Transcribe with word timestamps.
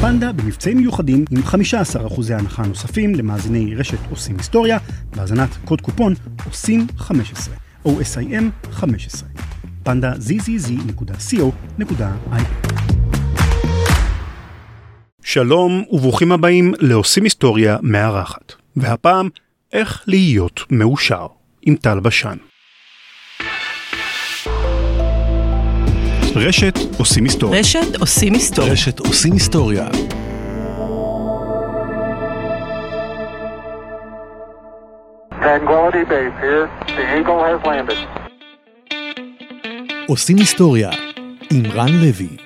פנדה 0.00 0.32
במבצעים 0.32 0.76
מיוחדים 0.76 1.24
עם 1.30 1.42
15% 1.42 2.34
הנחה 2.34 2.62
נוספים 2.62 3.14
למאזיני 3.14 3.74
רשת 3.74 3.98
עושים 4.10 4.36
היסטוריה, 4.36 4.78
בהאזנת 5.16 5.48
קוד 5.64 5.80
קופון 5.80 6.14
עושים 6.46 6.86
15, 6.96 7.54
OSIM 7.86 8.70
15. 8.70 9.28
פנדה 9.82 10.12
zzz.co.il 10.12 11.56
שלום 15.22 15.84
וברוכים 15.90 16.32
הבאים 16.32 16.72
לעושים 16.78 17.24
היסטוריה 17.24 17.76
מארחת, 17.82 18.52
והפעם 18.76 19.28
איך 19.72 20.04
להיות 20.06 20.60
מאושר 20.70 21.26
עם 21.62 21.76
טל 21.76 22.00
בשן. 22.00 22.36
רשת 26.36 26.78
עושים 26.98 27.24
היסטוריה. 27.24 27.60
רשת 27.60 27.96
עושים 28.00 28.32
היסטוריה. 28.34 28.72
רשת 28.72 28.98
עושים 28.98 29.32
היסטוריה. 29.32 29.88
עושים 40.08 40.36
היסטוריה 40.36 40.90
עם 41.50 41.62
רן 41.66 41.92
לוי. 41.92 42.45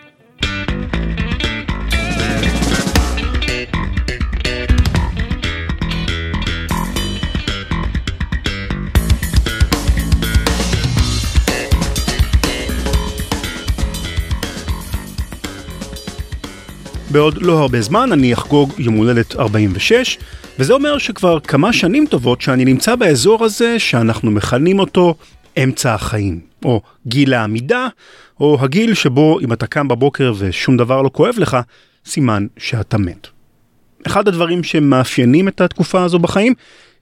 בעוד 17.11 17.43
לא 17.43 17.59
הרבה 17.59 17.81
זמן 17.81 18.13
אני 18.13 18.35
אחגוג 18.35 18.73
יום 18.79 18.95
הולדת 18.95 19.37
46, 19.37 20.19
וזה 20.59 20.73
אומר 20.73 20.99
שכבר 20.99 21.41
כמה 21.41 21.73
שנים 21.73 22.07
טובות 22.07 22.41
שאני 22.41 22.65
נמצא 22.65 22.95
באזור 22.95 23.45
הזה 23.45 23.79
שאנחנו 23.79 24.31
מכנים 24.31 24.79
אותו 24.79 25.15
אמצע 25.63 25.95
החיים, 25.95 26.41
או 26.65 26.83
גיל 27.07 27.35
העמידה, 27.35 27.89
או 28.41 28.59
הגיל 28.61 28.95
שבו 28.95 29.41
אם 29.41 29.53
אתה 29.53 29.67
קם 29.67 29.89
בבוקר 29.89 30.33
ושום 30.39 30.77
דבר 30.77 31.03
לא 31.03 31.11
כואב 31.13 31.35
לך, 31.39 31.57
סימן 32.07 32.47
שאתה 32.57 32.99
מת. 32.99 33.27
אחד 34.07 34.29
הדברים 34.29 34.63
שמאפיינים 34.63 35.49
את 35.49 35.61
התקופה 35.61 36.03
הזו 36.03 36.19
בחיים, 36.19 36.55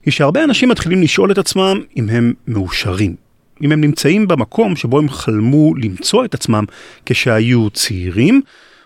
היא 0.05 0.11
שהרבה 0.11 0.43
אנשים 0.43 0.69
מתחילים 0.69 1.01
לשאול 1.01 1.31
את 1.31 1.37
עצמם 1.37 1.81
אם 1.97 2.09
הם 2.09 2.33
מאושרים. 2.47 3.15
אם 3.61 3.71
הם 3.71 3.81
נמצאים 3.81 4.27
במקום 4.27 4.75
שבו 4.75 4.99
הם 4.99 5.09
חלמו 5.09 5.75
למצוא 5.75 6.25
את 6.25 6.33
עצמם 6.33 6.65
כשהיו 7.05 7.69
צעירים, 7.69 8.41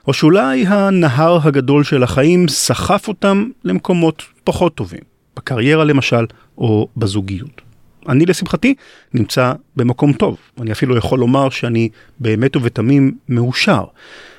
או 0.08 0.14
שאולי 0.14 0.66
הנהר 0.68 1.40
הגדול 1.44 1.84
של 1.84 2.04
החיים 2.04 2.48
סחף 2.48 3.08
אותם 3.08 3.50
למקומות 3.64 4.24
פחות 4.44 4.76
טובים, 4.76 5.02
בקריירה 5.38 5.84
למשל, 5.84 6.26
או 6.58 6.88
בזוגיות. 6.98 7.62
אני 8.10 8.26
לשמחתי 8.26 8.76
נמצא 9.14 9.54
במקום 9.76 10.14
טוב, 10.14 10.38
אני 10.62 10.72
אפילו 10.72 10.98
יכול 10.98 11.20
לומר 11.20 11.50
שאני 11.50 11.90
באמת 12.20 12.56
ובתמים 12.56 13.12
מאושר, 13.30 13.84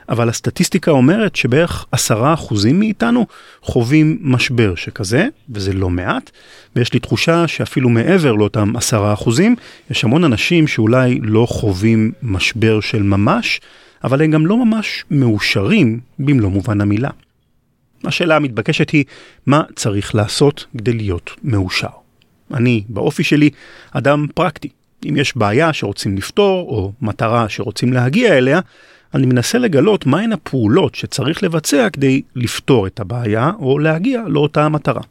אבל 0.09 0.29
הסטטיסטיקה 0.29 0.91
אומרת 0.91 1.37
שבערך 1.37 1.87
עשרה 1.93 2.35
אחוזים 2.35 2.79
מאיתנו 2.79 3.27
חווים 3.63 4.19
משבר 4.21 4.75
שכזה, 4.75 5.29
וזה 5.51 5.73
לא 5.73 5.91
מעט, 5.91 6.31
ויש 6.77 6.93
לי 6.93 7.01
תחושה 7.01 7.49
שאפילו 7.49 7.89
מעבר 7.89 8.33
לאותם 8.33 8.77
עשרה 8.77 9.13
אחוזים, 9.13 9.57
יש 9.91 10.05
המון 10.05 10.25
אנשים 10.25 10.67
שאולי 10.67 11.19
לא 11.23 11.47
חווים 11.51 12.13
משבר 12.23 12.81
של 12.81 13.03
ממש, 13.03 13.61
אבל 14.05 14.23
הם 14.23 14.31
גם 14.31 14.47
לא 14.47 14.65
ממש 14.65 15.05
מאושרים 15.11 16.01
במלוא 16.19 16.51
מובן 16.51 16.81
המילה. 16.81 17.11
השאלה 18.05 18.37
המתבקשת 18.37 18.91
היא, 18.91 19.05
מה 19.47 19.63
צריך 19.77 20.15
לעשות 20.15 20.67
כדי 20.79 20.93
להיות 20.93 21.31
מאושר? 21.45 21.89
אני, 22.55 22.85
באופי 22.89 23.25
שלי, 23.25 23.51
אדם 23.93 24.27
פרקטי. 24.35 24.69
אם 25.09 25.17
יש 25.17 25.37
בעיה 25.37 25.73
שרוצים 25.73 26.17
לפתור, 26.17 26.69
או 26.69 26.93
מטרה 27.03 27.49
שרוצים 27.49 27.93
להגיע 27.93 28.39
אליה, 28.39 28.61
אני 29.15 29.27
מנסה 29.27 29.59
לגלות 29.59 30.07
מהן 30.07 30.33
הפעולות 30.33 30.95
שצריך 30.95 31.43
לבצע 31.43 31.91
כדי 31.91 32.23
לפתור 32.37 32.87
את 32.87 33.01
הבעיה, 33.01 33.53
או 33.59 33.79
להגיע 33.79 34.23
לאותה 34.27 34.65
המטרה. 34.65 35.03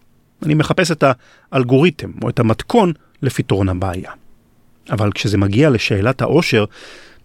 אני 0.43 0.53
מחפש 0.53 0.91
את 0.91 1.03
האלגוריתם, 1.51 2.11
או 2.23 2.29
את 2.29 2.39
המתכון 2.39 2.93
לפתרון 3.21 3.69
הבעיה. 3.69 4.11
אבל 4.89 5.11
כשזה 5.11 5.37
מגיע 5.37 5.69
לשאלת 5.69 6.21
העושר, 6.21 6.65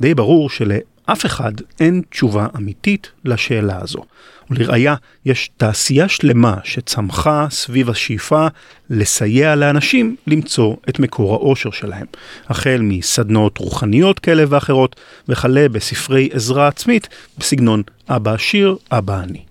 די 0.01 0.15
ברור 0.15 0.51
של... 0.51 0.73
אף 1.13 1.27
אחד 1.27 1.53
אין 1.81 2.03
תשובה 2.11 2.47
אמיתית 2.57 3.11
לשאלה 3.25 3.79
הזו. 3.83 4.03
ולראיה, 4.51 4.95
יש 5.25 5.51
תעשייה 5.57 6.09
שלמה 6.09 6.57
שצמחה 6.65 7.47
סביב 7.51 7.91
השאיפה 7.91 8.47
לסייע 8.91 9.55
לאנשים 9.55 10.17
למצוא 10.27 10.77
את 10.89 10.99
מקור 10.99 11.35
האושר 11.35 11.71
שלהם. 11.71 12.07
החל 12.47 12.81
מסדנות 12.83 13.59
רוחניות 13.59 14.19
כאלה 14.19 14.45
ואחרות, 14.49 14.97
וכלה 15.29 15.69
בספרי 15.69 16.29
עזרה 16.33 16.69
עצמית 16.69 17.09
בסגנון 17.39 17.83
אבא 18.09 18.35
עשיר, 18.35 18.77
אבא 18.93 19.19
עני. 19.19 19.43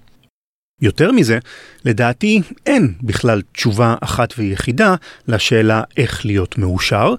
יותר 0.82 1.12
מזה, 1.12 1.40
לדעתי 1.86 2.42
אין 2.66 2.94
בכלל 3.02 3.42
תשובה 3.52 3.96
אחת 4.02 4.34
ויחידה 4.38 4.96
לשאלה 5.28 5.84
איך 5.98 6.26
להיות 6.26 6.58
מאושר, 6.58 7.16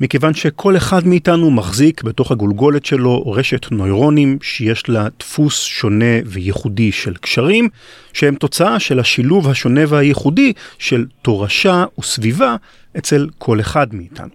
מכיוון 0.00 0.34
שכל 0.34 0.76
אחד 0.76 1.06
מאיתנו 1.06 1.50
מחזיק 1.50 2.02
בתוך 2.02 2.30
הגולגולת 2.30 2.84
שלו 2.84 3.32
רשת 3.32 3.70
נוירונים 3.70 4.38
שיש 4.42 4.88
לה 4.88 5.06
דפוס 5.18 5.62
שונה 5.62 6.16
וייחודי 6.26 6.92
של 6.92 7.14
קשרים, 7.14 7.68
שהם 8.12 8.34
תוצאה 8.34 8.80
של 8.80 9.00
השילוב 9.00 9.48
השונה 9.48 9.80
והייחודי 9.88 10.52
של 10.78 11.06
תורשה 11.22 11.84
וסביבה 11.98 12.56
אצל 12.98 13.28
כל 13.38 13.60
אחד 13.60 13.94
מאיתנו. 13.94 14.28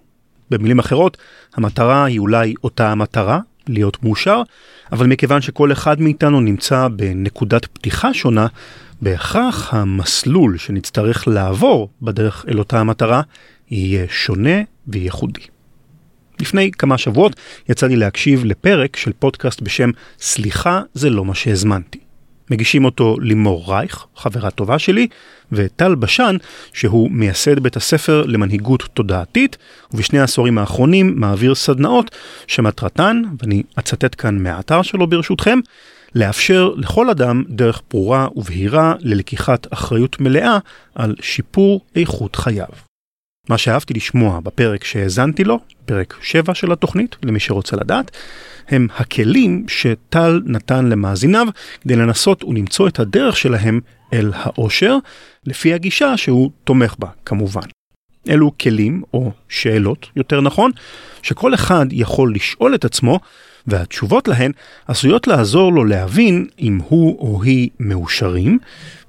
במילים 0.49 0.79
אחרות, 0.79 1.17
המטרה 1.55 2.05
היא 2.05 2.19
אולי 2.19 2.53
אותה 2.63 2.91
המטרה, 2.91 3.39
להיות 3.67 4.03
מאושר, 4.03 4.41
אבל 4.91 5.07
מכיוון 5.07 5.41
שכל 5.41 5.71
אחד 5.71 6.01
מאיתנו 6.01 6.41
נמצא 6.41 6.87
בנקודת 6.87 7.65
פתיחה 7.65 8.13
שונה, 8.13 8.47
בהכרח 9.01 9.73
המסלול 9.73 10.57
שנצטרך 10.57 11.27
לעבור 11.27 11.89
בדרך 12.01 12.45
אל 12.49 12.59
אותה 12.59 12.79
המטרה 12.79 13.21
יהיה 13.71 14.05
שונה 14.09 14.61
וייחודי. 14.87 15.52
לפני 16.43 16.71
כמה 16.71 16.97
שבועות 16.97 17.35
יצא 17.69 17.87
לי 17.87 17.95
להקשיב 17.95 18.45
לפרק 18.45 18.95
של 18.95 19.11
פודקאסט 19.19 19.61
בשם 19.61 19.89
סליחה 20.19 20.81
זה 20.93 21.09
לא 21.09 21.25
מה 21.25 21.35
שהזמנתי. 21.35 21.99
מגישים 22.51 22.85
אותו 22.85 23.17
לימור 23.19 23.65
רייך, 23.67 24.05
חברה 24.15 24.51
טובה 24.51 24.79
שלי, 24.79 25.07
וטל 25.51 25.95
בשן, 25.95 26.35
שהוא 26.73 27.11
מייסד 27.11 27.59
בית 27.59 27.75
הספר 27.75 28.23
למנהיגות 28.27 28.83
תודעתית, 28.93 29.57
ובשני 29.93 30.19
העשורים 30.19 30.57
האחרונים 30.57 31.13
מעביר 31.15 31.55
סדנאות 31.55 32.15
שמטרתן, 32.47 33.21
ואני 33.39 33.63
אצטט 33.79 34.15
כאן 34.21 34.37
מהאתר 34.43 34.81
שלו 34.81 35.07
ברשותכם, 35.07 35.59
לאפשר 36.15 36.71
לכל 36.77 37.09
אדם 37.09 37.43
דרך 37.49 37.81
ברורה 37.91 38.27
ובהירה 38.35 38.93
ללקיחת 38.99 39.73
אחריות 39.73 40.21
מלאה 40.21 40.57
על 40.95 41.15
שיפור 41.21 41.81
איכות 41.95 42.35
חייו. 42.35 42.92
מה 43.49 43.57
שאהבתי 43.57 43.93
לשמוע 43.93 44.39
בפרק 44.39 44.83
שהאזנתי 44.83 45.43
לו, 45.43 45.59
פרק 45.85 46.15
7 46.21 46.53
של 46.53 46.71
התוכנית, 46.71 47.15
למי 47.23 47.39
שרוצה 47.39 47.75
לדעת, 47.75 48.11
הם 48.67 48.87
הכלים 48.97 49.65
שטל 49.67 50.41
נתן 50.45 50.85
למאזיניו 50.85 51.47
כדי 51.81 51.95
לנסות 51.95 52.43
ולמצוא 52.43 52.87
את 52.87 52.99
הדרך 52.99 53.37
שלהם 53.37 53.79
אל 54.13 54.31
האושר, 54.35 54.97
לפי 55.45 55.73
הגישה 55.73 56.17
שהוא 56.17 56.51
תומך 56.63 56.95
בה, 56.99 57.07
כמובן. 57.25 57.61
אלו 58.29 58.51
כלים, 58.57 59.03
או 59.13 59.31
שאלות, 59.49 60.07
יותר 60.15 60.41
נכון, 60.41 60.71
שכל 61.21 61.53
אחד 61.53 61.85
יכול 61.91 62.35
לשאול 62.35 62.75
את 62.75 62.85
עצמו, 62.85 63.19
והתשובות 63.67 64.27
להן 64.27 64.51
עשויות 64.87 65.27
לעזור 65.27 65.73
לו 65.73 65.85
להבין 65.85 66.47
אם 66.59 66.79
הוא 66.87 67.19
או 67.19 67.43
היא 67.43 67.69
מאושרים, 67.79 68.59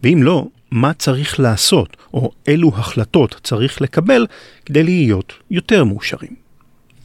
ואם 0.02 0.22
לא, 0.22 0.46
מה 0.74 0.92
צריך 0.92 1.40
לעשות, 1.40 1.96
או 2.14 2.30
אילו 2.48 2.72
החלטות 2.76 3.40
צריך 3.42 3.82
לקבל 3.82 4.26
כדי 4.66 4.82
להיות 4.82 5.32
יותר 5.50 5.84
מאושרים. 5.84 6.34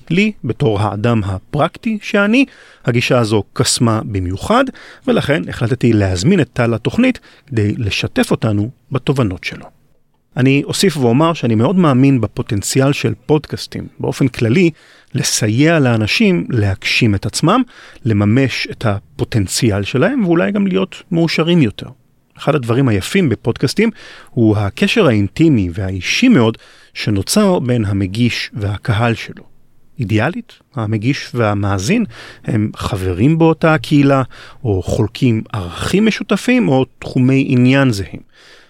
לי, 0.10 0.32
בתור 0.44 0.82
האדם 0.82 1.24
הפרקטי 1.24 1.98
שאני, 2.02 2.46
הגישה 2.86 3.20
הזו 3.20 3.44
קסמה 3.54 4.02
במיוחד, 4.06 4.64
ולכן 5.08 5.50
החלטתי 5.50 5.94
להזמין 5.94 6.40
את 6.40 6.50
טל 6.54 6.68
לתוכנית 6.68 7.20
כדי 7.48 7.74
לשתף 7.78 8.32
אותנו 8.32 8.70
בתובנות 8.92 9.44
שלו. 9.44 9.66
אני 10.38 10.64
אוסיף 10.66 10.98
ואומר 10.98 11.34
שאני 11.34 11.56
מאוד 11.56 11.76
מאמין 11.76 12.22
בפוטנציאל 12.22 12.94
של 12.94 13.14
פודקאסטים, 13.26 13.88
באופן 14.00 14.28
כללי, 14.28 14.72
לסייע 15.14 15.80
לאנשים 15.80 16.48
להגשים 16.50 17.16
את 17.16 17.26
עצמם, 17.26 17.62
לממש 18.06 18.68
את 18.72 18.86
הפוטנציאל 18.86 19.84
שלהם, 19.84 20.26
ואולי 20.26 20.52
גם 20.52 20.68
להיות 20.68 21.04
מאושרים 21.12 21.62
יותר. 21.62 21.88
אחד 22.40 22.56
הדברים 22.56 22.88
היפים 22.88 23.30
בפודקאסטים 23.30 23.90
הוא 24.30 24.58
הקשר 24.58 25.08
האינטימי 25.08 25.70
והאישי 25.74 26.28
מאוד 26.28 26.58
שנוצר 26.94 27.60
בין 27.60 27.86
המגיש 27.86 28.52
והקהל 28.54 29.14
שלו. 29.14 29.44
אידיאלית, 30.00 30.54
המגיש 30.76 31.32
והמאזין 31.34 32.06
הם 32.46 32.72
חברים 32.76 33.38
באותה 33.38 33.74
הקהילה, 33.74 34.24
או 34.64 34.84
חולקים 34.84 35.44
ערכים 35.54 36.06
משותפים, 36.06 36.70
או 36.70 36.86
תחומי 37.00 37.46
עניין 37.50 37.92
זהים. 37.92 38.30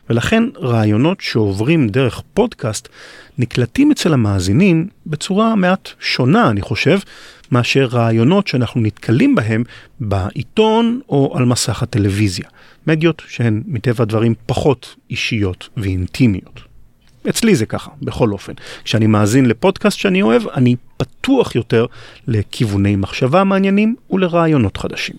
ולכן 0.09 0.43
רעיונות 0.57 1.21
שעוברים 1.21 1.89
דרך 1.89 2.21
פודקאסט 2.33 2.87
נקלטים 3.37 3.91
אצל 3.91 4.13
המאזינים 4.13 4.87
בצורה 5.05 5.55
מעט 5.55 5.89
שונה, 5.99 6.49
אני 6.49 6.61
חושב, 6.61 6.99
מאשר 7.51 7.85
רעיונות 7.85 8.47
שאנחנו 8.47 8.81
נתקלים 8.81 9.35
בהם 9.35 9.63
בעיתון 9.99 11.01
או 11.09 11.37
על 11.37 11.45
מסך 11.45 11.83
הטלוויזיה. 11.83 12.45
מדיות 12.87 13.21
שהן 13.27 13.63
מטבע 13.67 14.03
הדברים 14.03 14.33
פחות 14.45 14.95
אישיות 15.09 15.69
ואינטימיות. 15.77 16.59
אצלי 17.29 17.55
זה 17.55 17.65
ככה, 17.65 17.91
בכל 18.01 18.31
אופן. 18.31 18.53
כשאני 18.83 19.07
מאזין 19.07 19.45
לפודקאסט 19.45 19.97
שאני 19.97 20.21
אוהב, 20.21 20.47
אני 20.47 20.75
פתוח 20.97 21.55
יותר 21.55 21.85
לכיווני 22.27 22.95
מחשבה 22.95 23.43
מעניינים 23.43 23.95
ולרעיונות 24.09 24.77
חדשים. 24.77 25.15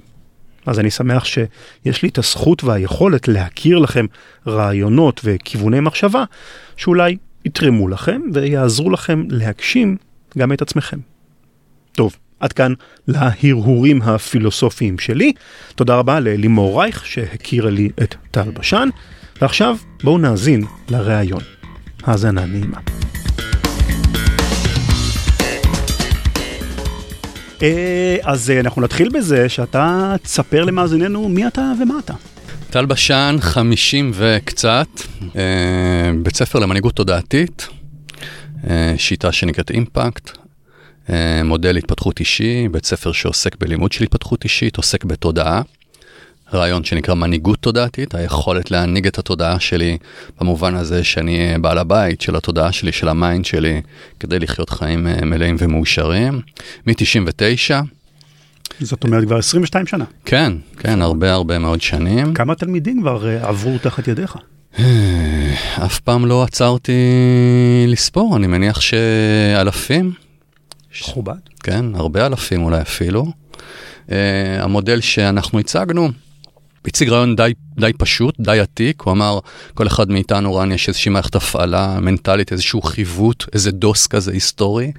אז 0.67 0.79
אני 0.79 0.91
שמח 0.91 1.25
שיש 1.25 2.03
לי 2.03 2.09
את 2.09 2.19
הזכות 2.19 2.65
והיכולת 2.65 3.29
להכיר 3.29 3.79
לכם 3.79 4.07
רעיונות 4.47 5.21
וכיווני 5.25 5.81
מחשבה 5.81 6.25
שאולי 6.77 7.17
יתרמו 7.45 7.89
לכם 7.89 8.21
ויעזרו 8.33 8.91
לכם 8.91 9.25
להגשים 9.29 9.97
גם 10.39 10.53
את 10.53 10.63
עצמכם. 10.63 10.99
טוב, 11.93 12.17
עד 12.41 12.53
כאן 12.53 12.73
להרהורים 13.09 14.03
הפילוסופיים 14.03 14.99
שלי. 14.99 15.33
תודה 15.75 15.95
רבה 15.95 16.21
ללימור 16.21 16.81
רייך 16.81 17.07
שהכירה 17.07 17.71
לי 17.71 17.89
את 18.03 18.15
טל 18.31 18.51
בשן, 18.51 18.89
ועכשיו 19.41 19.77
בואו 20.03 20.19
נאזין 20.19 20.65
לראיון. 20.91 21.43
האזנה 22.03 22.47
נעימה. 22.47 22.79
אה, 27.63 28.17
אז 28.23 28.51
אה, 28.51 28.61
אנחנו 28.61 28.83
נתחיל 28.83 29.09
בזה 29.09 29.49
שאתה 29.49 30.15
תספר 30.23 30.65
למאזיננו 30.65 31.29
מי 31.29 31.47
אתה 31.47 31.73
ומה 31.83 31.95
אתה. 32.05 32.15
טל 32.71 32.87
בשן, 32.87 33.37
50 33.41 34.11
וקצת, 34.15 34.89
אה, 35.37 36.11
בית 36.23 36.37
ספר 36.37 36.59
למנהיגות 36.59 36.97
תודעתית, 36.97 37.69
שיטה 38.97 39.33
שנקראת 39.33 39.71
אימפקט, 39.71 40.39
מודל 41.45 41.77
התפתחות 41.77 42.21
אישי, 42.21 42.69
בית 42.69 42.87
ספר 42.87 43.13
שעוסק 43.13 43.57
בלימוד 43.57 43.93
של 43.93 44.05
התפתחות 44.05 44.45
אישית, 44.45 44.77
עוסק 44.77 45.05
בתודעה. 45.05 45.63
רעיון 46.55 46.85
שנקרא 46.85 47.15
מנהיגות 47.15 47.59
תודעתית, 47.59 48.15
היכולת 48.15 48.71
להנהיג 48.71 49.07
את 49.07 49.19
התודעה 49.19 49.61
שלי 49.61 49.99
במובן 50.41 50.75
הזה 50.75 51.05
שאני 51.05 51.39
אהיה 51.39 51.59
בעל 51.59 51.79
הבית 51.79 52.21
של 52.21 52.37
התודעה 52.37 52.73
שלי, 52.73 52.93
של 52.93 53.09
ה 53.09 53.16
mind 53.16 53.45
שלי, 53.45 53.81
כדי 54.21 54.39
לחיות 54.39 54.71
חיים 54.71 55.07
אה, 55.07 55.25
מלאים 55.25 55.57
ומאושרים. 55.59 56.41
מ-99, 56.87 57.85
זאת 58.81 59.05
אומרת 59.05 59.25
כבר 59.25 59.39
22 59.39 59.87
שנה. 59.87 60.05
כן, 60.25 60.53
כן, 60.79 61.03
הרבה 61.03 61.33
הרבה 61.33 61.59
מאוד 61.59 61.81
שנים. 61.81 62.35
כמה 62.35 62.55
תלמידים 62.55 63.01
כבר 63.01 63.29
אה, 63.29 63.49
עברו 63.49 63.79
תחת 63.79 64.09
ידיך? 64.09 64.37
אה, 64.79 65.55
אף 65.85 66.01
פעם 66.01 66.27
לא 66.27 66.43
עצרתי 66.43 66.93
לספור, 67.89 68.37
אני 68.37 68.47
מניח 68.47 68.81
שאלפים, 68.81 70.13
מכובד. 70.99 71.39
כן, 71.63 71.95
הרבה 71.95 72.27
אלפים 72.27 72.63
אולי 72.63 72.81
אפילו. 72.81 73.27
Uh, 74.07 74.13
המודל 74.59 75.01
שאנחנו 75.01 75.59
הצגנו 75.59 76.09
הציג 76.87 77.09
רעיון 77.09 77.37
די, 77.37 77.53
די 77.81 77.93
פשוט, 77.99 78.35
די 78.41 78.61
עתיק, 78.61 79.03
הוא 79.03 79.13
אמר, 79.13 79.39
כל 79.75 79.87
אחד 79.87 80.11
מאיתנו, 80.11 80.55
רן, 80.55 80.73
יש 80.73 80.89
איזושהי 80.89 81.11
מערכת 81.11 81.35
הפעלה 81.35 82.01
מנטלית, 82.01 82.53
איזשהו 82.53 82.83
חיווט, 82.83 83.45
איזה 83.53 83.71
דוס 83.71 84.07
כזה 84.07 84.33
היסטורי, 84.33 84.93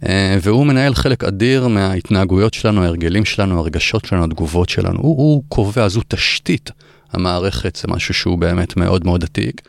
uh, 0.00 0.06
והוא 0.42 0.66
מנהל 0.66 0.94
חלק 0.94 1.24
אדיר 1.24 1.68
מההתנהגויות 1.68 2.54
שלנו, 2.54 2.82
ההרגלים 2.82 3.24
שלנו, 3.24 3.58
הרגשות 3.58 4.04
שלנו, 4.04 4.24
התגובות 4.24 4.68
שלנו, 4.68 4.98
הוא, 5.00 5.16
הוא 5.16 5.42
קובע, 5.48 5.88
זו 5.88 6.00
תשתית 6.08 6.70
המערכת, 7.12 7.76
זה 7.76 7.88
משהו 7.88 8.14
שהוא 8.14 8.38
באמת 8.38 8.76
מאוד 8.76 9.04
מאוד 9.04 9.24
עתיק. 9.24 9.62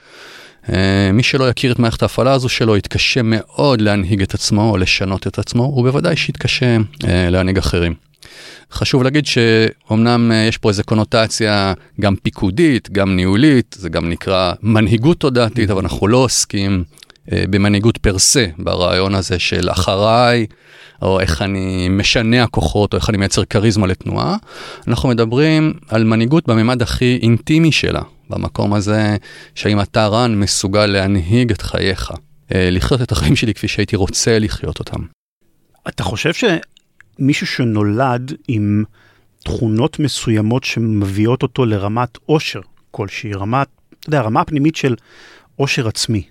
Uh, 0.68 0.72
מי 1.14 1.24
שלא 1.24 1.50
יכיר 1.50 1.72
את 1.72 1.80
מערכת 1.80 2.02
ההפעלה 2.02 2.34
הזו 2.34 2.50
שלו 2.50 2.78
יתקשה 2.78 3.22
מאוד 3.24 3.82
להנהיג 3.82 4.22
את 4.22 4.34
עצמו 4.34 4.70
או 4.70 4.78
לשנות 4.78 5.28
את 5.28 5.40
עצמו, 5.40 5.64
ובוודאי 5.64 6.16
שיתקשה 6.16 6.78
uh, 6.78 7.06
להנהיג 7.08 7.58
אחרים. 7.58 7.94
חשוב 8.72 9.04
להגיד 9.04 9.26
שאומנם 9.26 10.32
אה, 10.32 10.38
יש 10.38 10.58
פה 10.58 10.70
איזו 10.70 10.84
קונוטציה 10.84 11.74
גם 12.02 12.16
פיקודית, 12.16 12.90
גם 12.92 13.16
ניהולית, 13.16 13.76
זה 13.80 13.90
גם 13.90 14.10
נקרא 14.10 14.54
מנהיגות 14.62 15.20
תודעתית, 15.20 15.70
אבל 15.70 15.82
אנחנו 15.82 16.08
לא 16.08 16.18
עוסקים 16.18 16.84
אה, 17.32 17.44
במנהיגות 17.50 17.98
פר 17.98 18.20
סה, 18.20 18.46
ברעיון 18.58 19.16
הזה 19.16 19.40
של 19.40 19.70
אחריי, 19.72 20.46
או 21.02 21.20
איך 21.20 21.42
אני 21.42 21.90
משנה 21.90 22.44
הכוחות, 22.44 22.94
או 22.94 22.98
איך 22.98 23.10
אני 23.10 23.18
מייצר 23.18 23.46
כריזמה 23.46 23.88
לתנועה. 23.88 24.38
אנחנו 24.88 25.10
מדברים 25.10 25.74
על 25.90 26.04
מנהיגות 26.04 26.48
בממד 26.48 26.82
הכי 26.82 27.20
אינטימי 27.22 27.72
שלה, 27.72 28.02
במקום 28.30 28.74
הזה 28.74 29.18
שהאם 29.56 29.82
אתה 29.82 30.08
רן 30.08 30.36
מסוגל 30.36 30.86
להנהיג 30.86 31.52
את 31.52 31.62
חייך, 31.62 32.12
אה, 32.54 32.70
לחיות 32.72 33.02
את 33.02 33.12
החיים 33.12 33.36
שלי 33.36 33.54
כפי 33.54 33.68
שהייתי 33.68 33.96
רוצה 33.96 34.40
לחיות 34.40 34.80
אותם. 34.80 35.02
אתה 35.88 36.04
חושב 36.04 36.32
שמישהו 36.34 37.48
שנולד 37.48 38.34
עם 38.48 38.84
תכונות 39.44 40.00
מסוימות 40.00 40.64
שמביאות 40.64 41.44
אותו 41.44 41.66
לרמת 41.66 42.18
עושר 42.26 42.62
כלשהי, 42.92 43.34
רמת, 43.34 43.68
אתה 44.00 44.10
יודע, 44.10 44.22
רמה 44.22 44.44
פנימית 44.44 44.76
של 44.76 44.96
עושר 45.56 45.88
עצמי, 45.88 46.24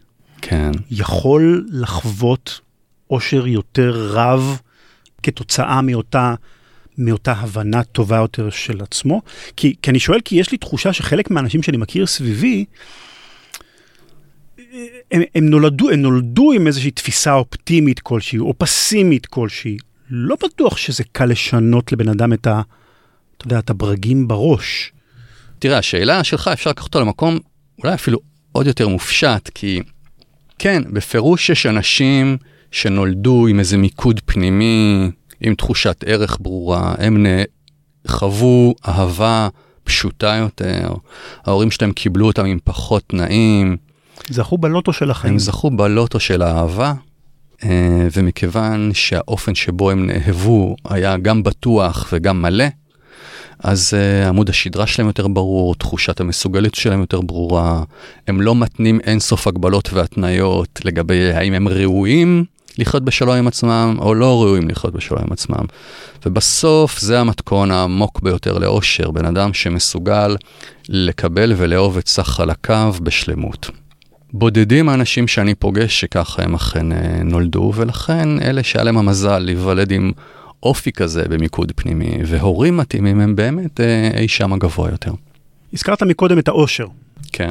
כן. 0.42 0.70
יכול 0.90 1.66
לחוות 1.70 2.60
עושר 3.06 3.46
יותר 3.46 4.08
רב 4.12 4.60
כתוצאה 5.22 5.82
מאותה, 5.82 6.34
מאותה 6.98 7.32
הבנה 7.32 7.82
טובה 7.82 8.16
יותר 8.16 8.50
של 8.50 8.82
עצמו? 8.82 9.22
כי, 9.56 9.74
כי 9.82 9.90
אני 9.90 9.98
שואל, 10.00 10.20
כי 10.20 10.36
יש 10.36 10.52
לי 10.52 10.58
תחושה 10.58 10.92
שחלק 10.92 11.30
מהאנשים 11.30 11.62
שאני 11.62 11.76
מכיר 11.76 12.06
סביבי, 12.06 12.64
הם, 15.12 15.22
הם, 15.34 15.48
נולדו, 15.48 15.90
הם 15.90 16.02
נולדו 16.02 16.52
עם 16.52 16.66
איזושהי 16.66 16.90
תפיסה 16.90 17.34
אופטימית 17.34 18.00
כלשהי, 18.00 18.38
או 18.38 18.54
פסימית 18.58 19.26
כלשהי. 19.26 19.76
לא 20.10 20.36
בטוח 20.44 20.76
שזה 20.76 21.04
קל 21.12 21.24
לשנות 21.24 21.92
לבן 21.92 22.08
אדם 22.08 22.32
את 22.32 22.46
ה... 22.46 22.62
אתה 23.36 23.46
יודע, 23.46 23.58
את 23.58 23.70
הברגים 23.70 24.28
בראש. 24.28 24.92
תראה, 25.58 25.78
השאלה 25.78 26.24
שלך 26.24 26.50
אפשר 26.52 26.70
לקחת 26.70 26.84
אותה 26.84 27.00
למקום 27.00 27.38
אולי 27.78 27.94
אפילו 27.94 28.18
עוד 28.52 28.66
יותר 28.66 28.88
מופשט, 28.88 29.50
כי 29.54 29.80
כן, 30.58 30.82
בפירוש 30.92 31.50
יש 31.50 31.66
אנשים 31.66 32.36
שנולדו 32.70 33.46
עם 33.46 33.58
איזה 33.58 33.76
מיקוד 33.76 34.20
פנימי, 34.24 35.10
עם 35.44 35.54
תחושת 35.54 36.04
ערך 36.06 36.38
ברורה, 36.40 36.94
הם 36.98 37.26
נ... 37.26 37.42
חוו 38.06 38.74
אהבה 38.88 39.48
פשוטה 39.84 40.34
יותר, 40.38 40.94
ההורים 41.44 41.70
שלהם 41.70 41.92
קיבלו 41.92 42.26
אותם 42.26 42.44
עם 42.44 42.58
פחות 42.64 43.02
תנאים, 43.06 43.76
זכו 44.30 44.58
בלוטו 44.58 44.92
של 44.92 45.10
החיים. 45.10 45.32
הם 45.32 45.38
זכו 45.38 45.70
בלוטו 45.70 46.20
של 46.20 46.42
האהבה, 46.42 46.92
אה, 47.64 48.08
ומכיוון 48.12 48.90
שהאופן 48.94 49.54
שבו 49.54 49.90
הם 49.90 50.06
נאהבו 50.06 50.76
היה 50.84 51.16
גם 51.16 51.42
בטוח 51.42 52.08
וגם 52.12 52.42
מלא, 52.42 52.64
אז 53.58 53.94
uh, 53.94 54.28
עמוד 54.28 54.48
השדרה 54.48 54.86
שלהם 54.86 55.06
יותר 55.06 55.28
ברור, 55.28 55.74
תחושת 55.74 56.20
המסוגלות 56.20 56.74
שלהם 56.74 57.00
יותר 57.00 57.20
ברורה, 57.20 57.82
הם 58.28 58.40
לא 58.40 58.54
מתנים 58.54 59.00
אינסוף 59.00 59.46
הגבלות 59.46 59.92
והתניות 59.92 60.80
לגבי 60.84 61.32
האם 61.32 61.52
הם 61.52 61.68
ראויים 61.68 62.44
לחיות 62.78 63.04
בשלום 63.04 63.36
עם 63.36 63.46
עצמם 63.46 63.96
או 63.98 64.14
לא 64.14 64.42
ראויים 64.42 64.68
לחיות 64.68 64.94
בשלום 64.94 65.22
עם 65.26 65.32
עצמם. 65.32 65.64
ובסוף 66.26 66.98
זה 66.98 67.20
המתכון 67.20 67.70
העמוק 67.70 68.20
ביותר 68.22 68.58
לאושר, 68.58 69.10
בן 69.10 69.24
אדם 69.24 69.54
שמסוגל 69.54 70.36
לקבל 70.88 71.52
ולאהוב 71.56 71.98
את 71.98 72.08
סך 72.08 72.28
חלקיו 72.28 72.94
בשלמות. 73.02 73.70
בודדים 74.32 74.88
האנשים 74.88 75.28
שאני 75.28 75.54
פוגש 75.54 76.00
שככה 76.00 76.42
הם 76.42 76.54
אכן 76.54 76.92
אה, 76.92 77.22
נולדו, 77.24 77.72
ולכן 77.74 78.42
אלה 78.42 78.62
שהיה 78.62 78.84
להם 78.84 78.98
המזל 78.98 79.38
להיוולד 79.38 79.90
עם 79.92 80.12
אופי 80.62 80.92
כזה 80.92 81.22
במיקוד 81.28 81.72
פנימי, 81.76 82.18
והורים 82.26 82.76
מתאימים 82.76 83.20
הם 83.20 83.36
באמת 83.36 83.80
אה, 83.80 84.10
אי 84.14 84.28
שם 84.28 84.52
הגבוה 84.52 84.90
יותר. 84.90 85.12
הזכרת 85.72 86.02
מקודם 86.02 86.38
את 86.38 86.48
האושר. 86.48 86.86
כן. 87.32 87.50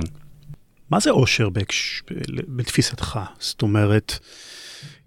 מה 0.89 0.99
זה 0.99 1.09
אושר. 1.09 1.49
בתפיסתך? 2.47 3.19
זאת 3.39 3.61
אומרת, 3.61 4.19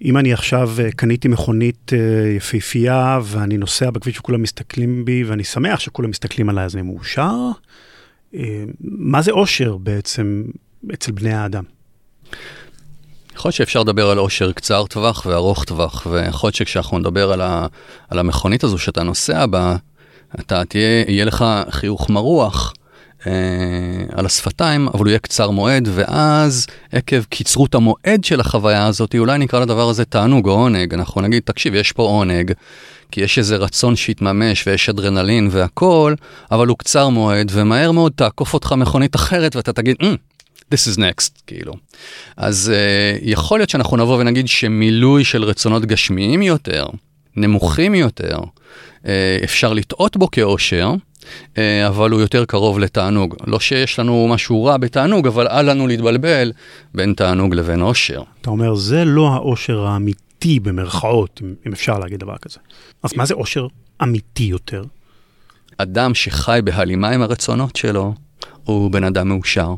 אם 0.02 0.16
אני 0.16 0.32
עכשיו 0.32 0.70
אה, 0.78 0.92
קניתי 0.92 1.28
מכונית 1.28 1.92
אה, 1.92 2.28
יפהפייה 2.36 3.20
ואני 3.24 3.56
נוסע 3.56 3.90
בכביש 3.90 4.18
וכולם 4.18 4.42
מסתכלים 4.42 5.04
בי 5.04 5.24
ואני 5.24 5.44
שמח 5.44 5.80
שכולם 5.80 6.10
מסתכלים 6.10 6.48
עליי 6.48 6.64
אז 6.64 6.74
אני 6.74 6.82
מאושר, 6.82 7.34
אה, 8.34 8.64
מה 8.80 9.22
זה 9.22 9.30
אושר 9.30 9.76
בעצם 9.76 10.44
אצל 10.94 11.12
בני 11.12 11.32
האדם? 11.32 11.64
יכול 13.34 13.48
להיות 13.48 13.54
שאפשר 13.54 13.80
לדבר 13.80 14.10
על 14.10 14.18
אושר 14.18 14.52
קצר 14.52 14.86
טווח 14.86 15.26
וארוך 15.26 15.64
טווח, 15.64 16.06
ויכול 16.10 16.48
להיות 16.48 16.54
שכשאנחנו 16.54 16.98
נדבר 16.98 17.32
על, 17.32 17.40
ה, 17.40 17.66
על 18.08 18.18
המכונית 18.18 18.64
הזו 18.64 18.78
שאתה 18.78 19.02
נוסע 19.02 19.46
בה, 19.46 19.76
אתה 20.40 20.64
תהיה, 20.64 21.04
יהיה 21.08 21.24
לך 21.24 21.44
חיוך 21.70 22.10
מרוח, 22.10 22.74
אה, 23.26 23.32
על 24.12 24.26
השפתיים, 24.26 24.88
אבל 24.88 24.98
הוא 24.98 25.08
יהיה 25.08 25.18
קצר 25.18 25.50
מועד, 25.50 25.88
ואז 25.94 26.66
עקב 26.92 27.22
קיצרות 27.24 27.74
המועד 27.74 28.24
של 28.24 28.40
החוויה 28.40 28.86
הזאת, 28.86 29.14
אולי 29.18 29.38
נקרא 29.38 29.60
לדבר 29.60 29.88
הזה 29.88 30.04
תענוג 30.04 30.48
או 30.48 30.52
עונג. 30.52 30.94
אנחנו 30.94 31.20
נגיד, 31.20 31.42
תקשיב, 31.44 31.74
יש 31.74 31.92
פה 31.92 32.02
עונג, 32.02 32.52
כי 33.10 33.20
יש 33.20 33.38
איזה 33.38 33.56
רצון 33.56 33.96
שיתממש 33.96 34.66
ויש 34.66 34.88
אדרנלין 34.88 35.48
והכול, 35.52 36.16
אבל 36.50 36.66
הוא 36.66 36.78
קצר 36.78 37.08
מועד, 37.08 37.50
ומהר 37.54 37.92
מאוד 37.92 38.12
תעקוף 38.16 38.54
אותך 38.54 38.72
מכונית 38.72 39.16
אחרת 39.16 39.56
ואתה 39.56 39.72
תגיד, 39.72 39.96
mm, 40.02 40.06
this 40.74 40.94
is 40.94 40.98
next, 40.98 41.42
כאילו. 41.46 41.74
אז 42.36 42.72
uh, 42.74 43.18
יכול 43.22 43.58
להיות 43.58 43.70
שאנחנו 43.70 43.96
נבוא 43.96 44.20
ונגיד 44.20 44.48
שמילוי 44.48 45.24
של 45.24 45.44
רצונות 45.44 45.84
גשמיים 45.84 46.42
יותר, 46.42 46.86
נמוכים 47.36 47.94
יותר, 47.94 48.38
uh, 48.38 49.06
אפשר 49.44 49.72
לטעות 49.72 50.16
בו 50.16 50.30
כאושר, 50.30 50.92
אבל 51.86 52.10
הוא 52.10 52.20
יותר 52.20 52.44
קרוב 52.44 52.78
לתענוג. 52.78 53.34
לא 53.46 53.60
שיש 53.60 53.98
לנו 53.98 54.28
משהו 54.30 54.64
רע 54.64 54.76
בתענוג, 54.76 55.26
אבל 55.26 55.48
אל 55.48 55.70
לנו 55.70 55.86
להתבלבל 55.86 56.52
בין 56.94 57.14
תענוג 57.14 57.54
לבין 57.54 57.82
אושר. 57.82 58.22
אתה 58.40 58.50
אומר, 58.50 58.74
זה 58.74 59.04
לא 59.04 59.28
האושר 59.28 59.86
האמיתי 59.86 60.60
במרכאות, 60.60 61.40
אם- 61.66 61.72
אפשר 61.72 61.98
להגיד 61.98 62.20
דבר 62.20 62.36
כזה. 62.42 62.58
אז 63.02 63.10
מה 63.16 63.24
זה 63.26 63.34
אושר 63.34 63.66
אמיתי 64.02 64.42
יותר? 64.44 64.84
אדם 65.78 66.14
שחי 66.14 66.60
בהלימה 66.64 67.08
עם 67.10 67.22
הרצונות 67.22 67.76
שלו, 67.76 68.14
הוא 68.64 68.90
בן 68.90 69.04
אדם 69.04 69.28
מאושר. 69.28 69.74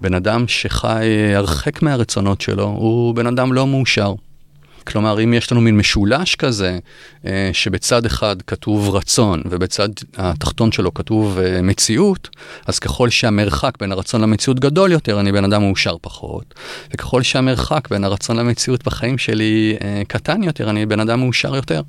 בן 0.00 0.14
אדם 0.14 0.44
שחי 0.48 1.06
הרחק 1.34 1.82
מהרצונות 1.82 2.40
שלו, 2.40 2.64
הוא 2.64 3.14
בן 3.14 3.26
אדם 3.26 3.52
לא 3.52 3.66
מאושר. 3.66 4.14
כלומר, 4.82 5.24
אם 5.24 5.34
יש 5.34 5.52
לנו 5.52 5.60
מין 5.60 5.76
משולש 5.76 6.34
כזה, 6.34 6.78
אה, 7.26 7.50
שבצד 7.52 8.06
אחד 8.06 8.42
כתוב 8.42 8.94
רצון 8.94 9.42
ובצד 9.50 9.88
התחתון 10.16 10.72
שלו 10.72 10.94
כתוב 10.94 11.38
אה, 11.38 11.62
מציאות, 11.62 12.28
אז 12.66 12.78
ככל 12.78 13.10
שהמרחק 13.10 13.74
בין 13.80 13.92
הרצון 13.92 14.20
למציאות 14.20 14.60
גדול 14.60 14.92
יותר, 14.92 15.20
אני 15.20 15.32
בן 15.32 15.44
אדם 15.44 15.62
מאושר 15.62 15.96
פחות. 16.00 16.54
וככל 16.94 17.22
שהמרחק 17.22 17.88
בין 17.90 18.04
הרצון 18.04 18.36
למציאות 18.36 18.84
בחיים 18.84 19.18
שלי 19.18 19.76
אה, 19.84 20.02
קטן 20.08 20.42
יותר, 20.42 20.70
אני 20.70 20.86
בן 20.86 21.00
אדם 21.00 21.20
מאושר 21.20 21.56
יותר. 21.56 21.82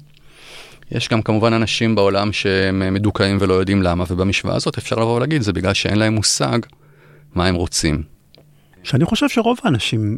יש 0.91 1.09
גם 1.09 1.21
כמובן 1.21 1.53
אנשים 1.53 1.95
בעולם 1.95 2.33
שהם 2.33 2.93
מדוכאים 2.93 3.37
ולא 3.39 3.53
יודעים 3.53 3.81
למה, 3.81 4.03
ובמשוואה 4.07 4.55
הזאת 4.55 4.77
אפשר 4.77 4.95
לבוא 4.95 5.15
ולהגיד, 5.15 5.41
זה 5.41 5.53
בגלל 5.53 5.73
שאין 5.73 5.99
להם 5.99 6.13
מושג 6.13 6.59
מה 7.35 7.47
הם 7.47 7.55
רוצים. 7.55 8.03
שאני 8.83 9.05
חושב 9.05 9.29
שרוב 9.29 9.57
האנשים 9.63 10.17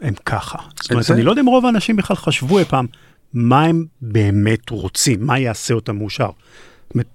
הם 0.00 0.14
ככה. 0.24 0.58
זאת 0.80 0.90
אומרת, 0.90 1.04
זה- 1.04 1.14
אני 1.14 1.22
לא 1.22 1.30
יודע 1.30 1.42
אם 1.42 1.46
רוב 1.46 1.66
האנשים 1.66 1.96
בכלל 1.96 2.16
חשבו 2.16 2.58
אי 2.58 2.64
פעם 2.64 2.86
מה 3.34 3.62
הם 3.64 3.84
באמת 4.00 4.70
רוצים, 4.70 5.26
מה 5.26 5.38
יעשה 5.38 5.74
אותם 5.74 5.96
מאושר. 5.96 6.28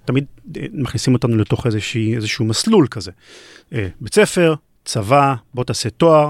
תמיד 0.05 0.25
אה, 0.57 0.65
מכניסים 0.73 1.13
אותנו 1.13 1.37
לתוך 1.37 1.65
איזושהי, 1.65 2.15
איזשהו 2.15 2.45
מסלול 2.45 2.87
כזה. 2.91 3.11
אה, 3.73 3.87
בית 4.01 4.13
ספר, 4.15 4.55
צבא, 4.85 5.35
בוא 5.53 5.63
תעשה 5.63 5.89
תואר, 5.89 6.29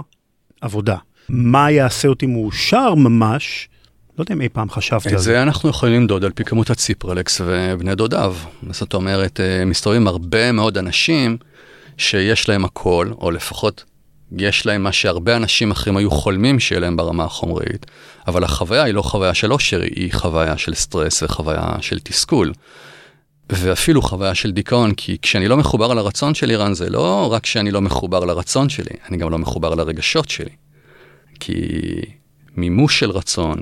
עבודה. 0.61 0.97
מה 1.29 1.71
יעשה 1.71 2.07
אותי 2.07 2.25
מאושר 2.25 2.95
ממש, 2.95 3.69
לא 4.17 4.23
יודע 4.23 4.33
אם 4.35 4.41
אי 4.41 4.49
פעם 4.49 4.69
חשבתי 4.69 5.09
על 5.09 5.15
את 5.15 5.19
זה. 5.19 5.25
זה 5.25 5.41
אנחנו 5.43 5.69
יכולים 5.69 6.01
למדוד 6.01 6.23
על 6.23 6.31
פי 6.31 6.43
כמות 6.43 6.69
הציפרלקס 6.69 7.41
ובני 7.45 7.95
דודיו. 7.95 8.35
זאת 8.69 8.93
אומרת, 8.93 9.39
אה, 9.39 9.65
מסתובבים 9.65 10.07
הרבה 10.07 10.51
מאוד 10.51 10.77
אנשים 10.77 11.37
שיש 11.97 12.49
להם 12.49 12.65
הכל, 12.65 13.11
או 13.21 13.31
לפחות 13.31 13.83
יש 14.37 14.65
להם 14.65 14.83
מה 14.83 14.91
שהרבה 14.91 15.35
אנשים 15.35 15.71
אחרים 15.71 15.97
היו 15.97 16.11
חולמים 16.11 16.59
שיהיה 16.59 16.79
להם 16.79 16.97
ברמה 16.97 17.23
החומרית, 17.23 17.85
אבל 18.27 18.43
החוויה 18.43 18.83
היא 18.83 18.93
לא 18.93 19.01
חוויה 19.01 19.33
של 19.33 19.53
אושר, 19.53 19.81
היא 19.81 20.13
חוויה 20.13 20.57
של 20.57 20.73
סטרס 20.73 21.23
וחוויה 21.23 21.75
של 21.81 21.99
תסכול. 21.99 22.51
ואפילו 23.49 24.01
חוויה 24.01 24.35
של 24.35 24.51
דיכאון, 24.51 24.93
כי 24.93 25.17
כשאני 25.21 25.47
לא 25.47 25.57
מחובר 25.57 25.93
לרצון 25.93 26.33
שלי, 26.33 26.55
רן, 26.55 26.73
זה 26.73 26.89
לא 26.89 27.33
רק 27.33 27.45
שאני 27.45 27.71
לא 27.71 27.81
מחובר 27.81 28.25
לרצון 28.25 28.69
שלי, 28.69 28.95
אני 29.09 29.17
גם 29.17 29.29
לא 29.29 29.37
מחובר 29.39 29.75
לרגשות 29.75 30.29
שלי. 30.29 30.49
כי 31.39 31.55
מימוש 32.55 32.99
של 32.99 33.11
רצון, 33.11 33.61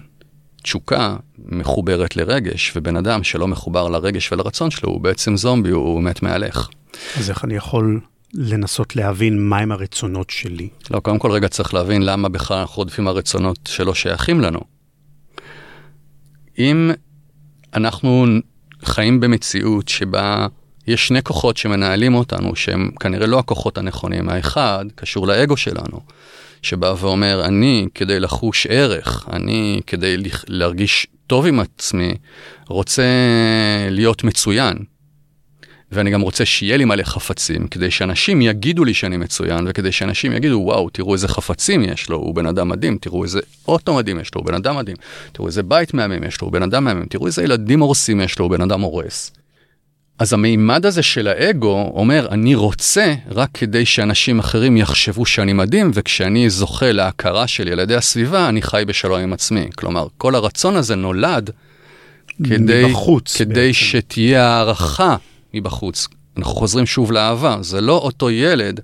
תשוקה, 0.63 1.15
מחוברת 1.37 2.15
לרגש, 2.15 2.73
ובן 2.75 2.95
אדם 2.95 3.23
שלא 3.23 3.47
מחובר 3.47 3.87
לרגש 3.87 4.31
ולרצון 4.31 4.71
שלו, 4.71 4.89
הוא 4.89 5.01
בעצם 5.01 5.37
זומבי, 5.37 5.69
הוא 5.69 6.03
מת 6.03 6.23
מהלך. 6.23 6.69
אז 7.17 7.29
איך 7.29 7.45
אני 7.45 7.55
יכול 7.55 7.99
לנסות 8.33 8.95
להבין 8.95 9.49
מהם 9.49 9.71
הרצונות 9.71 10.29
שלי? 10.29 10.69
לא, 10.91 10.99
קודם 10.99 11.19
כל 11.19 11.31
רגע 11.31 11.47
צריך 11.47 11.73
להבין 11.73 12.01
למה 12.01 12.29
בכלל 12.29 12.57
אנחנו 12.57 12.75
רודפים 12.75 13.07
הרצונות 13.07 13.59
שלא 13.65 13.93
שייכים 13.93 14.41
לנו. 14.41 14.59
אם 16.59 16.91
אנחנו 17.73 18.25
חיים 18.83 19.19
במציאות 19.19 19.87
שבה 19.87 20.47
יש 20.87 21.07
שני 21.07 21.23
כוחות 21.23 21.57
שמנהלים 21.57 22.15
אותנו, 22.15 22.55
שהם 22.55 22.91
כנראה 22.99 23.27
לא 23.27 23.39
הכוחות 23.39 23.77
הנכונים. 23.77 24.29
האחד 24.29 24.85
קשור 24.95 25.27
לאגו 25.27 25.57
שלנו, 25.57 25.99
שבא 26.61 26.93
ואומר, 26.99 27.45
אני 27.45 27.87
כדי 27.95 28.19
לחוש 28.19 28.67
ערך, 28.69 29.25
אני 29.33 29.81
כדי 29.87 30.17
להרגיש 30.47 31.07
טוב 31.27 31.45
עם 31.45 31.59
עצמי, 31.59 32.13
רוצה 32.67 33.03
להיות 33.89 34.23
מצוין. 34.23 34.77
ואני 35.91 36.11
גם 36.11 36.21
רוצה 36.21 36.45
שיהיה 36.45 36.77
לי 36.77 36.85
מלא 36.85 37.03
חפצים, 37.03 37.67
כדי 37.67 37.91
שאנשים 37.91 38.41
יגידו 38.41 38.85
לי 38.85 38.93
שאני 38.93 39.17
מצוין, 39.17 39.65
וכדי 39.67 39.91
שאנשים 39.91 40.31
יגידו, 40.33 40.61
וואו, 40.63 40.89
תראו 40.89 41.13
איזה 41.13 41.27
חפצים 41.27 41.83
יש 41.83 42.09
לו, 42.09 42.17
הוא 42.17 42.35
בן 42.35 42.45
אדם 42.45 42.69
מדהים, 42.69 42.97
תראו 43.01 43.23
איזה 43.23 43.39
אוטו 43.67 43.95
מדהים 43.95 44.19
יש 44.19 44.35
לו, 44.35 44.41
הוא 44.41 44.47
בן 44.47 44.53
אדם 44.53 44.75
מדהים, 44.75 44.97
תראו 45.31 45.47
איזה 45.47 45.63
בית 45.63 45.93
מהמם 45.93 46.23
יש 46.23 46.41
לו, 46.41 46.47
הוא 46.47 46.53
בן 46.53 46.63
אדם 46.63 46.83
מהמם, 46.83 47.05
תראו 47.05 47.27
איזה 47.27 47.43
ילדים 47.43 47.79
הורסים 47.79 48.21
יש 48.21 48.39
לו, 48.39 48.45
הוא 48.45 48.51
בן 48.51 48.61
אדם 48.61 48.81
הורס. 48.81 49.31
אז 50.19 50.33
המימד 50.33 50.85
הזה 50.85 51.03
של 51.03 51.27
האגו 51.27 51.91
אומר, 51.95 52.27
אני 52.31 52.55
רוצה 52.55 53.13
רק 53.31 53.49
כדי 53.53 53.85
שאנשים 53.85 54.39
אחרים 54.39 54.77
יחשבו 54.77 55.25
שאני 55.25 55.53
מדהים, 55.53 55.91
וכשאני 55.93 56.49
זוכה 56.49 56.91
להכרה 56.91 57.47
שלי 57.47 57.71
על 57.71 57.79
ידי 57.79 57.95
הסביבה, 57.95 58.49
אני 58.49 58.61
חי 58.61 58.83
בשלום 58.87 59.19
עם 59.19 59.33
עצמי. 59.33 59.69
כלומר, 59.75 60.07
כל 60.17 60.35
הרצון 60.35 60.75
הזה 60.75 60.95
נולד 60.95 61.49
כדי, 62.43 62.85
מבחוץ 62.85 63.37
כדי 63.37 63.53
בעצם. 63.53 63.73
שתהיה 63.73 64.47
הערכה 64.47 65.15
מבחוץ. 65.53 66.07
אנחנו 66.37 66.53
חוזרים 66.53 66.85
שוב 66.85 67.11
לאהבה, 67.11 67.57
זה 67.61 67.81
לא 67.81 67.97
אותו 67.97 68.29
ילד 68.31 68.79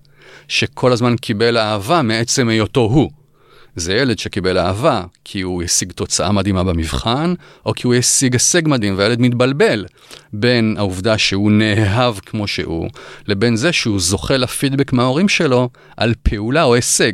שכל 0.48 0.92
הזמן 0.92 1.16
קיבל 1.16 1.58
אהבה 1.58 2.02
מעצם 2.02 2.50
היותו 2.50 2.82
הוא. 2.82 3.12
זה 3.76 3.94
ילד 3.94 4.20
שקיבל 4.20 4.58
אהבה 4.58 5.04
כי 5.24 5.42
הוא 5.42 5.64
השיג 5.64 5.92
תוצאה 5.92 6.32
מדהימה 6.32 6.64
במבחן, 6.64 7.34
או 7.66 7.74
כי 7.74 7.88
הוא 7.88 7.96
השיג 7.96 8.34
הישג 8.34 8.62
מדהים, 8.68 8.94
והילד 8.98 9.22
מתבלבל 9.22 9.86
בין 10.34 10.76
העובדה 10.78 11.18
שהוא 11.18 11.52
נאהב 11.52 12.20
כמו 12.20 12.48
שהוא, 12.48 12.90
לבין 13.28 13.56
זה 13.56 13.72
שהוא 13.72 14.00
זוכה 14.00 14.38
לפידבק 14.38 14.94
מההורים 14.94 15.30
שלו 15.30 15.70
על 15.98 16.14
פעולה 16.24 16.64
או 16.64 16.76
הישג. 16.76 17.12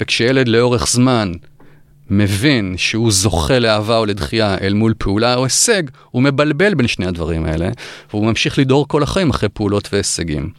וכשילד 0.00 0.48
לאורך 0.48 0.86
זמן 0.88 1.32
מבין 2.12 2.74
שהוא 2.76 3.12
זוכה 3.12 3.58
לאהבה 3.58 3.98
או 3.98 4.06
לדחייה 4.06 4.58
אל 4.60 4.74
מול 4.74 4.94
פעולה 4.98 5.34
או 5.34 5.44
הישג, 5.44 5.82
הוא 6.10 6.22
מבלבל 6.22 6.74
בין 6.74 6.86
שני 6.86 7.06
הדברים 7.06 7.44
האלה, 7.44 7.68
והוא 8.10 8.26
ממשיך 8.26 8.58
לדהור 8.58 8.88
כל 8.88 9.02
החיים 9.02 9.30
אחרי 9.30 9.48
פעולות 9.48 9.88
והישגים. 9.92 10.50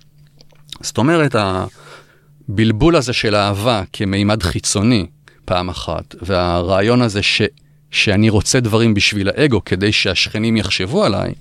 זאת 0.81 0.97
אומרת, 0.97 1.35
הבלבול 2.49 2.95
הזה 2.95 3.13
של 3.13 3.35
אהבה 3.35 3.83
כמימד 3.93 4.43
חיצוני, 4.43 5.05
פעם 5.45 5.69
אחת, 5.69 6.15
והרעיון 6.21 7.01
הזה 7.01 7.21
ש, 7.23 7.41
שאני 7.91 8.29
רוצה 8.29 8.59
דברים 8.59 8.93
בשביל 8.93 9.29
האגו 9.29 9.65
כדי 9.65 9.91
שהשכנים 9.91 10.57
יחשבו 10.57 11.03
עליי, 11.03 11.33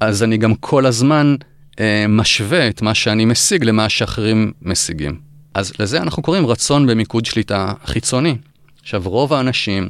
אז 0.00 0.22
אני 0.22 0.36
גם 0.36 0.54
כל 0.54 0.86
הזמן 0.86 1.36
אה, 1.80 2.04
משווה 2.08 2.68
את 2.68 2.82
מה 2.82 2.94
שאני 2.94 3.24
משיג 3.24 3.64
למה 3.64 3.88
שאחרים 3.88 4.52
משיגים. 4.62 5.18
אז 5.54 5.72
לזה 5.78 6.02
אנחנו 6.02 6.22
קוראים 6.22 6.46
רצון 6.46 6.86
במיקוד 6.86 7.24
שליטה 7.24 7.72
חיצוני. 7.84 8.36
עכשיו, 8.82 9.02
רוב 9.04 9.32
האנשים, 9.32 9.88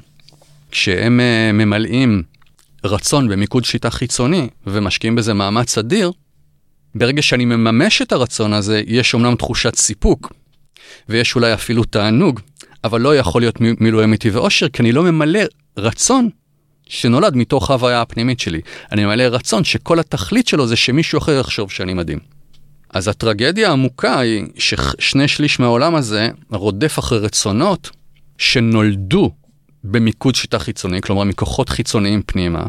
כשהם 0.70 1.20
אה, 1.20 1.52
ממלאים 1.52 2.22
רצון 2.84 3.28
במיקוד 3.28 3.64
שליטה 3.64 3.90
חיצוני 3.90 4.48
ומשקיעים 4.66 5.16
בזה 5.16 5.34
מאמץ 5.34 5.78
אדיר, 5.78 6.12
ברגע 6.94 7.22
שאני 7.22 7.44
מממש 7.44 8.02
את 8.02 8.12
הרצון 8.12 8.52
הזה, 8.52 8.82
יש 8.86 9.14
אומנם 9.14 9.34
תחושת 9.34 9.74
סיפוק, 9.74 10.32
ויש 11.08 11.36
אולי 11.36 11.54
אפילו 11.54 11.84
תענוג, 11.84 12.40
אבל 12.84 13.00
לא 13.00 13.16
יכול 13.16 13.42
להיות 13.42 13.60
מ- 13.60 13.84
מילוי 13.84 14.04
אמיתי 14.04 14.30
ואושר, 14.30 14.68
כי 14.68 14.82
אני 14.82 14.92
לא 14.92 15.02
ממלא 15.02 15.40
רצון 15.76 16.28
שנולד 16.86 17.36
מתוך 17.36 17.70
ההוויה 17.70 18.02
הפנימית 18.02 18.40
שלי. 18.40 18.60
אני 18.92 19.04
ממלא 19.04 19.22
רצון 19.22 19.64
שכל 19.64 19.98
התכלית 19.98 20.48
שלו 20.48 20.66
זה 20.66 20.76
שמישהו 20.76 21.18
אחר 21.18 21.32
יחשוב 21.40 21.70
שאני 21.70 21.94
מדהים. 21.94 22.18
אז 22.90 23.08
הטרגדיה 23.08 23.68
העמוקה 23.68 24.18
היא 24.20 24.46
ששני 24.58 25.28
שליש 25.28 25.60
מהעולם 25.60 25.94
הזה 25.94 26.28
רודף 26.50 26.98
אחרי 26.98 27.18
רצונות 27.18 27.90
שנולדו 28.38 29.30
במיקוד 29.84 30.34
שיטה 30.34 30.58
חיצוני, 30.58 31.00
כלומר 31.00 31.24
מכוחות 31.24 31.68
חיצוניים 31.68 32.22
פנימה, 32.26 32.66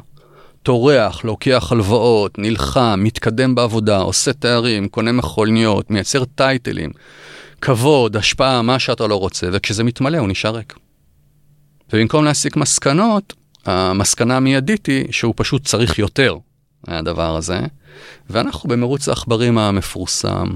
טורח, 0.64 1.24
לוקח 1.24 1.72
הלוואות, 1.72 2.40
נלחם, 2.40 3.00
מתקדם 3.04 3.56
בעבודה, 3.56 3.98
עושה 3.98 4.34
תארים, 4.34 4.88
קונה 4.88 5.12
מכוניות, 5.12 5.92
מייצר 5.92 6.26
טייטלים, 6.26 6.92
כבוד, 7.62 8.18
השפעה, 8.18 8.62
מה 8.62 8.80
שאתה 8.80 9.08
לא 9.08 9.16
רוצה, 9.16 9.48
וכשזה 9.54 9.84
מתמלא 9.84 10.18
הוא 10.18 10.28
נשאר 10.28 10.56
ריק. 10.56 10.74
ובמקום 11.94 12.26
להסיק 12.26 12.56
מסקנות, 12.56 13.34
המסקנה 13.66 14.38
המיידית 14.38 14.86
היא 14.86 15.06
שהוא 15.12 15.34
פשוט 15.38 15.66
צריך 15.66 16.00
יותר. 16.00 16.38
הדבר 16.88 17.36
הזה, 17.36 17.60
ואנחנו 18.30 18.70
במרוץ 18.70 19.10
העכברים 19.10 19.58
המפורסם. 19.58 20.48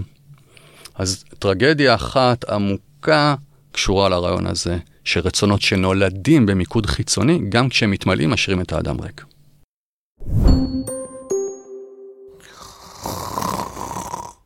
אז 0.96 1.24
טרגדיה 1.40 1.96
אחת 1.96 2.50
עמוקה 2.50 3.36
קשורה 3.74 4.10
לרעיון 4.10 4.48
הזה, 4.48 4.78
שרצונות 5.04 5.62
שנולדים 5.62 6.46
במיקוד 6.46 6.86
חיצוני, 6.86 7.40
גם 7.50 7.70
כשהם 7.70 7.92
מתמלאים, 7.92 8.30
משאירים 8.30 8.62
את 8.62 8.74
האדם 8.74 9.02
ריק. 9.02 9.26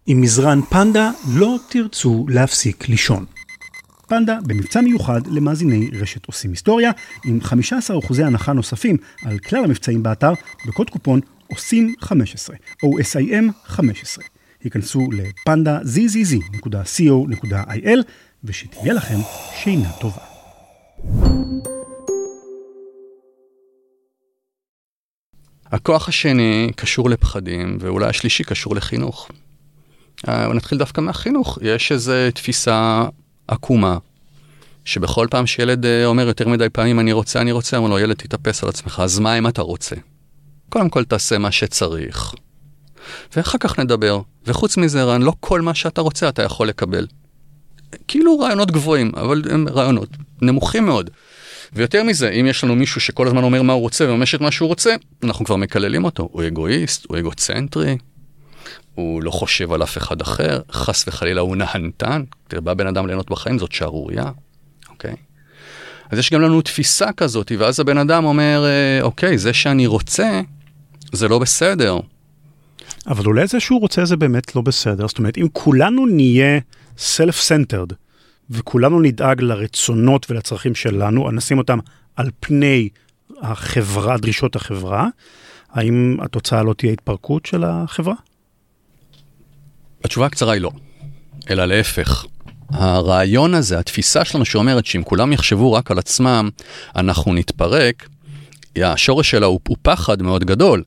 עם 0.06 0.22
מזרן 0.22 0.62
פנדה 0.62 1.12
לא 1.36 1.56
תרצו 1.70 2.26
להפסיק 2.30 2.90
לישון. 2.90 3.26
פנדה 4.08 4.38
במבצע 4.46 4.82
מיוחד 4.82 5.28
למאזיני 5.28 5.90
רשת 5.94 6.26
עושים 6.26 6.52
היסטוריה, 6.52 6.92
עם 7.26 7.40
15% 7.44 8.24
הנחה 8.24 8.54
נוספים 8.54 8.98
על 9.26 9.40
כלל 9.40 9.64
המבצעים 9.64 10.04
באתר, 10.04 10.34
בקוד 10.68 10.90
קופון 10.90 11.20
עושים 11.48 11.94
15, 12.00 12.56
OSIM 12.86 13.52
15. 13.66 14.24
היכנסו 14.64 15.10
לפנדה 15.12 15.80
zzz.co.il 15.80 17.08
ושתהיה 18.44 18.94
לכם 18.94 19.18
שינה 19.56 19.92
טובה. 19.92 20.22
הכוח 25.66 26.10
השני 26.10 26.72
קשור 26.76 27.10
לפחדים, 27.10 27.78
ואולי 27.82 28.08
השלישי 28.08 28.44
קשור 28.44 28.76
לחינוך. 28.76 29.30
אה, 30.28 30.54
נתחיל 30.54 30.78
דווקא 30.78 31.02
מהחינוך. 31.02 31.58
יש 31.62 31.92
איזו 31.92 32.14
תפיסה 32.34 33.06
עקומה, 33.48 33.98
שבכל 34.86 35.28
פעם 35.32 35.48
שילד 35.48 35.86
אה, 35.86 36.06
אומר 36.06 36.28
יותר 36.28 36.48
מדי 36.48 36.70
פעמים 36.70 37.00
אני 37.00 37.12
רוצה, 37.12 37.42
אני 37.42 37.52
רוצה, 37.52 37.78
אמרו 37.78 37.90
לו, 37.90 38.00
ילד 38.00 38.16
תתאפס 38.16 38.64
על 38.64 38.70
עצמך, 38.70 39.02
אז 39.04 39.20
מה 39.20 39.38
אם 39.38 39.48
אתה 39.48 39.62
רוצה? 39.62 39.96
קודם 40.70 40.90
כל 40.90 41.04
תעשה 41.04 41.38
מה 41.38 41.52
שצריך, 41.52 42.34
ואחר 43.36 43.58
כך 43.58 43.80
נדבר. 43.80 44.22
וחוץ 44.46 44.78
מזה, 44.78 45.04
רן, 45.04 45.22
לא 45.22 45.34
כל 45.40 45.62
מה 45.62 45.74
שאתה 45.74 46.02
רוצה 46.02 46.30
אתה 46.30 46.44
יכול 46.44 46.68
לקבל. 46.68 47.08
כאילו 48.08 48.40
רעיונות 48.40 48.72
גבוהים, 48.72 49.12
אבל 49.16 49.42
הם 49.50 49.68
רעיונות 49.68 50.10
נמוכים 50.42 50.86
מאוד. 50.86 51.10
ויותר 51.74 52.04
מזה, 52.04 52.30
אם 52.30 52.46
יש 52.46 52.64
לנו 52.64 52.76
מישהו 52.76 53.02
שכל 53.02 53.28
הזמן 53.28 53.44
אומר 53.44 53.62
מה 53.62 53.74
הוא 53.74 53.82
רוצה 53.82 54.06
וממש 54.10 54.36
את 54.36 54.42
מה 54.42 54.52
שהוא 54.52 54.68
רוצה, 54.68 54.96
אנחנו 55.24 55.46
כבר 55.46 55.56
מקללים 55.56 56.06
אותו. 56.06 56.30
הוא 56.32 56.48
אגואיסט, 56.48 57.06
הוא 57.08 57.18
אגוצנטרי, 57.20 57.98
הוא 58.96 59.24
לא 59.24 59.32
חושב 59.32 59.72
על 59.72 59.84
אף 59.84 59.98
אחד 59.98 60.22
אחר, 60.22 60.62
חס 60.72 61.08
וחלילה 61.08 61.42
הוא 61.42 61.56
נהנתן. 61.56 62.24
בא 62.54 62.74
בן 62.74 62.88
אדם 62.88 63.08
ליהנות 63.08 63.32
בחיים, 63.32 63.60
זאת 63.60 63.72
שערורייה, 63.72 64.32
אוקיי? 64.90 65.16
אז 66.10 66.20
יש 66.20 66.34
גם 66.34 66.42
לנו 66.42 66.62
תפיסה 66.62 67.12
כזאת, 67.12 67.52
ואז 67.58 67.80
הבן 67.80 67.98
אדם 67.98 68.26
אומר, 68.26 68.66
אה, 68.66 69.02
אוקיי, 69.02 69.38
זה 69.38 69.54
שאני 69.54 69.88
רוצה, 69.88 70.42
זה 71.12 71.28
לא 71.28 71.40
בסדר. 71.40 72.00
אבל 73.08 73.26
אולי 73.26 73.48
זה 73.48 73.60
שהוא 73.60 73.80
רוצה 73.80 74.06
זה 74.06 74.18
באמת 74.18 74.56
לא 74.56 74.62
בסדר. 74.62 75.08
זאת 75.08 75.18
אומרת, 75.18 75.38
אם 75.38 75.48
כולנו 75.54 76.06
נהיה 76.06 76.60
self-centered, 76.98 77.94
וכולנו 78.50 79.00
נדאג 79.00 79.42
לרצונות 79.42 80.32
ולצרכים 80.32 80.76
שלנו, 80.76 81.32
נשים 81.32 81.58
אותם 81.58 81.80
על 82.16 82.30
פני 82.40 82.90
החברה, 83.42 84.18
דרישות 84.18 84.56
החברה, 84.56 85.08
האם 85.72 86.18
התוצאה 86.22 86.64
לא 86.64 86.74
תהיה 86.74 86.94
התפרקות 86.94 87.46
של 87.46 87.64
החברה? 87.64 88.16
התשובה 90.04 90.26
הקצרה 90.26 90.54
היא 90.54 90.62
לא, 90.62 90.72
אלא 91.50 91.66
להפך. 91.66 92.26
הרעיון 92.70 93.54
הזה, 93.54 93.80
התפיסה 93.80 94.26
שלנו 94.26 94.46
שאומרת 94.46 94.86
שאם 94.86 95.04
כולם 95.04 95.34
יחשבו 95.34 95.74
רק 95.74 95.92
על 95.92 96.00
עצמם, 96.00 96.50
אנחנו 96.96 97.34
נתפרק, 97.34 98.08
השורש 98.76 99.32
שלה 99.32 99.46
הוא, 99.46 99.60
הוא 99.68 99.78
פחד 99.82 100.22
מאוד 100.22 100.44
גדול. 100.44 100.84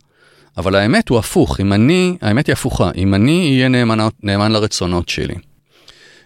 אבל 0.58 0.74
האמת 0.74 1.08
הוא 1.08 1.18
הפוך, 1.18 1.60
אם 1.60 1.72
אני, 1.72 2.16
האמת 2.22 2.46
היא 2.46 2.52
הפוכה, 2.52 2.90
אם 2.96 3.14
אני 3.14 3.54
אהיה 3.54 3.68
נאמן, 3.68 3.98
נאמן 4.22 4.52
לרצונות 4.52 5.08
שלי, 5.08 5.34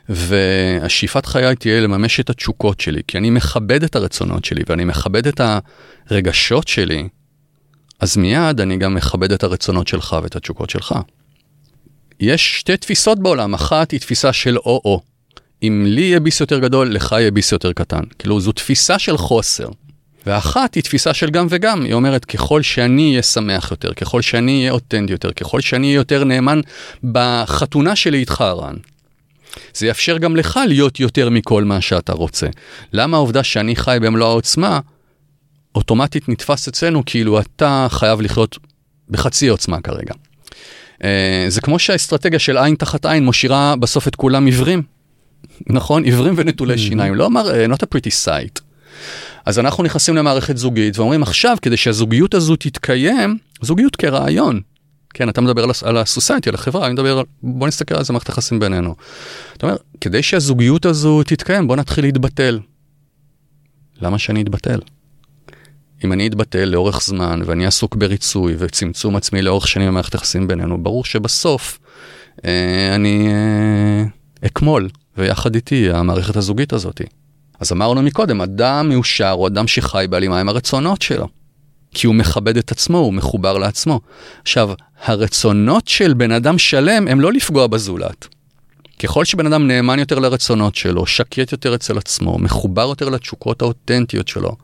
והשאיפת 0.08 1.26
חיי 1.26 1.56
תהיה 1.56 1.80
לממש 1.80 2.20
את 2.20 2.30
התשוקות 2.30 2.80
שלי, 2.80 3.02
כי 3.08 3.18
אני 3.18 3.30
מכבד 3.30 3.82
את 3.84 3.96
הרצונות 3.96 4.44
שלי 4.44 4.62
ואני 4.68 4.84
מכבד 4.84 5.26
את 5.26 5.40
הרגשות 6.10 6.68
שלי, 6.68 7.08
אז 8.00 8.16
מיד 8.16 8.60
אני 8.60 8.76
גם 8.76 8.94
מכבד 8.94 9.32
את 9.32 9.42
הרצונות 9.42 9.88
שלך 9.88 10.16
ואת 10.22 10.36
התשוקות 10.36 10.70
שלך. 10.70 10.94
יש 12.20 12.58
שתי 12.58 12.76
תפיסות 12.76 13.18
בעולם, 13.18 13.54
אחת 13.54 13.90
היא 13.90 14.00
תפיסה 14.00 14.32
של 14.32 14.58
או-או. 14.58 15.00
אם 15.62 15.84
לי 15.88 16.00
יהיה 16.00 16.20
ביס 16.20 16.40
יותר 16.40 16.58
גדול, 16.58 16.94
לך 16.94 17.12
יהיה 17.12 17.30
ביס 17.30 17.52
יותר 17.52 17.72
קטן. 17.72 18.02
כאילו, 18.18 18.40
זו 18.40 18.52
תפיסה 18.52 18.98
של 18.98 19.16
חוסר. 19.16 19.68
ואחת 20.26 20.74
היא 20.74 20.82
תפיסה 20.82 21.14
של 21.14 21.30
גם 21.30 21.46
וגם, 21.50 21.84
היא 21.84 21.94
אומרת 21.94 22.24
ככל 22.24 22.62
שאני 22.62 23.10
אהיה 23.10 23.22
שמח 23.22 23.70
יותר, 23.70 23.94
ככל 23.94 24.22
שאני 24.22 24.58
אהיה 24.58 24.72
אותנטי 24.72 25.12
יותר, 25.12 25.32
ככל 25.32 25.60
שאני 25.60 25.86
אהיה 25.86 25.96
יותר 25.96 26.24
נאמן 26.24 26.60
בחתונה 27.12 27.96
שלי 27.96 28.18
איתך, 28.18 28.40
רן. 28.40 28.74
זה 29.74 29.86
יאפשר 29.86 30.18
גם 30.18 30.36
לך 30.36 30.60
להיות 30.68 31.00
יותר 31.00 31.30
מכל 31.30 31.64
מה 31.64 31.80
שאתה 31.80 32.12
רוצה. 32.12 32.46
למה 32.92 33.16
העובדה 33.16 33.42
שאני 33.44 33.76
חי 33.76 33.98
במלוא 34.00 34.28
העוצמה, 34.28 34.80
אוטומטית 35.74 36.28
נתפס 36.28 36.68
אצלנו 36.68 37.02
כאילו 37.06 37.40
אתה 37.40 37.86
חייב 37.90 38.20
לחיות 38.20 38.58
בחצי 39.10 39.48
עוצמה 39.48 39.80
כרגע. 39.80 40.14
אה, 41.04 41.44
זה 41.48 41.60
כמו 41.60 41.78
שהאסטרטגיה 41.78 42.38
של 42.38 42.58
עין 42.58 42.74
תחת 42.74 43.06
עין 43.06 43.26
משאירה 43.26 43.76
בסוף 43.76 44.08
את 44.08 44.16
כולם 44.16 44.46
עיוורים. 44.46 44.82
נכון? 45.66 46.04
עיוורים 46.04 46.34
ונטולי. 46.36 46.78
שיניים, 46.78 47.14
לא 47.14 47.26
אמר, 47.26 47.54
אה, 47.54 47.66
not 47.66 47.78
a 47.78 47.96
pretty 47.96 48.26
sight. 48.26 48.60
אז 49.46 49.58
אנחנו 49.58 49.84
נכנסים 49.84 50.16
למערכת 50.16 50.56
זוגית 50.56 50.98
ואומרים 50.98 51.22
עכשיו, 51.22 51.56
כדי 51.62 51.76
שהזוגיות 51.76 52.34
הזו 52.34 52.56
תתקיים, 52.56 53.38
זוגיות 53.60 53.96
כרעיון. 53.96 54.60
כן, 55.14 55.28
אתה 55.28 55.40
מדבר 55.40 55.64
על 55.82 55.96
הסוסייטי, 55.96 56.48
על 56.48 56.54
החברה, 56.54 56.86
אני 56.86 56.92
מדבר 56.92 57.18
על, 57.18 57.24
בוא 57.42 57.68
נסתכל 57.68 57.94
על 57.94 58.04
זה 58.04 58.12
מערכת 58.12 58.28
היחסים 58.28 58.60
בינינו. 58.60 58.94
אתה 59.56 59.66
אומר, 59.66 59.76
כדי 60.00 60.22
שהזוגיות 60.22 60.86
הזו 60.86 61.22
תתקיים, 61.22 61.68
בוא 61.68 61.76
נתחיל 61.76 62.04
להתבטל. 62.04 62.60
למה 64.00 64.18
שאני 64.18 64.42
אתבטל? 64.42 64.80
אם 66.04 66.12
אני 66.12 66.26
אתבטל 66.26 66.64
לאורך 66.64 67.02
זמן 67.02 67.40
ואני 67.44 67.66
עסוק 67.66 67.96
בריצוי 67.96 68.54
וצמצום 68.58 69.16
עצמי 69.16 69.42
לאורך 69.42 69.68
שנים 69.68 69.88
במערכת 69.88 70.14
היחסים 70.14 70.48
בינינו, 70.48 70.82
ברור 70.82 71.04
שבסוף 71.04 71.78
אה, 72.44 72.94
אני 72.94 73.28
אה, 73.28 74.04
אקמול, 74.46 74.88
ויחד 75.16 75.54
איתי 75.54 75.90
המערכת 75.90 76.36
הזוגית 76.36 76.72
הזאתי. 76.72 77.04
אז 77.60 77.72
אמרנו 77.72 78.02
מקודם, 78.02 78.40
אדם 78.40 78.88
מאושר 78.88 79.30
הוא 79.30 79.46
אדם 79.46 79.66
שחי 79.66 80.06
בהלימה 80.10 80.40
עם 80.40 80.48
הרצונות 80.48 81.02
שלו. 81.02 81.28
כי 81.94 82.06
הוא 82.06 82.14
מכבד 82.14 82.56
את 82.56 82.72
עצמו, 82.72 82.98
הוא 82.98 83.14
מחובר 83.14 83.58
לעצמו. 83.58 84.00
עכשיו, 84.42 84.70
הרצונות 85.04 85.88
של 85.88 86.14
בן 86.14 86.32
אדם 86.32 86.58
שלם 86.58 87.08
הם 87.08 87.20
לא 87.20 87.32
לפגוע 87.32 87.66
בזולת. 87.66 88.28
ככל 89.02 89.24
שבן 89.24 89.46
אדם 89.46 89.66
נאמן 89.66 89.98
יותר 89.98 90.18
לרצונות 90.18 90.74
שלו, 90.74 91.06
שקט 91.06 91.52
יותר 91.52 91.74
אצל 91.74 91.98
עצמו, 91.98 92.38
מחובר 92.38 92.82
יותר 92.82 93.08
לתשוקות 93.08 93.62
האותנטיות 93.62 94.28
שלו, 94.28 94.56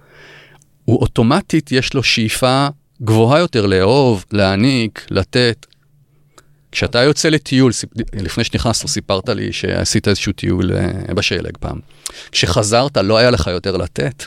הוא 0.84 1.00
אוטומטית 1.00 1.72
יש 1.72 1.94
לו 1.94 2.02
שאיפה 2.02 2.68
גבוהה 3.02 3.40
יותר 3.40 3.66
לאהוב, 3.66 4.24
להעניק, 4.32 5.06
לתת. 5.10 5.66
כשאתה 6.72 7.02
יוצא 7.02 7.28
לטיול, 7.28 7.72
לפני 8.12 8.44
שנכנסנו 8.44 8.88
סיפרת 8.88 9.28
לי 9.28 9.52
שעשית 9.52 10.08
איזשהו 10.08 10.32
טיול 10.32 10.72
אה, 10.72 11.14
בשלג 11.14 11.56
פעם. 11.60 11.78
כשחזרת 12.32 12.96
לא 12.96 13.18
היה 13.18 13.30
לך 13.30 13.46
יותר 13.46 13.76
לתת. 13.76 14.24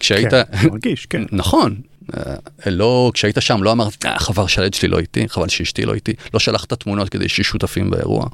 כשהיית... 0.00 0.30
כן, 0.30 0.68
מרגיש, 0.68 1.06
כן. 1.06 1.22
נכון. 1.32 1.80
אה, 2.16 2.34
לא, 2.70 3.10
כשהיית 3.14 3.36
שם 3.40 3.62
לא 3.62 3.72
אמרת, 3.72 4.06
אה, 4.06 4.18
חבל 4.18 4.46
שהילד 4.46 4.74
שלי 4.74 4.88
לא 4.88 4.98
איתי, 4.98 5.28
חבל 5.28 5.48
שאשתי 5.48 5.84
לא 5.84 5.94
איתי, 5.94 6.12
לא 6.34 6.40
שלחת 6.40 6.72
תמונות 6.72 7.08
כדי 7.08 7.28
שיהיו 7.28 7.44
שותפים 7.44 7.90
באירוע. 7.90 8.26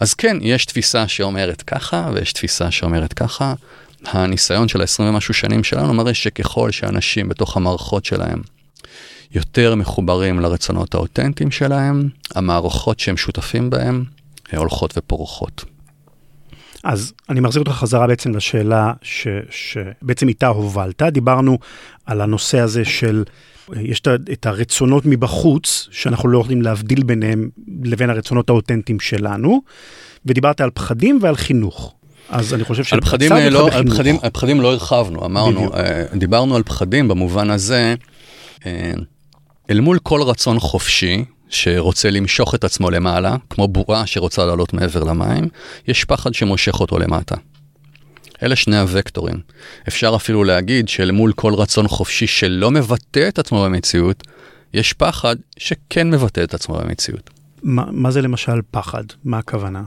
אז 0.00 0.14
כן, 0.14 0.36
יש 0.40 0.66
תפיסה 0.66 1.08
שאומרת 1.08 1.62
ככה, 1.62 2.10
ויש 2.14 2.32
תפיסה 2.32 2.70
שאומרת 2.70 3.12
ככה. 3.12 3.54
הניסיון 4.06 4.68
של 4.68 4.80
ה-20 4.80 5.02
ומשהו 5.02 5.34
שנים 5.34 5.64
שלנו 5.64 5.94
מראה 5.94 6.14
שככל 6.14 6.70
שאנשים 6.70 7.28
בתוך 7.28 7.56
המערכות 7.56 8.04
שלהם 8.04 8.42
יותר 9.34 9.74
מחוברים 9.74 10.40
לרצונות 10.40 10.94
האותנטיים 10.94 11.50
שלהם, 11.50 12.08
המערכות 12.34 13.00
שהם 13.00 13.16
שותפים 13.16 13.70
בהם 13.70 14.04
הולכות 14.56 14.94
ופורחות. 14.96 15.64
אז 16.84 17.12
אני 17.28 17.40
מחזיר 17.40 17.62
אותך 17.62 17.72
חזרה 17.72 18.06
בעצם 18.06 18.34
לשאלה 18.34 18.92
ש, 19.02 19.26
שבעצם 19.50 20.28
איתה 20.28 20.46
הובלת. 20.46 21.02
דיברנו 21.02 21.58
על 22.06 22.20
הנושא 22.20 22.58
הזה 22.58 22.84
של, 22.84 23.24
יש 23.76 24.02
את 24.32 24.46
הרצונות 24.46 25.02
מבחוץ, 25.06 25.88
שאנחנו 25.90 26.28
לא 26.28 26.38
יכולים 26.38 26.62
להבדיל 26.62 27.02
ביניהם 27.02 27.48
לבין 27.84 28.10
הרצונות 28.10 28.48
האותנטיים 28.48 29.00
שלנו, 29.00 29.62
ודיברת 30.26 30.60
על 30.60 30.70
פחדים 30.74 31.18
ועל 31.22 31.36
חינוך. 31.36 31.94
אז 32.28 32.54
אני 32.54 32.64
חושב 32.64 32.84
שעל 32.84 33.00
לא, 33.50 33.68
על 33.72 33.90
פחדים, 33.90 34.16
על 34.22 34.30
פחדים 34.30 34.60
לא 34.60 34.72
הרחבנו, 34.72 35.24
אמרנו, 35.24 35.58
בדיוק. 35.58 35.74
אה, 35.74 36.04
דיברנו 36.14 36.56
על 36.56 36.62
פחדים 36.62 37.08
במובן 37.08 37.50
הזה, 37.50 37.94
אה, 38.66 38.92
אל 39.70 39.80
מול 39.80 39.98
כל 39.98 40.22
רצון 40.22 40.60
חופשי, 40.60 41.24
שרוצה 41.52 42.10
למשוך 42.10 42.54
את 42.54 42.64
עצמו 42.64 42.90
למעלה, 42.90 43.36
כמו 43.50 43.68
בועה 43.68 44.06
שרוצה 44.06 44.44
לעלות 44.44 44.72
מעבר 44.72 45.04
למים, 45.04 45.48
יש 45.88 46.04
פחד 46.04 46.34
שמושך 46.34 46.80
אותו 46.80 46.98
למטה. 46.98 47.34
אלה 48.42 48.56
שני 48.56 48.78
הוקטורים. 48.78 49.40
אפשר 49.88 50.12
אפילו 50.16 50.44
להגיד 50.44 50.88
שאל 50.88 51.10
מול 51.10 51.32
כל 51.32 51.54
רצון 51.54 51.88
חופשי 51.88 52.26
שלא 52.26 52.70
מבטא 52.70 53.28
את 53.28 53.38
עצמו 53.38 53.64
במציאות, 53.64 54.22
יש 54.74 54.92
פחד 54.92 55.36
שכן 55.56 56.10
מבטא 56.10 56.44
את 56.44 56.54
עצמו 56.54 56.74
במציאות. 56.74 57.30
מה, 57.62 57.84
מה 57.90 58.10
זה 58.10 58.22
למשל 58.22 58.60
פחד? 58.70 59.04
מה 59.24 59.38
הכוונה? 59.38 59.82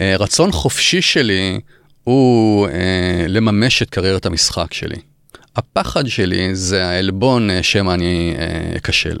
אה, 0.00 0.16
רצון 0.18 0.52
חופשי 0.52 1.02
שלי 1.02 1.60
הוא 2.04 2.68
אה, 2.68 3.24
לממש 3.28 3.82
את 3.82 3.90
קריירת 3.90 4.26
המשחק 4.26 4.74
שלי. 4.74 4.96
הפחד 5.56 6.06
שלי 6.06 6.54
זה 6.54 6.86
העלבון 6.86 7.50
אה, 7.50 7.62
שמא 7.62 7.94
אני 7.94 8.34
אה, 8.38 8.76
אכשל. 8.76 9.16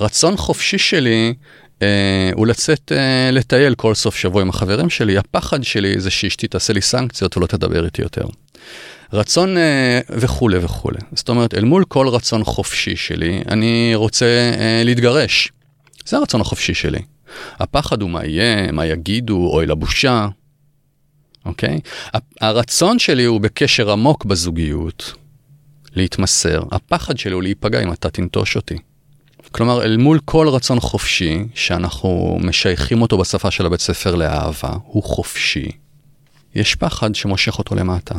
רצון 0.00 0.36
חופשי 0.36 0.78
שלי 0.78 1.34
אה, 1.82 2.30
הוא 2.34 2.46
לצאת 2.46 2.92
אה, 2.92 3.30
לטייל 3.30 3.74
כל 3.74 3.94
סוף 3.94 4.16
שבוע 4.16 4.42
עם 4.42 4.48
החברים 4.48 4.90
שלי, 4.90 5.18
הפחד 5.18 5.64
שלי 5.64 6.00
זה 6.00 6.10
שאשתי 6.10 6.48
תעשה 6.48 6.72
לי 6.72 6.80
סנקציות 6.80 7.36
ולא 7.36 7.46
תדבר 7.46 7.84
איתי 7.84 8.02
יותר. 8.02 8.24
רצון 9.12 9.56
אה, 9.56 10.00
וכולי 10.10 10.58
וכולי. 10.58 10.98
זאת 11.12 11.28
אומרת, 11.28 11.54
אל 11.54 11.64
מול 11.64 11.84
כל 11.84 12.08
רצון 12.08 12.44
חופשי 12.44 12.96
שלי, 12.96 13.42
אני 13.48 13.92
רוצה 13.94 14.26
אה, 14.60 14.82
להתגרש. 14.84 15.52
זה 16.06 16.16
הרצון 16.16 16.40
החופשי 16.40 16.74
שלי. 16.74 17.00
הפחד 17.60 18.02
הוא 18.02 18.10
מה 18.10 18.24
יהיה, 18.24 18.72
מה 18.72 18.86
יגידו, 18.86 19.50
אוי 19.52 19.66
לבושה, 19.66 20.28
אוקיי? 21.44 21.80
הרצון 22.40 22.98
שלי 22.98 23.24
הוא 23.24 23.40
בקשר 23.40 23.90
עמוק 23.90 24.24
בזוגיות, 24.24 25.12
להתמסר. 25.94 26.62
הפחד 26.72 27.18
שלי 27.18 27.32
הוא 27.32 27.42
להיפגע 27.42 27.82
אם 27.82 27.92
אתה 27.92 28.10
תנטוש 28.10 28.56
אותי. 28.56 28.78
כלומר, 29.52 29.82
אל 29.82 29.96
מול 29.96 30.18
כל 30.24 30.48
רצון 30.48 30.80
חופשי, 30.80 31.44
שאנחנו 31.54 32.38
משייכים 32.42 33.02
אותו 33.02 33.18
בשפה 33.18 33.50
של 33.50 33.66
הבית 33.66 33.80
ספר 33.80 34.14
לאהבה, 34.14 34.72
הוא 34.86 35.02
חופשי. 35.02 35.70
יש 36.54 36.74
פחד 36.74 37.14
שמושך 37.14 37.58
אותו 37.58 37.74
למטה. 37.74 38.14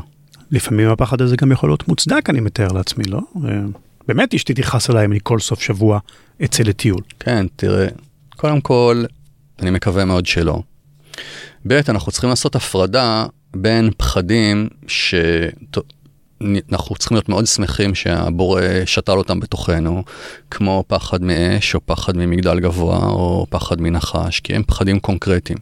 לפעמים 0.51 0.89
הפחד 0.89 1.21
הזה 1.21 1.35
גם 1.35 1.51
יכול 1.51 1.69
להיות 1.69 1.87
מוצדק, 1.87 2.29
אני 2.29 2.39
מתאר 2.39 2.67
לעצמי, 2.67 3.03
לא? 3.03 3.19
אה, 3.45 3.51
באמת 4.07 4.33
אשתי 4.33 4.53
תכעס 4.53 4.89
עליי 4.89 5.05
אם 5.05 5.11
אני 5.11 5.19
כל 5.23 5.39
סוף 5.39 5.61
שבוע 5.61 5.99
אצא 6.43 6.63
לטיול. 6.63 7.01
כן, 7.19 7.45
תראה, 7.55 7.87
קודם 8.35 8.61
כל, 8.61 9.03
אני 9.59 9.71
מקווה 9.71 10.05
מאוד 10.05 10.25
שלא. 10.25 10.61
ב', 11.67 11.79
אנחנו 11.89 12.11
צריכים 12.11 12.29
לעשות 12.29 12.55
הפרדה 12.55 13.25
בין 13.55 13.91
פחדים 13.97 14.67
שאנחנו 16.41 16.95
צריכים 16.95 17.15
להיות 17.15 17.29
מאוד 17.29 17.45
שמחים 17.45 17.95
שהבורא 17.95 18.61
שתל 18.85 19.11
אותם 19.11 19.39
בתוכנו, 19.39 20.03
כמו 20.51 20.83
פחד 20.87 21.23
מאש, 21.23 21.75
או 21.75 21.85
פחד 21.85 22.17
ממגדל 22.17 22.59
גבוה, 22.59 22.97
או 22.97 23.45
פחד 23.49 23.81
מנחש, 23.81 24.39
כי 24.39 24.55
הם 24.55 24.63
פחדים 24.63 24.99
קונקרטיים. 24.99 25.57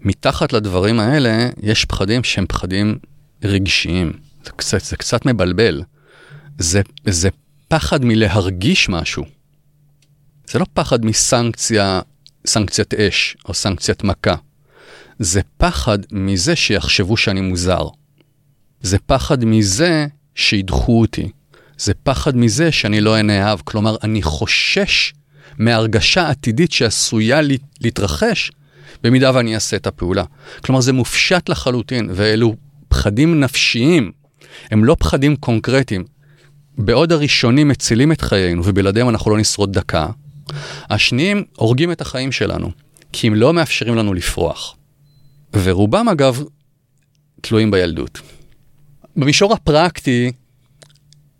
מתחת 0.00 0.52
לדברים 0.52 1.00
האלה, 1.00 1.48
יש 1.62 1.84
פחדים 1.84 2.24
שהם 2.24 2.46
פחדים 2.46 2.98
רגשיים. 3.44 4.12
זה 4.44 4.50
קצת, 4.56 4.80
זה 4.80 4.96
קצת 4.96 5.26
מבלבל. 5.26 5.82
זה, 6.58 6.80
זה 7.06 7.28
פחד 7.68 8.04
מלהרגיש 8.04 8.88
משהו. 8.88 9.24
זה 10.50 10.58
לא 10.58 10.66
פחד 10.74 11.04
מסנקציה, 11.04 12.00
סנקציית 12.46 12.94
אש 12.94 13.36
או 13.48 13.54
סנקציית 13.54 14.04
מכה. 14.04 14.34
זה 15.18 15.40
פחד 15.56 15.98
מזה 16.12 16.56
שיחשבו 16.56 17.16
שאני 17.16 17.40
מוזר. 17.40 17.86
זה 18.82 18.98
פחד 18.98 19.44
מזה 19.44 20.06
שידחו 20.34 21.00
אותי. 21.00 21.28
זה 21.78 21.94
פחד 21.94 22.36
מזה 22.36 22.72
שאני 22.72 23.00
לא 23.00 23.20
אנאהב. 23.20 23.58
כלומר, 23.64 23.96
אני 24.02 24.22
חושש 24.22 25.12
מהרגשה 25.58 26.28
עתידית 26.28 26.72
שעשויה 26.72 27.40
להתרחש 27.80 28.52
במידה 29.02 29.30
ואני 29.34 29.54
אעשה 29.54 29.76
את 29.76 29.86
הפעולה. 29.86 30.24
כלומר, 30.64 30.80
זה 30.80 30.92
מופשט 30.92 31.48
לחלוטין, 31.48 32.10
ואלו 32.14 32.54
פחדים 32.88 33.40
נפשיים, 33.40 34.12
הם 34.70 34.84
לא 34.84 34.96
פחדים 34.98 35.36
קונקרטיים. 35.36 36.04
בעוד 36.78 37.12
הראשונים 37.12 37.68
מצילים 37.68 38.12
את 38.12 38.20
חיינו 38.20 38.62
ובלעדיהם 38.64 39.08
אנחנו 39.08 39.30
לא 39.30 39.38
נשרוד 39.38 39.72
דקה, 39.72 40.06
השניים 40.90 41.44
הורגים 41.56 41.92
את 41.92 42.00
החיים 42.00 42.32
שלנו, 42.32 42.70
כי 43.12 43.26
הם 43.26 43.34
לא 43.34 43.52
מאפשרים 43.52 43.94
לנו 43.94 44.14
לפרוח. 44.14 44.76
ורובם 45.52 46.08
אגב 46.08 46.42
תלויים 47.40 47.70
בילדות. 47.70 48.20
במישור 49.16 49.52
הפרקטי, 49.52 50.32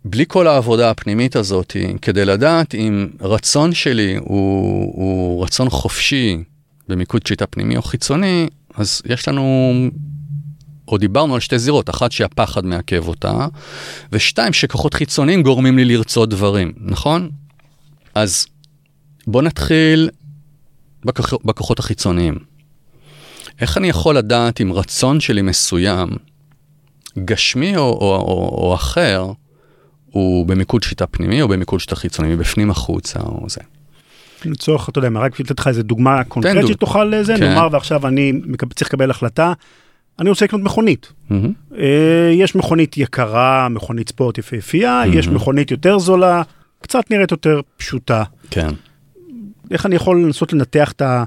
בלי 0.05 0.25
כל 0.27 0.47
העבודה 0.47 0.89
הפנימית 0.89 1.35
הזאת, 1.35 1.75
כדי 2.01 2.25
לדעת 2.25 2.75
אם 2.75 3.07
רצון 3.21 3.73
שלי 3.73 4.15
הוא, 4.15 4.93
הוא 4.95 5.43
רצון 5.43 5.69
חופשי 5.69 6.43
במיקוד 6.87 7.27
שיטה 7.27 7.47
פנימי 7.47 7.77
או 7.77 7.81
חיצוני, 7.81 8.47
אז 8.75 9.01
יש 9.05 9.27
לנו, 9.27 9.73
או 10.87 10.97
דיברנו 10.97 11.33
על 11.33 11.39
שתי 11.39 11.59
זירות, 11.59 11.89
אחת 11.89 12.11
שהפחד 12.11 12.65
מעכב 12.65 13.07
אותה, 13.07 13.47
ושתיים 14.11 14.53
שכוחות 14.53 14.93
חיצוניים 14.93 15.43
גורמים 15.43 15.77
לי 15.77 15.85
לרצות 15.85 16.29
דברים, 16.29 16.73
נכון? 16.77 17.29
אז 18.15 18.47
בוא 19.27 19.41
נתחיל 19.41 20.09
בכוח, 21.05 21.33
בכוחות 21.45 21.79
החיצוניים. 21.79 22.35
איך 23.61 23.77
אני 23.77 23.89
יכול 23.89 24.17
לדעת 24.17 24.61
אם 24.61 24.73
רצון 24.73 25.19
שלי 25.19 25.41
מסוים, 25.41 26.09
גשמי 27.25 27.77
או, 27.77 27.81
או, 27.81 28.15
או, 28.15 28.49
או 28.63 28.75
אחר, 28.75 29.25
הוא 30.11 30.45
במיקוד 30.45 30.83
שיטה 30.83 31.07
פנימי 31.07 31.41
או 31.41 31.47
במיקוד 31.47 31.79
שיטה 31.79 31.95
חיצוני, 31.95 32.35
מבפנים 32.35 32.69
החוצה 32.69 33.19
או 33.19 33.49
זה. 33.49 33.61
לצורך, 34.45 34.89
אתה 34.89 34.99
יודע, 34.99 35.19
רק 35.19 35.31
בשביל 35.31 35.45
לתת 35.45 35.59
לך 35.59 35.67
איזה 35.67 35.83
דוגמה 35.83 36.23
קונקרטית 36.23 36.67
שתוכל 36.67 37.03
לזה, 37.03 37.35
כן. 37.37 37.43
נאמר 37.43 37.67
ועכשיו 37.71 38.07
אני 38.07 38.33
צריך 38.75 38.89
לקבל 38.89 39.11
החלטה, 39.11 39.53
אני 40.19 40.29
רוצה 40.29 40.45
לקנות 40.45 40.61
מכונית. 40.61 41.11
Mm-hmm. 41.31 41.75
יש 42.33 42.55
מכונית 42.55 42.97
יקרה, 42.97 43.69
מכונית 43.69 44.09
ספורט 44.09 44.37
יפהפייה, 44.37 45.03
mm-hmm. 45.03 45.17
יש 45.17 45.27
מכונית 45.27 45.71
יותר 45.71 45.99
זולה, 45.99 46.41
קצת 46.81 47.11
נראית 47.11 47.31
יותר 47.31 47.61
פשוטה. 47.77 48.23
כן. 48.49 48.69
איך 49.71 49.85
אני 49.85 49.95
יכול 49.95 50.21
לנסות 50.21 50.53
לנתח 50.53 50.91
את, 50.91 51.01
ה, 51.01 51.23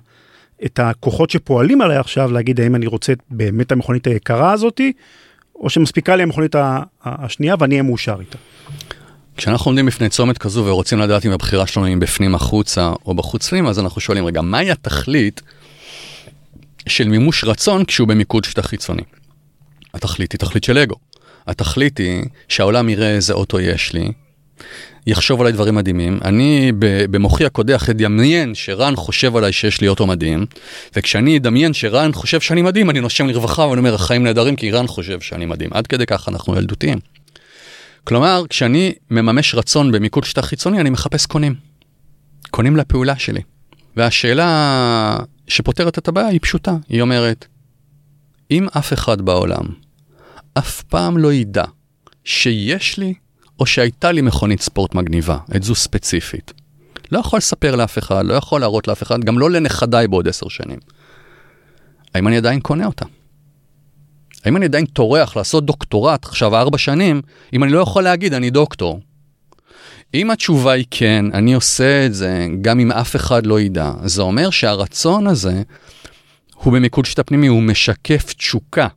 את 0.64 0.79
הכוחות 0.79 1.31
שפועלים 1.31 1.81
עליי 1.81 1.96
עכשיו, 1.96 2.33
להגיד 2.33 2.61
האם 2.61 2.74
אני 2.74 2.87
רוצה 2.87 3.12
באמת 3.31 3.72
המכונית 3.72 4.07
היקרה 4.07 4.53
הזאתי, 4.53 4.92
או 5.61 5.70
שמספיקה 5.70 6.16
לי 6.16 6.23
המכונית 6.23 6.55
השנייה 7.05 7.55
ואני 7.59 7.75
אהיה 7.75 7.83
מאושר 7.83 8.16
איתה. 8.20 8.38
כשאנחנו 9.37 9.68
עומדים 9.68 9.87
בפני 9.87 10.09
צומת 10.09 10.38
כזו 10.38 10.64
ורוצים 10.64 10.99
לדעת 10.99 11.27
אם 11.27 11.31
הבחירה 11.31 11.66
שלנו 11.66 11.87
היא 11.87 11.96
בפנים 11.96 12.35
החוצה 12.35 12.92
או 13.07 13.14
בחוץ 13.14 13.49
פנימה, 13.49 13.70
אז 13.70 13.79
אנחנו 13.79 14.01
שואלים, 14.01 14.25
רגע, 14.25 14.40
מהי 14.40 14.70
התכלית 14.70 15.42
של 16.88 17.09
מימוש 17.09 17.44
רצון 17.44 17.85
כשהוא 17.85 18.09
במיקוד 18.09 18.44
שיטה 18.44 18.62
חיצוני? 18.62 19.03
התכלית 19.94 20.33
היא 20.33 20.38
תכלית 20.38 20.64
של 20.64 20.79
אגו. 20.79 20.94
התכלית 21.46 21.99
היא 21.99 22.25
שהעולם 22.49 22.88
יראה 22.88 23.11
איזה 23.11 23.33
אוטו 23.33 23.61
יש 23.61 23.92
לי, 23.92 24.12
יחשוב 25.06 25.40
עליי 25.40 25.52
דברים 25.52 25.74
מדהימים. 25.74 26.18
אני 26.24 26.72
במוחי 27.10 27.44
הקודח 27.44 27.88
אדמיין 27.90 28.54
שרן 28.54 28.96
חושב 28.96 29.36
עליי 29.36 29.52
שיש 29.52 29.80
לי 29.80 29.88
אוטו 29.88 30.06
מדהים, 30.06 30.46
וכשאני 30.96 31.36
אדמיין 31.36 31.72
שרן 31.72 32.12
חושב 32.12 32.40
שאני 32.40 32.62
מדהים, 32.62 32.90
אני 32.90 33.00
נושם 33.00 33.26
לרווחה 33.26 33.62
ואני 33.62 33.78
אומר, 33.78 33.94
החיים 33.94 34.24
נהדרים 34.24 34.56
כי 34.56 34.70
רן 34.70 34.86
חושב 34.86 35.20
שאני 35.20 35.46
מדהים. 35.46 35.70
עד 35.72 35.86
כדי 35.86 36.06
כך 36.06 36.28
אנחנו 36.28 36.56
ילדותיים. 36.56 36.98
כלומר, 38.04 38.44
כשאני 38.48 38.92
מממש 39.10 39.54
רצון 39.54 39.92
במיקוד 39.92 40.24
שיטה 40.24 40.42
חיצוני, 40.42 40.80
אני 40.80 40.90
מחפש 40.90 41.26
קונים. 41.26 41.54
קונים 42.50 42.76
לפעולה 42.76 43.18
שלי. 43.18 43.40
והשאלה 43.96 45.18
שפותרת 45.48 45.98
את 45.98 46.08
הבעיה 46.08 46.26
היא 46.26 46.40
פשוטה, 46.42 46.76
היא 46.88 47.02
אומרת, 47.02 47.46
אם 48.50 48.66
אף 48.78 48.92
אחד 48.92 49.22
בעולם 49.22 49.64
אף 50.58 50.82
פעם 50.82 51.18
לא 51.18 51.32
ידע 51.32 51.64
שיש 52.24 52.98
לי 52.98 53.14
או 53.61 53.66
שהייתה 53.66 54.12
לי 54.12 54.20
מכונית 54.20 54.61
ספורט 54.61 54.94
מגניבה, 54.94 55.38
את 55.57 55.62
זו 55.62 55.75
ספציפית. 55.75 56.53
לא 57.12 57.18
יכול 57.18 57.37
לספר 57.37 57.77
לאף 57.77 57.99
אחד, 57.99 58.25
לא 58.25 58.35
יכול 58.35 58.61
להראות 58.61 58.88
לאף 58.88 59.03
אחד, 59.03 59.25
גם 59.25 59.38
לא 59.38 59.51
לנכדיי 59.51 60.09
בעוד 60.09 60.29
עשר 60.29 60.49
שנים. 60.49 60.79
האם 62.14 62.29
אני 62.29 62.37
עדיין 62.37 62.61
קונה 62.61 62.87
אותה? 62.87 63.05
האם 64.44 64.57
אני 64.57 64.64
עדיין 64.64 64.87
טורח 64.87 65.37
לעשות 65.37 65.66
דוקטורט 65.66 66.25
עכשיו 66.25 66.57
ארבע 66.57 66.79
שנים, 66.79 67.23
אם 67.53 67.64
אני 67.64 67.73
לא 67.73 67.81
יכול 67.81 68.05
להגיד 68.05 68.35
אני 68.35 68.51
דוקטור? 68.51 69.01
אם 70.14 70.31
התשובה 70.31 70.73
היא 70.73 70.85
כן, 70.90 71.25
אני 71.35 71.55
עושה 71.55 72.07
את 72.07 72.14
זה 72.14 72.46
גם 72.62 72.81
אם 72.81 72.92
אף 72.92 73.16
אחד 73.16 73.46
לא 73.46 73.61
ידע, 73.61 73.92
זה 74.05 74.23
אומר 74.23 74.51
שהרצון 74.51 75.27
הזה 75.27 75.62
הוא 76.55 76.73
במיקוד 76.73 77.05
שיטה 77.05 77.23
פנימי, 77.23 77.46
הוא 77.46 77.62
משקף 77.62 78.33
תשוקה 78.33 78.88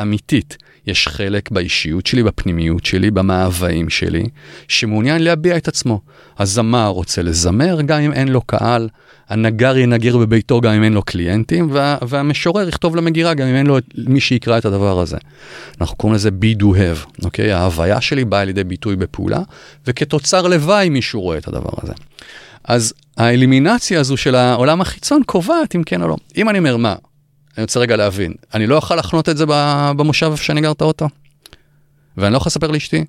אמיתית. 0.00 0.56
יש 0.88 1.08
חלק 1.08 1.50
באישיות 1.50 2.06
שלי, 2.06 2.22
בפנימיות 2.22 2.86
שלי, 2.86 3.10
במאוויים 3.10 3.90
שלי, 3.90 4.24
שמעוניין 4.68 5.22
להביע 5.22 5.56
את 5.56 5.68
עצמו. 5.68 6.00
הזמר 6.38 6.86
רוצה 6.86 7.22
לזמר 7.22 7.80
גם 7.82 8.00
אם 8.00 8.12
אין 8.12 8.28
לו 8.28 8.40
קהל, 8.40 8.88
הנגר 9.28 9.76
ינגר 9.76 10.16
בביתו 10.16 10.60
גם 10.60 10.72
אם 10.72 10.82
אין 10.82 10.92
לו 10.92 11.02
קליינטים, 11.02 11.68
וה, 11.72 11.96
והמשורר 12.08 12.68
יכתוב 12.68 12.96
למגירה 12.96 13.34
גם 13.34 13.46
אם 13.46 13.54
אין 13.54 13.66
לו 13.66 13.78
מי 13.96 14.20
שיקרא 14.20 14.58
את 14.58 14.64
הדבר 14.64 15.00
הזה. 15.00 15.16
אנחנו 15.80 15.96
קוראים 15.96 16.14
לזה 16.14 16.28
be 16.28 16.62
do 16.62 16.64
have, 16.64 17.24
אוקיי? 17.24 17.52
ההוויה 17.52 18.00
שלי 18.00 18.24
באה 18.24 18.44
לידי 18.44 18.64
ביטוי 18.64 18.96
בפעולה, 18.96 19.40
וכתוצר 19.86 20.46
לוואי 20.46 20.88
מישהו 20.88 21.20
רואה 21.20 21.38
את 21.38 21.48
הדבר 21.48 21.70
הזה. 21.82 21.92
אז 22.64 22.94
האלימינציה 23.16 24.00
הזו 24.00 24.16
של 24.16 24.34
העולם 24.34 24.80
החיצון 24.80 25.22
קובעת 25.26 25.74
אם 25.74 25.82
כן 25.82 26.02
או 26.02 26.08
לא. 26.08 26.16
אם 26.36 26.48
אני 26.48 26.58
אומר 26.58 26.76
מה, 26.76 26.94
אני 27.58 27.62
רוצה 27.62 27.80
רגע 27.80 27.96
להבין, 27.96 28.34
אני 28.54 28.66
לא 28.66 28.76
אוכל 28.76 28.96
לחנות 28.96 29.28
את 29.28 29.36
זה 29.36 29.44
במושב 29.96 30.30
איפה 30.30 30.44
שאני 30.44 30.60
גר 30.60 30.72
את 30.72 30.80
האוטו? 30.80 31.08
ואני 32.16 32.32
לא 32.32 32.36
יכול 32.36 32.50
לספר 32.50 32.70
לאשתי? 32.70 33.04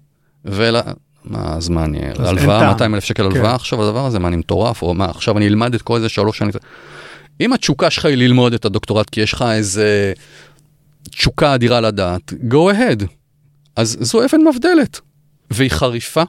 מה, 1.25 1.53
אז 1.55 1.69
מה, 1.69 1.85
אני, 1.85 1.99
הלוואה, 2.19 2.59
טעם. 2.59 2.69
200 2.69 2.95
אלף 2.95 3.03
שקל 3.03 3.23
כן. 3.23 3.35
הלוואה 3.35 3.55
עכשיו 3.55 3.83
הדבר 3.83 4.05
הזה, 4.05 4.19
מה, 4.19 4.27
אני 4.27 4.35
מטורף, 4.35 4.81
או 4.81 4.93
מה, 4.93 5.05
עכשיו 5.05 5.37
אני 5.37 5.47
אלמד 5.47 5.73
את 5.73 5.81
כל 5.81 5.99
זה 5.99 6.09
שלוש 6.09 6.37
שנים. 6.37 6.51
אם 7.41 7.53
התשוקה 7.53 7.89
שלך 7.89 8.05
היא 8.05 8.17
ללמוד 8.17 8.53
את 8.53 8.65
הדוקטורט, 8.65 9.09
כי 9.09 9.21
יש 9.21 9.33
לך 9.33 9.41
איזה 9.41 10.13
תשוקה 11.09 11.55
אדירה 11.55 11.81
לדעת, 11.81 12.33
go 12.33 12.73
ahead. 12.73 13.03
אז 13.75 13.97
זו 13.99 14.25
אבן 14.25 14.41
מבדלת, 14.47 14.99
והיא 15.51 15.71
חריפה, 15.71 16.23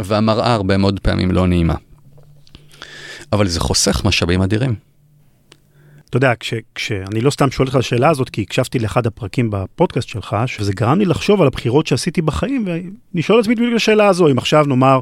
והמראה 0.00 0.54
הרבה 0.54 0.76
מאוד 0.76 1.00
פעמים 1.00 1.30
לא 1.30 1.46
נעימה. 1.46 1.74
אבל 3.32 3.48
זה 3.48 3.60
חוסך 3.60 4.02
משאבים 4.04 4.42
אדירים. 4.42 4.74
אתה 6.10 6.16
יודע, 6.16 6.34
כש, 6.34 6.54
כשאני 6.74 7.20
לא 7.20 7.30
סתם 7.30 7.50
שואל 7.50 7.66
אותך 7.66 7.76
את 7.76 7.80
השאלה 7.80 8.08
הזאת, 8.08 8.30
כי 8.30 8.42
הקשבתי 8.42 8.78
לאחד 8.78 9.06
הפרקים 9.06 9.50
בפודקאסט 9.50 10.08
שלך, 10.08 10.36
שזה 10.46 10.72
גרם 10.72 10.98
לי 10.98 11.04
לחשוב 11.04 11.40
על 11.40 11.46
הבחירות 11.46 11.86
שעשיתי 11.86 12.22
בחיים, 12.22 12.64
ואני 12.66 13.22
שואל 13.22 13.38
את 13.38 13.44
עצמי 13.44 13.54
בדיוק 13.54 13.74
השאלה 13.76 14.06
הזו, 14.06 14.28
אם 14.28 14.38
עכשיו 14.38 14.64
נאמר, 14.64 15.00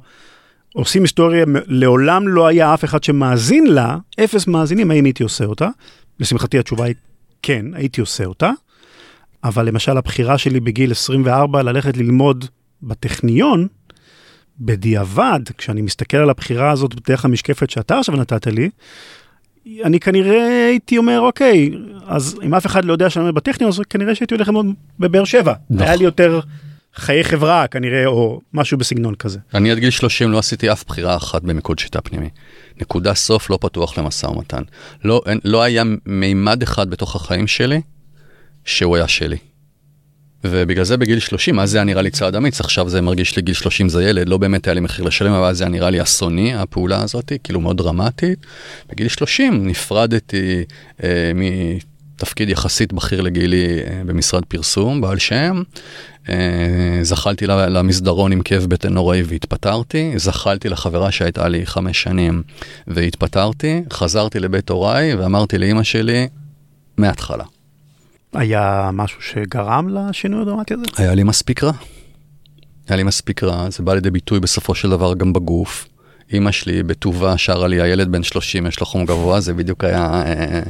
עושים 0.74 1.02
היסטוריה, 1.02 1.44
לעולם 1.66 2.28
לא 2.28 2.46
היה 2.46 2.74
אף 2.74 2.84
אחד 2.84 3.04
שמאזין 3.04 3.66
לה, 3.66 3.98
אפס 4.24 4.46
מאזינים, 4.46 4.90
האם 4.90 5.04
הייתי 5.04 5.22
עושה 5.22 5.44
אותה? 5.44 5.68
לשמחתי 6.20 6.58
התשובה 6.58 6.84
היא 6.84 6.94
כן, 7.42 7.66
הייתי 7.74 8.00
עושה 8.00 8.24
אותה, 8.24 8.50
אבל 9.44 9.66
למשל 9.66 9.96
הבחירה 9.96 10.38
שלי 10.38 10.60
בגיל 10.60 10.90
24 10.90 11.62
ללכת 11.62 11.96
ללמוד 11.96 12.44
בטכניון, 12.82 13.66
בדיעבד, 14.60 15.40
כשאני 15.58 15.82
מסתכל 15.82 16.16
על 16.16 16.30
הבחירה 16.30 16.70
הזאת 16.70 17.08
דרך 17.08 17.24
המשקפת 17.24 17.70
שאתה 17.70 17.98
עכשיו 17.98 18.16
נתת 18.16 18.46
לי, 18.46 18.70
אני 19.84 20.00
כנראה 20.00 20.66
הייתי 20.66 20.98
אומר, 20.98 21.20
אוקיי, 21.20 21.70
אז 22.06 22.38
אם 22.42 22.54
אף 22.54 22.66
אחד 22.66 22.84
לא 22.84 22.92
יודע 22.92 23.10
שאני 23.10 23.24
לומד 23.24 23.34
בטכניון, 23.34 23.68
אז 23.68 23.80
כנראה 23.90 24.14
שהייתי 24.14 24.34
הולך 24.34 24.48
ללמוד 24.48 24.66
בבאר 24.98 25.24
שבע. 25.24 25.54
נכון. 25.70 25.86
היה 25.86 25.96
לי 25.96 26.04
יותר 26.04 26.40
חיי 26.94 27.24
חברה 27.24 27.66
כנראה, 27.66 28.06
או 28.06 28.40
משהו 28.52 28.78
בסגנון 28.78 29.14
כזה. 29.14 29.38
אני 29.54 29.70
עד 29.70 29.78
גיל 29.78 29.90
30 29.90 30.32
לא 30.32 30.38
עשיתי 30.38 30.72
אף 30.72 30.84
בחירה 30.84 31.16
אחת 31.16 31.42
במיקוד 31.42 31.78
שיטה 31.78 32.00
פנימי. 32.00 32.28
נקודה 32.80 33.14
סוף 33.14 33.50
לא 33.50 33.58
פתוח 33.60 33.98
למשא 33.98 34.26
ומתן. 34.26 34.62
לא, 35.04 35.22
אין, 35.26 35.40
לא 35.44 35.62
היה 35.62 35.82
מימד 36.06 36.62
אחד 36.62 36.90
בתוך 36.90 37.16
החיים 37.16 37.46
שלי 37.46 37.80
שהוא 38.64 38.96
היה 38.96 39.08
שלי. 39.08 39.36
ובגלל 40.44 40.84
זה 40.84 40.96
בגיל 40.96 41.18
30, 41.18 41.58
אז 41.58 41.70
זה 41.70 41.78
היה 41.78 41.84
נראה 41.84 42.02
לי 42.02 42.10
צעד 42.10 42.36
אמיץ, 42.36 42.60
עכשיו 42.60 42.88
זה 42.88 43.00
מרגיש 43.00 43.36
לי 43.36 43.42
גיל 43.42 43.54
30 43.54 43.88
זה 43.88 44.04
ילד, 44.04 44.28
לא 44.28 44.38
באמת 44.38 44.66
היה 44.66 44.74
לי 44.74 44.80
מחיר 44.80 45.04
לשלם, 45.04 45.32
אבל 45.32 45.46
אז 45.46 45.58
זה 45.58 45.64
היה 45.64 45.70
נראה 45.70 45.90
לי 45.90 46.02
אסוני, 46.02 46.54
הפעולה 46.54 47.02
הזאת, 47.02 47.32
כאילו 47.44 47.60
מאוד 47.60 47.76
דרמטית. 47.76 48.46
בגיל 48.90 49.08
30 49.08 49.66
נפרדתי 49.66 50.64
אה, 51.04 51.32
מתפקיד 51.34 52.48
יחסית 52.48 52.92
בכיר 52.92 53.20
לגילי 53.20 53.78
אה, 53.78 54.02
במשרד 54.06 54.44
פרסום, 54.44 55.00
בעל 55.00 55.18
שם. 55.18 55.62
אה, 56.28 56.98
זחלתי 57.02 57.46
למסדרון 57.46 58.32
עם 58.32 58.42
כאב 58.42 58.66
בטן 58.66 58.92
נוראי 58.92 59.22
והתפטרתי, 59.22 60.12
זחלתי 60.16 60.68
לחברה 60.68 61.10
שהייתה 61.12 61.48
לי 61.48 61.66
חמש 61.66 62.02
שנים 62.02 62.42
והתפטרתי, 62.86 63.82
חזרתי 63.92 64.40
לבית 64.40 64.70
הוריי 64.70 65.14
ואמרתי 65.14 65.58
לאימא 65.58 65.82
שלי, 65.82 66.28
מההתחלה. 66.96 67.44
היה 68.34 68.90
משהו 68.92 69.22
שגרם 69.22 69.88
לשינוי 69.88 70.42
הדרמטי 70.42 70.74
הזה? 70.74 70.84
היה 70.96 71.14
לי 71.14 71.22
מספיק 71.22 71.64
רע. 71.64 71.72
היה 72.88 72.96
לי 72.96 73.02
מספיק 73.02 73.44
רע, 73.44 73.70
זה 73.70 73.82
בא 73.82 73.94
לידי 73.94 74.10
ביטוי 74.10 74.40
בסופו 74.40 74.74
של 74.74 74.90
דבר 74.90 75.14
גם 75.14 75.32
בגוף. 75.32 75.88
אימא 76.32 76.50
שלי 76.50 76.82
בטובה 76.82 77.38
שרה 77.38 77.68
לי, 77.68 77.82
הילד 77.82 78.12
בן 78.12 78.22
30 78.22 78.66
יש 78.66 78.80
לו 78.80 78.86
חום 78.86 79.04
גבוה, 79.04 79.40
זה 79.40 79.54
בדיוק 79.54 79.84
היה 79.84 80.22
אה, 80.26 80.60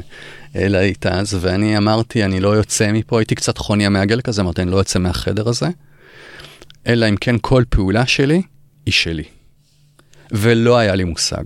אה, 0.55 0.67
להיט 0.67 1.05
אז, 1.05 1.37
ואני 1.41 1.77
אמרתי, 1.77 2.25
אני 2.25 2.39
לא 2.39 2.49
יוצא 2.49 2.91
מפה, 2.91 3.19
הייתי 3.19 3.35
קצת 3.35 3.57
חוני 3.57 3.85
המעגל 3.85 4.21
כזה, 4.21 4.41
אמרתי, 4.41 4.61
אני 4.61 4.71
לא 4.71 4.77
יוצא 4.77 4.99
מהחדר 4.99 5.49
הזה, 5.49 5.67
אלא 6.87 7.09
אם 7.09 7.15
כן 7.15 7.35
כל 7.41 7.63
פעולה 7.69 8.05
שלי 8.05 8.41
היא 8.85 8.93
שלי. 8.93 9.23
ולא 10.31 10.77
היה 10.77 10.95
לי 10.95 11.03
מושג. 11.03 11.43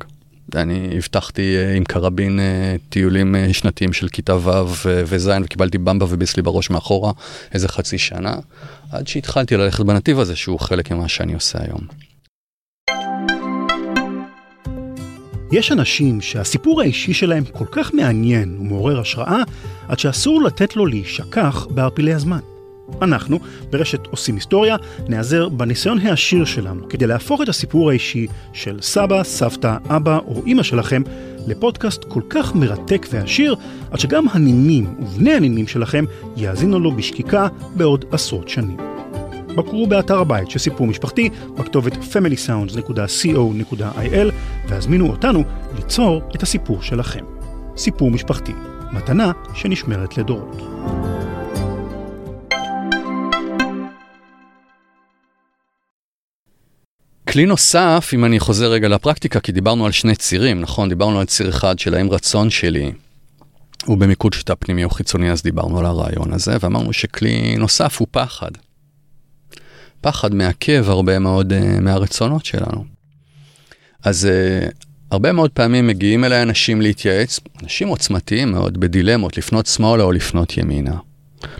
אני 0.55 0.89
הבטחתי 0.97 1.57
אה, 1.57 1.75
עם 1.75 1.83
קרבין 1.83 2.39
אה, 2.39 2.75
טיולים 2.89 3.35
אה, 3.35 3.53
שנתיים 3.53 3.93
של 3.93 4.07
כיתה 4.07 4.35
ו' 4.35 4.49
וז' 4.83 5.31
וקיבלתי 5.43 5.77
במבה 5.77 6.05
וביסלי 6.09 6.43
בראש 6.43 6.69
מאחורה 6.69 7.11
איזה 7.53 7.67
חצי 7.67 7.97
שנה, 7.97 8.35
עד 8.91 9.07
שהתחלתי 9.07 9.57
ללכת 9.57 9.85
בנתיב 9.85 10.19
הזה 10.19 10.35
שהוא 10.35 10.59
חלק 10.59 10.91
ממה 10.91 11.07
שאני 11.07 11.33
עושה 11.33 11.59
היום. 11.61 11.81
יש 15.51 15.71
אנשים 15.71 16.21
שהסיפור 16.21 16.81
האישי 16.81 17.13
שלהם 17.13 17.43
כל 17.45 17.65
כך 17.71 17.93
מעניין 17.93 18.57
ומעורר 18.59 18.99
השראה, 18.99 19.41
עד 19.87 19.99
שאסור 19.99 20.43
לתת 20.43 20.75
לו 20.75 20.85
להישכח 20.85 21.67
בערפילי 21.69 22.13
הזמן. 22.13 22.39
אנחנו, 23.01 23.39
ברשת 23.69 24.05
עושים 24.05 24.35
היסטוריה, 24.35 24.75
נעזר 25.07 25.49
בניסיון 25.49 25.99
העשיר 25.99 26.45
שלנו 26.45 26.89
כדי 26.89 27.07
להפוך 27.07 27.41
את 27.41 27.49
הסיפור 27.49 27.89
האישי 27.89 28.27
של 28.53 28.81
סבא, 28.81 29.23
סבתא, 29.23 29.77
אבא 29.89 30.19
או 30.27 30.41
אימא 30.45 30.63
שלכם 30.63 31.01
לפודקאסט 31.47 32.03
כל 32.03 32.21
כך 32.29 32.55
מרתק 32.55 33.07
ועשיר, 33.11 33.55
עד 33.91 33.99
שגם 33.99 34.25
הנינים 34.31 34.95
ובני 34.99 35.33
הנינים 35.33 35.67
שלכם 35.67 36.05
יאזינו 36.37 36.79
לו 36.79 36.91
בשקיקה 36.91 37.47
בעוד 37.75 38.05
עשרות 38.11 38.49
שנים. 38.49 38.77
בקרו 39.55 39.87
באתר 39.87 40.19
הבית 40.19 40.49
של 40.49 40.59
סיפור 40.59 40.87
משפחתי 40.87 41.29
בכתובת 41.57 41.93
familysounds.co.il 41.93 44.31
והזמינו 44.67 45.09
אותנו 45.09 45.43
ליצור 45.75 46.21
את 46.35 46.43
הסיפור 46.43 46.81
שלכם. 46.81 47.25
סיפור 47.77 48.11
משפחתי, 48.11 48.53
מתנה 48.91 49.31
שנשמרת 49.53 50.17
לדורות. 50.17 50.61
כלי 57.31 57.45
נוסף, 57.45 58.11
אם 58.13 58.25
אני 58.25 58.39
חוזר 58.39 58.71
רגע 58.71 58.87
לפרקטיקה, 58.87 59.39
כי 59.39 59.51
דיברנו 59.51 59.85
על 59.85 59.91
שני 59.91 60.15
צירים, 60.15 60.61
נכון? 60.61 60.89
דיברנו 60.89 61.19
על 61.19 61.25
ציר 61.25 61.49
אחד 61.49 61.79
של 61.79 61.93
האם 61.93 62.09
רצון 62.09 62.49
שלי 62.49 62.91
הוא 63.85 63.97
במיקוד 63.97 64.33
שיטה 64.33 64.55
פנימי 64.55 64.83
או 64.83 64.89
חיצוני, 64.89 65.31
אז 65.31 65.43
דיברנו 65.43 65.79
על 65.79 65.85
הרעיון 65.85 66.33
הזה, 66.33 66.57
ואמרנו 66.59 66.93
שכלי 66.93 67.55
נוסף 67.57 67.99
הוא 67.99 68.07
פחד. 68.11 68.49
פחד 70.01 70.33
מעכב 70.33 70.85
הרבה 70.87 71.19
מאוד 71.19 71.53
uh, 71.53 71.79
מהרצונות 71.81 72.45
שלנו. 72.45 72.85
אז 74.03 74.27
uh, 74.27 74.71
הרבה 75.11 75.31
מאוד 75.31 75.51
פעמים 75.51 75.87
מגיעים 75.87 76.23
אליי 76.23 76.41
אנשים 76.41 76.81
להתייעץ, 76.81 77.39
אנשים 77.63 77.87
עוצמתיים 77.87 78.51
מאוד, 78.51 78.79
בדילמות, 78.79 79.37
לפנות 79.37 79.65
שמאלה 79.65 80.03
או 80.03 80.11
לפנות 80.11 80.57
ימינה. 80.57 80.97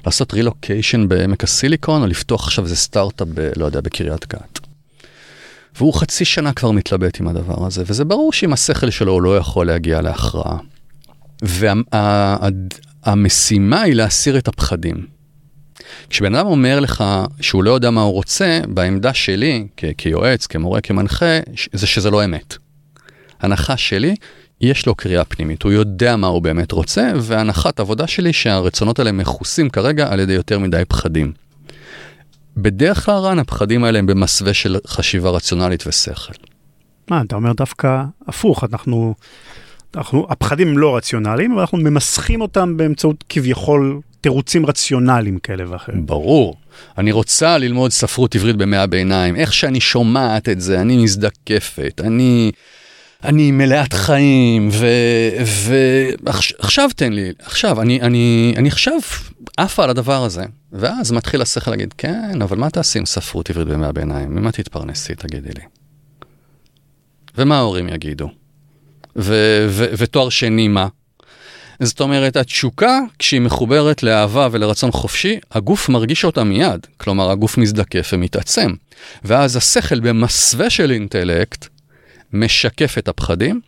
לעשות 0.06 0.34
רילוקיישן 0.34 1.08
בעמק 1.08 1.44
הסיליקון, 1.44 2.02
או 2.02 2.08
לפתוח 2.08 2.44
עכשיו 2.44 2.64
איזה 2.64 2.76
סטארט-אפ, 2.76 3.28
ב, 3.34 3.50
לא 3.56 3.66
יודע, 3.66 3.82
בקריית 3.82 4.28
גת. 4.28 4.59
והוא 5.80 5.94
חצי 5.94 6.26
שנה 6.26 6.54
כבר 6.54 6.72
מתלבט 6.72 7.20
עם 7.20 7.28
הדבר 7.28 7.68
הזה, 7.68 7.84
וזה 7.86 8.06
ברור 8.06 8.34
שעם 8.34 8.54
השכל 8.54 8.90
שלו 8.90 9.12
הוא 9.12 9.22
לא 9.22 9.38
יכול 9.38 9.68
להגיע 9.68 10.02
להכרעה. 10.02 10.58
והמשימה 13.06 13.82
היא 13.82 13.94
להסיר 13.94 14.38
את 14.38 14.48
הפחדים. 14.48 15.06
כשבן 16.10 16.36
אדם 16.36 16.48
אומר 16.48 16.80
לך 16.80 17.04
שהוא 17.42 17.64
לא 17.64 17.72
יודע 17.72 17.90
מה 17.92 18.02
הוא 18.02 18.14
רוצה, 18.14 18.60
בעמדה 18.68 19.14
שלי, 19.14 19.68
כ- 19.78 19.86
כיועץ, 19.98 20.48
כמורה, 20.48 20.82
כמנחה, 20.82 21.40
זה 21.74 21.88
שזה 21.88 22.12
לא 22.12 22.26
אמת. 22.26 22.58
הנחה 23.42 23.78
שלי, 23.78 24.16
יש 24.62 24.86
לו 24.86 24.96
קריאה 24.96 25.26
פנימית, 25.26 25.64
הוא 25.64 25.72
יודע 25.72 26.16
מה 26.16 26.28
הוא 26.28 26.42
באמת 26.42 26.72
רוצה, 26.72 27.12
והנחת 27.20 27.80
עבודה 27.80 28.08
שלי 28.08 28.34
שהרצונות 28.34 29.00
האלה 29.00 29.12
מכוסים 29.12 29.70
כרגע 29.70 30.08
על 30.14 30.20
ידי 30.20 30.34
יותר 30.34 30.60
מדי 30.60 30.84
פחדים. 30.88 31.32
בדרך 32.62 33.06
כלל 33.06 33.18
רן, 33.18 33.40
הפחדים 33.40 33.84
האלה 33.84 34.00
הם 34.00 34.06
במסווה 34.06 34.54
של 34.54 34.78
חשיבה 34.88 35.30
רציונלית 35.30 35.88
ושכל. 35.88 36.34
מה, 37.10 37.22
אתה 37.22 37.36
אומר 37.36 37.54
דווקא 37.54 38.04
הפוך, 38.28 38.64
אנחנו, 38.64 39.16
אנחנו, 39.96 40.28
הפחדים 40.30 40.68
הם 40.68 40.78
לא 40.78 40.98
רציונליים, 40.98 41.52
אבל 41.52 41.62
אנחנו 41.62 41.78
ממסכים 41.78 42.42
אותם 42.42 42.78
באמצעות 42.78 43.24
כביכול 43.30 44.02
תירוצים 44.22 44.66
רציונליים 44.66 45.40
כאלה 45.40 45.72
ואחרים. 45.72 46.06
ברור. 46.06 46.56
אני 46.98 47.12
רוצה 47.12 47.58
ללמוד 47.58 47.92
ספרות 47.92 48.36
עברית 48.36 48.56
בימי 48.56 48.78
הביניים. 48.78 49.36
איך 49.36 49.54
שאני 49.54 49.80
שומעת 49.80 50.50
את 50.50 50.62
זה, 50.62 50.82
אני 50.82 51.04
מזדקפת, 51.04 52.02
אני, 52.04 52.52
אני 53.24 53.52
מלאת 53.52 53.94
חיים, 53.94 54.70
ועכשיו 56.24 56.90
תן 56.96 57.14
לי, 57.14 57.32
עכשיו, 57.40 57.82
אני, 57.82 58.02
אני, 58.02 58.54
אני 58.58 58.70
עכשיו 58.70 58.94
עפה 59.58 59.84
על 59.84 59.90
הדבר 59.90 60.24
הזה. 60.24 60.44
ואז 60.72 61.12
מתחיל 61.12 61.42
השכל 61.42 61.72
להגיד, 61.72 61.94
כן, 61.98 62.42
אבל 62.42 62.58
מה 62.58 62.70
תעשי 62.70 63.00
עם 63.00 63.06
ספרות 63.06 63.50
עברית 63.50 63.68
בימי 63.68 63.86
הביניים? 63.86 64.36
ממה 64.36 64.52
תתפרנסי, 64.52 65.16
תגידי 65.16 65.50
לי. 65.50 65.64
ומה 67.38 67.58
ההורים 67.58 67.90
יגידו? 67.90 68.30
ותואר 69.98 70.30
שני 70.30 70.68
מה? 70.68 70.88
זאת 71.80 72.02
אומרת, 72.02 72.36
התשוקה, 72.36 73.00
כשהיא 73.20 73.42
מחוברת 73.42 74.04
לאהבה 74.04 74.48
ולרצון 74.52 74.92
חופשי, 74.92 75.40
הגוף 75.52 75.90
מרגיש 75.90 76.26
אותה 76.26 76.44
מיד. 76.44 76.88
כלומר, 76.98 77.32
הגוף 77.32 77.58
מזדקף 77.58 78.10
ומתעצם. 78.14 78.74
ואז 79.24 79.56
השכל 79.56 80.00
במסווה 80.00 80.70
של 80.70 80.92
אינטלקט 80.92 81.68
משקף 82.34 82.98
את 82.98 83.08
הפחדים 83.08 83.62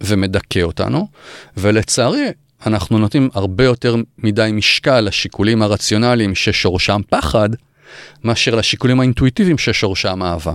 ומדכא 0.00 0.62
אותנו, 0.62 1.08
ולצערי, 1.56 2.28
אנחנו 2.66 2.98
נותנים 2.98 3.28
הרבה 3.34 3.64
יותר 3.64 3.96
מדי 4.18 4.50
משקל 4.52 5.00
לשיקולים 5.00 5.62
הרציונליים 5.62 6.34
ששורשם 6.34 7.00
פחד, 7.10 7.48
מאשר 8.24 8.54
לשיקולים 8.54 9.00
האינטואיטיביים 9.00 9.58
ששורשם 9.58 10.22
אהבה. 10.22 10.54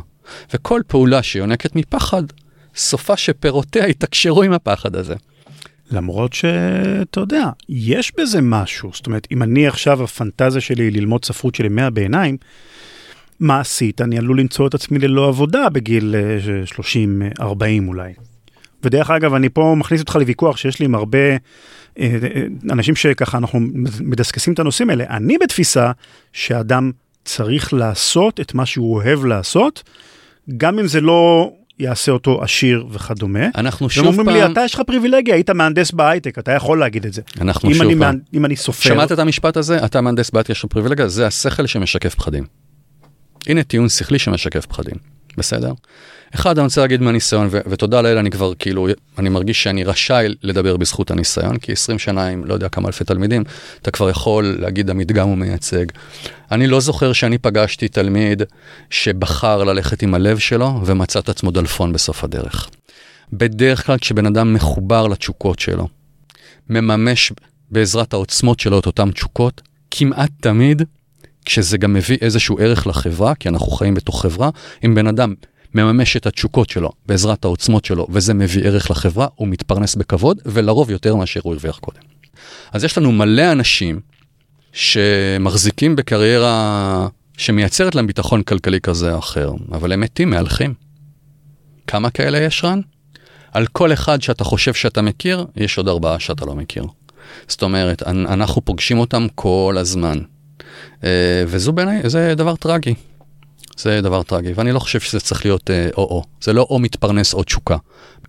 וכל 0.54 0.82
פעולה 0.88 1.24
שיונקת 1.24 1.76
מפחד, 1.76 2.24
סופה 2.76 3.18
שפירותיה 3.18 3.88
יתקשרו 3.88 4.44
עם 4.44 4.54
הפחד 4.54 4.96
הזה. 4.96 5.16
למרות 5.92 6.34
שאתה 6.34 7.20
יודע, 7.20 7.50
יש 7.70 8.12
בזה 8.18 8.42
משהו. 8.42 8.92
זאת 8.94 9.06
אומרת, 9.06 9.28
אם 9.32 9.44
אני 9.44 9.68
עכשיו, 9.68 10.04
הפנטזיה 10.04 10.62
שלי 10.62 10.84
היא 10.84 10.92
ללמוד 10.92 11.26
ספרות 11.26 11.56
של 11.56 11.66
ימי 11.66 11.82
הביניים, 11.82 12.38
מעשית, 13.44 14.02
אני 14.02 14.18
עלול 14.18 14.40
למצוא 14.40 14.68
את 14.68 14.74
עצמי 14.74 15.00
ללא 15.00 15.28
עבודה 15.28 15.70
בגיל 15.70 16.16
אה, 16.16 17.42
30-40 17.42 17.44
אולי. 17.88 18.14
ודרך 18.84 19.10
אגב, 19.10 19.34
אני 19.34 19.50
פה 19.50 19.76
מכניס 19.78 20.02
אותך 20.02 20.16
לוויכוח 20.16 20.58
שיש 20.58 20.80
לי 20.80 20.86
עם 20.86 20.96
הרבה 20.96 21.18
אה, 21.20 21.38
אה, 22.00 22.46
אנשים 22.72 22.96
שככה 22.96 23.38
אנחנו 23.38 23.60
מדסקסים 24.00 24.54
את 24.54 24.60
הנושאים 24.60 24.90
האלה. 24.90 25.06
אני 25.10 25.38
בתפיסה 25.38 25.92
שאדם 26.34 26.92
צריך 27.26 27.74
לעשות 27.74 28.40
את 28.40 28.54
מה 28.54 28.66
שהוא 28.66 28.96
אוהב 28.96 29.26
לעשות, 29.26 29.84
גם 30.58 30.80
אם 30.80 30.88
זה 30.88 31.02
לא 31.02 31.52
יעשה 31.80 32.12
אותו 32.12 32.44
עשיר 32.44 32.86
וכדומה. 32.92 33.48
אנחנו 33.56 33.90
שוב 33.90 34.06
אומרים 34.06 34.26
פעם, 34.26 34.36
לי, 34.36 34.46
אתה 34.46 34.62
יש 34.66 34.74
לך 34.74 34.82
פריבילגיה, 34.88 35.36
היית 35.36 35.50
מהנדס 35.50 35.92
בהייטק, 35.92 36.40
אתה 36.40 36.52
יכול 36.52 36.80
להגיד 36.80 37.06
את 37.06 37.14
זה. 37.14 37.22
אנחנו 37.42 37.74
שוב 37.74 37.82
אני, 37.82 38.00
פעם, 38.00 38.20
אם 38.34 38.46
אני 38.46 38.56
סופר, 38.56 38.90
שמעת 38.90 39.12
את 39.12 39.20
המשפט 39.20 39.58
הזה? 39.58 39.86
אתה 39.86 40.02
מהנדס 40.02 40.30
בעיית 40.30 40.48
קשר 40.48 40.68
פריבילגיה, 40.68 41.08
זה 41.08 41.28
השכל 41.28 41.66
שמשקף 41.66 42.16
פחדים. 42.16 42.63
הנה 43.48 43.64
טיעון 43.64 43.90
שכלי 43.90 44.20
שמשקף 44.20 44.66
פחדים, 44.66 44.96
בסדר? 45.38 45.74
אחד, 46.36 46.58
אני 46.58 46.66
רוצה 46.66 46.82
להגיד 46.82 47.02
מהניסיון, 47.02 47.48
ו- 47.52 47.60
ותודה 47.68 48.02
לאל, 48.02 48.18
אני 48.18 48.32
כבר 48.32 48.54
כאילו, 48.60 48.88
אני 49.18 49.30
מרגיש 49.30 49.64
שאני 49.64 49.84
רשאי 49.84 50.28
לדבר 50.44 50.78
בזכות 50.78 51.12
הניסיון, 51.12 51.58
כי 51.58 51.72
20 51.72 52.00
שנה 52.00 52.28
עם 52.28 52.46
לא 52.46 52.54
יודע 52.54 52.70
כמה 52.70 52.88
אלפי 52.88 53.04
תלמידים, 53.04 53.44
אתה 53.82 53.92
כבר 53.92 54.10
יכול 54.10 54.58
להגיד 54.60 54.90
המדגם 54.90 55.28
הוא 55.28 55.38
מייצג. 55.38 55.86
אני 56.52 56.68
לא 56.68 56.80
זוכר 56.80 57.14
שאני 57.14 57.38
פגשתי 57.38 57.88
תלמיד 57.88 58.44
שבחר 58.90 59.64
ללכת 59.64 60.02
עם 60.02 60.14
הלב 60.14 60.38
שלו 60.38 60.82
ומצא 60.86 61.20
את 61.20 61.30
עצמו 61.30 61.52
דלפון 61.52 61.94
בסוף 61.94 62.24
הדרך. 62.24 62.70
בדרך 63.34 63.86
כלל 63.86 63.98
כשבן 63.98 64.26
אדם 64.26 64.54
מחובר 64.54 65.08
לתשוקות 65.08 65.60
שלו, 65.60 65.88
מממש 66.70 67.32
בעזרת 67.72 68.14
העוצמות 68.14 68.60
שלו 68.60 68.80
את 68.80 68.86
אותן 68.86 69.12
תשוקות, 69.12 69.62
כמעט 69.92 70.30
תמיד, 70.42 70.82
כשזה 71.46 71.78
גם 71.78 71.94
מביא 71.94 72.18
איזשהו 72.22 72.60
ערך 72.60 72.88
לחברה, 72.88 73.36
כי 73.36 73.50
אנחנו 73.50 73.72
חיים 73.72 73.94
בתוך 73.94 74.22
חברה, 74.22 74.50
אם 74.86 74.96
בן 74.96 75.08
אדם 75.08 75.34
מממש 75.76 76.18
את 76.18 76.26
התשוקות 76.26 76.70
שלו 76.70 76.92
בעזרת 77.06 77.46
העוצמות 77.46 77.86
שלו, 77.86 78.08
וזה 78.10 78.34
מביא 78.34 78.68
ערך 78.68 78.92
לחברה, 78.92 79.28
הוא 79.36 79.48
מתפרנס 79.48 79.96
בכבוד, 79.96 80.42
ולרוב 80.46 80.90
יותר 80.92 81.16
מאשר 81.16 81.40
הוא 81.44 81.54
הרוויח 81.54 81.78
קודם. 81.78 82.02
אז 82.72 82.84
יש 82.84 82.98
לנו 82.98 83.12
מלא 83.12 83.52
אנשים 83.52 84.00
שמחזיקים 84.74 85.96
בקריירה 85.96 87.08
שמייצרת 87.38 87.96
להם 87.96 88.08
ביטחון 88.08 88.44
כלכלי 88.44 88.82
כזה 88.82 89.14
או 89.14 89.20
אחר, 89.20 89.52
אבל 89.72 89.92
הם 89.92 90.00
מתים, 90.00 90.30
מהלכים. 90.30 90.74
כמה 91.88 92.10
כאלה 92.10 92.38
יש, 92.38 92.64
רן? 92.64 92.82
על 93.52 93.68
כל 93.68 93.94
אחד 93.94 94.22
שאתה 94.22 94.44
חושב 94.44 94.74
שאתה 94.74 95.02
מכיר, 95.02 95.46
יש 95.56 95.78
עוד 95.78 95.88
ארבעה 95.88 96.20
שאתה 96.20 96.46
לא 96.46 96.56
מכיר. 96.56 96.86
זאת 97.48 97.64
אומרת, 97.64 98.04
אנ- 98.04 98.28
אנחנו 98.28 98.66
פוגשים 98.66 99.00
אותם 99.00 99.28
כל 99.36 99.76
הזמן. 99.80 100.20
אה, 101.04 101.44
וזו 101.48 101.74
בעיניי, 101.74 102.10
זה 102.10 102.34
דבר 102.36 102.56
טרגי. 102.56 102.94
זה 103.78 104.02
דבר 104.02 104.24
טרגי, 104.24 104.54
ואני 104.56 104.72
לא 104.72 104.80
חושב 104.80 105.00
שזה 105.00 105.20
צריך 105.20 105.46
להיות 105.46 105.70
אה, 105.70 105.90
או-או. 105.98 106.24
זה 106.42 106.54
לא 106.54 106.68
או 106.70 106.80
מתפרנס 106.80 107.34
או 107.34 107.44
תשוקה. 107.44 107.78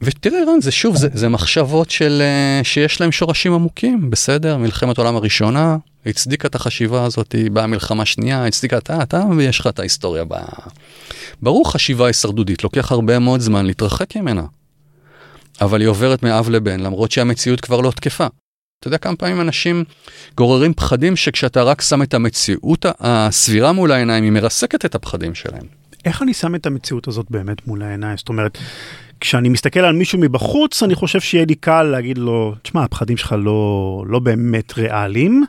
ותראה, 0.02 0.38
רן, 0.48 0.60
זה 0.60 0.70
שוב, 0.70 0.96
זה, 0.96 1.08
זה 1.14 1.28
מחשבות 1.28 1.90
של, 1.90 2.22
אה, 2.22 2.64
שיש 2.64 3.00
להם 3.00 3.12
שורשים 3.12 3.52
עמוקים, 3.52 4.10
בסדר? 4.10 4.56
מלחמת 4.56 4.98
העולם 4.98 5.16
הראשונה, 5.16 5.76
הצדיקה 6.06 6.48
את 6.48 6.54
החשיבה 6.54 7.04
הזאת, 7.04 7.34
באה 7.52 7.66
מלחמה 7.66 8.04
שנייה, 8.04 8.46
הצדיקה, 8.46 8.78
אתה, 8.78 9.02
אתה, 9.02 9.22
ויש 9.36 9.60
לך 9.60 9.66
את 9.66 9.78
ההיסטוריה 9.78 10.24
ב... 10.24 10.34
ברור 11.42 11.72
חשיבה 11.72 12.06
הישרדותית, 12.06 12.64
לוקח 12.64 12.92
הרבה 12.92 13.18
מאוד 13.18 13.40
זמן 13.40 13.66
להתרחק 13.66 14.16
ממנה. 14.16 14.44
אבל 15.60 15.80
היא 15.80 15.88
עוברת 15.88 16.22
מאב 16.22 16.50
לבן, 16.50 16.80
למרות 16.80 17.10
שהמציאות 17.10 17.60
כבר 17.60 17.80
לא 17.80 17.90
תקפה. 17.90 18.26
אתה 18.80 18.88
יודע 18.88 18.98
כמה 18.98 19.16
פעמים 19.16 19.40
אנשים 19.40 19.84
גוררים 20.36 20.74
פחדים 20.74 21.16
שכשאתה 21.16 21.62
רק 21.62 21.80
שם 21.82 22.02
את 22.02 22.14
המציאות 22.14 22.86
הסבירה 23.00 23.72
מול 23.72 23.92
העיניים, 23.92 24.24
היא 24.24 24.32
מרסקת 24.32 24.84
את 24.84 24.94
הפחדים 24.94 25.34
שלהם. 25.34 25.62
איך 26.04 26.22
אני 26.22 26.34
שם 26.34 26.54
את 26.54 26.66
המציאות 26.66 27.08
הזאת 27.08 27.26
באמת 27.30 27.66
מול 27.66 27.82
העיניים? 27.82 28.16
זאת 28.16 28.28
אומרת, 28.28 28.58
כשאני 29.20 29.48
מסתכל 29.48 29.80
על 29.80 29.94
מישהו 29.94 30.18
מבחוץ, 30.18 30.82
אני 30.82 30.94
חושב 30.94 31.20
שיהיה 31.20 31.44
לי 31.48 31.54
קל 31.54 31.82
להגיד 31.82 32.18
לו, 32.18 32.54
תשמע, 32.62 32.84
הפחדים 32.84 33.16
שלך 33.16 33.34
לא, 33.38 34.04
לא 34.08 34.18
באמת 34.18 34.78
ריאליים, 34.78 35.44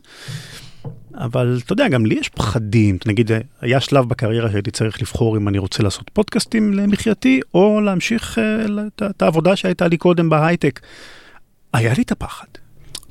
אבל 1.16 1.60
אתה 1.66 1.74
יודע, 1.74 1.88
גם 1.88 2.06
לי 2.06 2.16
יש 2.16 2.30
פחדים. 2.30 2.98
נגיד, 3.06 3.32
היה 3.62 3.80
שלב 3.80 4.10
בקריירה 4.10 4.52
שהייתי 4.52 4.72
צריך 4.72 5.02
לבחור 5.02 5.38
אם 5.38 5.48
אני 5.48 5.58
רוצה 5.58 5.84
לעשות 5.84 6.10
פודקאסטים 6.14 6.74
למחייתי, 6.74 7.40
או 7.54 7.82
להמשיך 7.82 8.40
אה, 8.40 8.66
את- 9.12 9.22
העבודה 9.22 9.56
שהייתה 9.56 9.88
לי 9.88 9.98
קודם 9.98 10.30
בהייטק. 10.30 10.80
היה 11.74 11.94
לי 11.98 12.04
את 12.04 12.12
הפחד. 12.12 12.46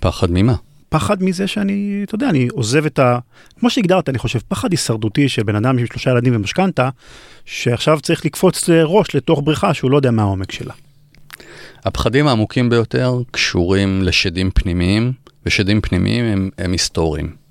פחד 0.04 0.30
ממה? 0.30 0.54
פחד 0.88 1.22
מזה 1.22 1.46
שאני, 1.46 2.00
אתה 2.04 2.14
יודע, 2.14 2.28
אני 2.30 2.48
עוזב 2.52 2.86
את 2.86 2.98
ה... 2.98 3.18
כמו 3.60 3.70
שהגדרת, 3.70 4.08
אני 4.08 4.18
חושב, 4.18 4.38
פחד 4.48 4.70
הישרדותי 4.70 5.28
של 5.28 5.42
בן 5.42 5.56
אדם 5.56 5.78
עם 5.78 5.86
שלושה 5.86 6.10
ילדים 6.10 6.36
ומשכנתה, 6.36 6.88
שעכשיו 7.44 8.00
צריך 8.00 8.24
לקפוץ 8.24 8.68
ראש 8.70 9.14
לתוך 9.14 9.40
בריכה 9.44 9.74
שהוא 9.74 9.90
לא 9.90 9.96
יודע 9.96 10.10
מה 10.10 10.22
העומק 10.22 10.52
שלה. 10.52 10.74
הפחדים 11.84 12.26
העמוקים 12.26 12.70
ביותר 12.70 13.20
קשורים 13.30 14.02
לשדים 14.02 14.50
פנימיים, 14.50 15.12
ושדים 15.46 15.80
פנימיים 15.80 16.24
הם, 16.24 16.50
הם 16.58 16.72
היסטוריים. 16.72 17.43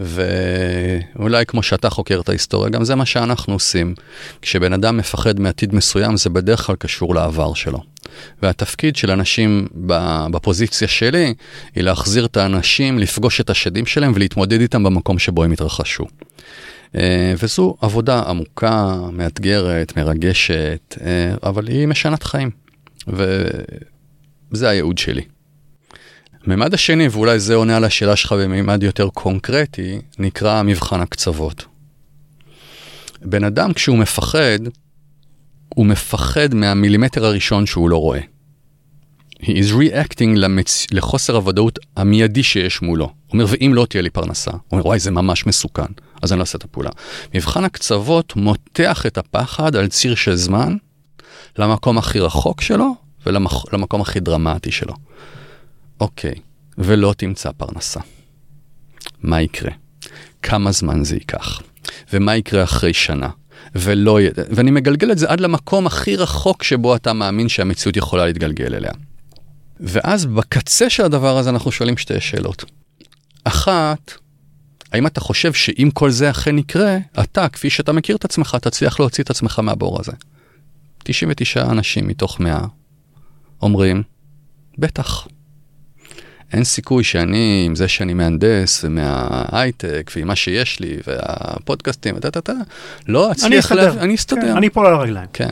ואולי 0.00 1.46
כמו 1.46 1.62
שאתה 1.62 1.90
חוקר 1.90 2.20
את 2.20 2.28
ההיסטוריה, 2.28 2.70
גם 2.70 2.84
זה 2.84 2.94
מה 2.94 3.06
שאנחנו 3.06 3.52
עושים. 3.52 3.94
כשבן 4.42 4.72
אדם 4.72 4.96
מפחד 4.96 5.40
מעתיד 5.40 5.74
מסוים, 5.74 6.16
זה 6.16 6.30
בדרך 6.30 6.66
כלל 6.66 6.76
קשור 6.76 7.14
לעבר 7.14 7.54
שלו. 7.54 7.82
והתפקיד 8.42 8.96
של 8.96 9.10
אנשים 9.10 9.66
בפוזיציה 10.30 10.88
שלי, 10.88 11.34
היא 11.74 11.84
להחזיר 11.84 12.24
את 12.26 12.36
האנשים, 12.36 12.98
לפגוש 12.98 13.40
את 13.40 13.50
השדים 13.50 13.86
שלהם 13.86 14.12
ולהתמודד 14.14 14.60
איתם 14.60 14.82
במקום 14.82 15.18
שבו 15.18 15.44
הם 15.44 15.52
התרחשו. 15.52 16.04
אה, 16.96 17.34
וזו 17.42 17.76
עבודה 17.80 18.22
עמוקה, 18.26 18.94
מאתגרת, 19.12 19.96
מרגשת, 19.96 20.96
אה, 21.00 21.34
אבל 21.42 21.68
היא 21.68 21.86
משנת 21.86 22.22
חיים. 22.22 22.50
וזה 24.52 24.68
הייעוד 24.68 24.98
שלי. 24.98 25.22
הממד 26.46 26.74
השני, 26.74 27.08
ואולי 27.08 27.38
זה 27.38 27.54
עונה 27.54 27.76
על 27.76 27.84
השאלה 27.84 28.16
שלך 28.16 28.32
בממד 28.32 28.82
יותר 28.82 29.08
קונקרטי, 29.08 30.00
נקרא 30.18 30.62
מבחן 30.62 31.00
הקצוות. 31.00 31.64
בן 33.22 33.44
אדם 33.44 33.72
כשהוא 33.72 33.98
מפחד, 33.98 34.58
הוא 35.68 35.86
מפחד 35.86 36.54
מהמילימטר 36.54 37.24
הראשון 37.24 37.66
שהוא 37.66 37.90
לא 37.90 37.96
רואה. 37.96 38.20
He 39.42 39.46
is 39.46 39.72
reacting 39.72 40.36
למצ... 40.36 40.86
לחוסר 40.90 41.36
הוודאות 41.36 41.78
המיידי 41.96 42.42
שיש 42.42 42.82
מולו. 42.82 43.04
הוא 43.04 43.14
אומר, 43.32 43.46
ואם 43.48 43.72
לא 43.74 43.86
תהיה 43.90 44.02
לי 44.02 44.10
פרנסה? 44.10 44.50
הוא 44.50 44.60
אומר, 44.72 44.86
וואי, 44.86 44.98
זה 44.98 45.10
ממש 45.10 45.46
מסוכן, 45.46 45.92
אז 46.22 46.32
אני 46.32 46.38
לא 46.38 46.42
אעשה 46.42 46.58
את 46.58 46.64
הפעולה. 46.64 46.90
מבחן 47.34 47.64
הקצוות 47.64 48.36
מותח 48.36 49.06
את 49.06 49.18
הפחד 49.18 49.76
על 49.76 49.88
ציר 49.88 50.14
של 50.14 50.34
זמן 50.34 50.76
למקום 51.58 51.98
הכי 51.98 52.20
רחוק 52.20 52.60
שלו 52.60 52.94
ולמקום 53.26 54.00
הכי 54.00 54.20
דרמטי 54.20 54.70
שלו. 54.70 54.94
אוקיי, 56.00 56.34
ולא 56.78 57.14
תמצא 57.16 57.50
פרנסה. 57.56 58.00
מה 59.22 59.42
יקרה? 59.42 59.70
כמה 60.42 60.72
זמן 60.72 61.04
זה 61.04 61.16
ייקח? 61.16 61.62
ומה 62.12 62.36
יקרה 62.36 62.64
אחרי 62.64 62.94
שנה? 62.94 63.28
ולא, 63.74 64.20
י- 64.20 64.28
ואני 64.50 64.70
מגלגל 64.70 65.12
את 65.12 65.18
זה 65.18 65.30
עד 65.30 65.40
למקום 65.40 65.86
הכי 65.86 66.16
רחוק 66.16 66.62
שבו 66.62 66.96
אתה 66.96 67.12
מאמין 67.12 67.48
שהמציאות 67.48 67.96
יכולה 67.96 68.26
להתגלגל 68.26 68.74
אליה. 68.74 68.92
ואז 69.80 70.26
בקצה 70.26 70.90
של 70.90 71.04
הדבר 71.04 71.38
הזה 71.38 71.50
אנחנו 71.50 71.72
שואלים 71.72 71.96
שתי 71.96 72.20
שאלות. 72.20 72.64
אחת, 73.44 74.12
האם 74.92 75.06
אתה 75.06 75.20
חושב 75.20 75.52
שאם 75.52 75.90
כל 75.94 76.10
זה 76.10 76.30
אכן 76.30 76.58
יקרה, 76.58 76.98
אתה, 77.22 77.48
כפי 77.48 77.70
שאתה 77.70 77.92
מכיר 77.92 78.16
את 78.16 78.24
עצמך, 78.24 78.56
תצליח 78.62 79.00
להוציא 79.00 79.24
את 79.24 79.30
עצמך 79.30 79.58
מהבור 79.58 80.00
הזה? 80.00 80.12
99 81.04 81.62
אנשים 81.70 82.08
מתוך 82.08 82.40
100 82.40 82.60
אומרים, 83.62 84.02
בטח. 84.78 85.26
אין 86.52 86.64
סיכוי 86.64 87.04
שאני, 87.04 87.62
עם 87.66 87.74
זה 87.74 87.88
שאני 87.88 88.14
מהנדס, 88.14 88.84
ומההייטק, 88.84 90.10
ועם 90.16 90.26
מה 90.26 90.36
שיש 90.36 90.80
לי, 90.80 90.96
והפודקאסטים, 91.06 92.18
תה, 92.20 92.52
לא 93.08 93.32
אצליח, 93.32 93.64
אסתדר. 93.64 93.94
לה... 93.94 94.02
אני 94.02 94.14
אסתדר. 94.14 94.40
כן, 94.40 94.56
אני 94.56 94.70
פה 94.70 94.88
על 94.88 94.94
הרגליים. 94.94 95.28
כן. 95.32 95.50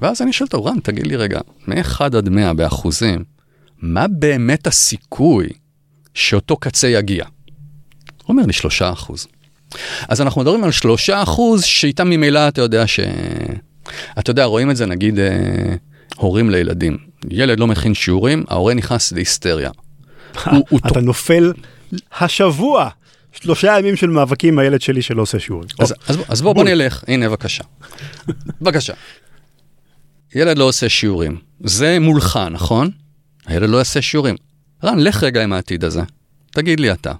ואז 0.00 0.22
אני 0.22 0.32
שואל 0.32 0.48
אותו, 0.52 0.64
רן, 0.64 0.80
תגיד 0.80 1.06
לי 1.06 1.16
רגע, 1.16 1.40
מ-1 1.66 2.04
עד 2.04 2.28
100 2.28 2.54
באחוזים, 2.54 3.24
מה 3.82 4.08
באמת 4.08 4.66
הסיכוי 4.66 5.48
שאותו 6.14 6.56
קצה 6.56 6.88
יגיע? 6.88 7.24
הוא 7.24 8.28
אומר 8.28 8.46
לי 8.46 8.52
3 8.52 8.82
אחוז. 8.82 9.26
אז 10.08 10.20
אנחנו 10.20 10.40
מדברים 10.40 10.64
על 10.64 10.70
3 10.70 11.10
אחוז 11.10 11.64
שאיתם 11.64 12.10
ממילא 12.10 12.48
אתה 12.48 12.60
יודע 12.60 12.86
ש... 12.86 13.00
אתה 14.18 14.30
יודע, 14.30 14.44
רואים 14.44 14.70
את 14.70 14.76
זה 14.76 14.86
נגיד 14.86 15.18
אה, 15.18 15.74
הורים 16.16 16.50
לילדים. 16.50 16.98
ילד 17.30 17.60
לא 17.60 17.66
מכין 17.66 17.94
שיעורים, 17.94 18.44
ההורה 18.48 18.74
נכנס 18.74 19.12
להיסטריה. 19.12 19.70
הוא, 20.70 20.78
אתה 20.86 21.00
נופל 21.00 21.52
השבוע 22.20 22.88
שלושה 23.32 23.78
ימים 23.78 23.96
של 23.96 24.06
מאבקים 24.10 24.52
עם 24.54 24.58
הילד 24.58 24.80
שלי 24.80 25.02
שלא 25.02 25.22
עושה 25.22 25.38
שיעורים. 25.38 25.68
אז, 25.78 25.94
אז, 26.08 26.16
בוא- 26.16 26.24
אז 26.28 26.42
בוא, 26.42 26.52
בוא. 26.52 26.64
נלך, 26.64 27.04
הנה 27.08 27.28
בבקשה. 27.28 27.64
בבקשה. 28.60 28.92
ילד 30.34 30.58
לא 30.58 30.64
עושה 30.64 30.88
שיעורים, 30.88 31.36
זה 31.64 31.98
מולך, 32.00 32.38
נכון? 32.50 32.90
הילד 33.46 33.68
לא 33.68 33.76
יעשה 33.76 34.02
שיעורים. 34.02 34.34
רן, 34.84 34.98
לך 34.98 35.22
רגע 35.22 35.42
עם 35.44 35.52
העתיד 35.52 35.84
הזה. 35.84 36.02
תגיד 36.50 36.80
לי 36.80 36.92
אתה. 36.92 37.12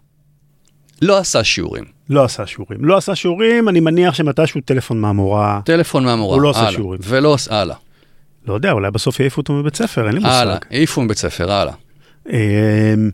לא 1.02 1.18
עשה 1.18 1.44
שיעורים. 1.44 1.84
לא 2.10 2.24
עשה 2.24 2.46
שיעורים. 2.46 2.84
לא 2.84 2.96
עשה 2.96 3.14
שיעורים, 3.14 3.68
אני 3.68 3.80
מניח 3.80 4.14
שמתישהו 4.14 4.60
טלפון 4.64 5.00
מהמורה, 5.00 5.60
טלפון 5.64 6.04
מהמורה. 6.04 6.34
הוא 6.34 6.42
לא 6.42 6.52
הלאה. 6.56 6.72
שיעורים. 6.72 7.00
ולא 7.04 7.28
עושה, 7.28 7.60
הלאה. 7.60 7.76
לא 8.46 8.54
יודע, 8.54 8.72
אולי 8.72 8.90
בסוף 8.90 9.20
יעיפו 9.20 9.40
אותו 9.40 9.52
מבית 9.52 9.76
ספר, 9.76 10.06
אין 10.06 10.12
לי 10.14 10.18
מושג. 10.20 10.32
הלאה. 10.32 10.56
העיפו 10.70 11.02
מבית 11.02 11.18
ספר, 11.18 11.52
הלאה. 11.52 11.72
אמ, 12.32 13.10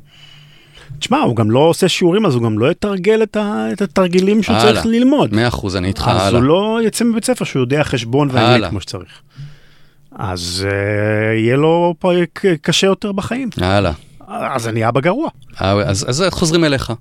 תשמע, 0.99 1.19
הוא 1.19 1.37
גם 1.37 1.51
לא 1.51 1.59
עושה 1.59 1.89
שיעורים, 1.89 2.27
אז 2.27 2.35
הוא 2.35 2.43
גם 2.43 2.59
לא 2.59 2.71
יתרגל 2.71 3.23
את, 3.23 3.37
ה, 3.37 3.67
את 3.73 3.83
התרגילים 3.83 4.43
שהוא 4.43 4.57
הלאה. 4.57 4.73
צריך 4.73 4.87
ללמוד. 4.87 5.35
מאה 5.35 5.49
אחוז, 5.49 5.77
אני 5.77 5.89
איתך, 5.89 6.11
אז 6.15 6.21
הלאה. 6.21 6.41
הוא 6.41 6.49
לא 6.49 6.81
יצא 6.85 7.05
מבית 7.05 7.25
ספר 7.25 7.45
שהוא 7.45 7.61
יודע 7.61 7.85
חשבון 7.85 8.29
ואנגלית. 8.33 8.71
כמו 8.71 8.81
שצריך. 8.81 9.21
אז 10.17 10.67
uh, 10.69 10.75
יהיה 11.37 11.57
לו 11.57 11.95
פרק 11.99 12.43
קשה 12.63 12.87
יותר 12.87 13.13
בחיים. 13.13 13.51
הלאה. 13.57 13.93
אז 14.29 14.69
אני 14.69 14.89
אבא 14.89 15.01
גרוע. 15.01 15.29
אה, 15.63 15.73
אז, 15.73 16.07
אז 16.09 16.25
חוזרים 16.31 16.65
אליך. 16.65 16.93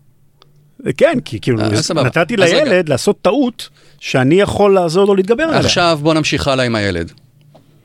כן, 0.98 1.20
כי 1.26 1.40
כאילו 1.40 1.60
אה, 1.60 1.82
סבבה. 1.82 2.04
נתתי 2.04 2.36
אז 2.36 2.40
רגע. 2.40 2.64
לילד 2.64 2.90
לעשות 2.90 3.22
טעות 3.22 3.70
שאני 4.00 4.36
יכול 4.36 4.74
לעזור 4.74 5.08
לו 5.08 5.16
להתגבר 5.16 5.44
עליה. 5.44 5.60
עכשיו 5.60 6.00
בוא 6.02 6.14
נמשיך 6.14 6.48
הלאה 6.48 6.66
עם 6.66 6.76
הילד. 6.76 7.12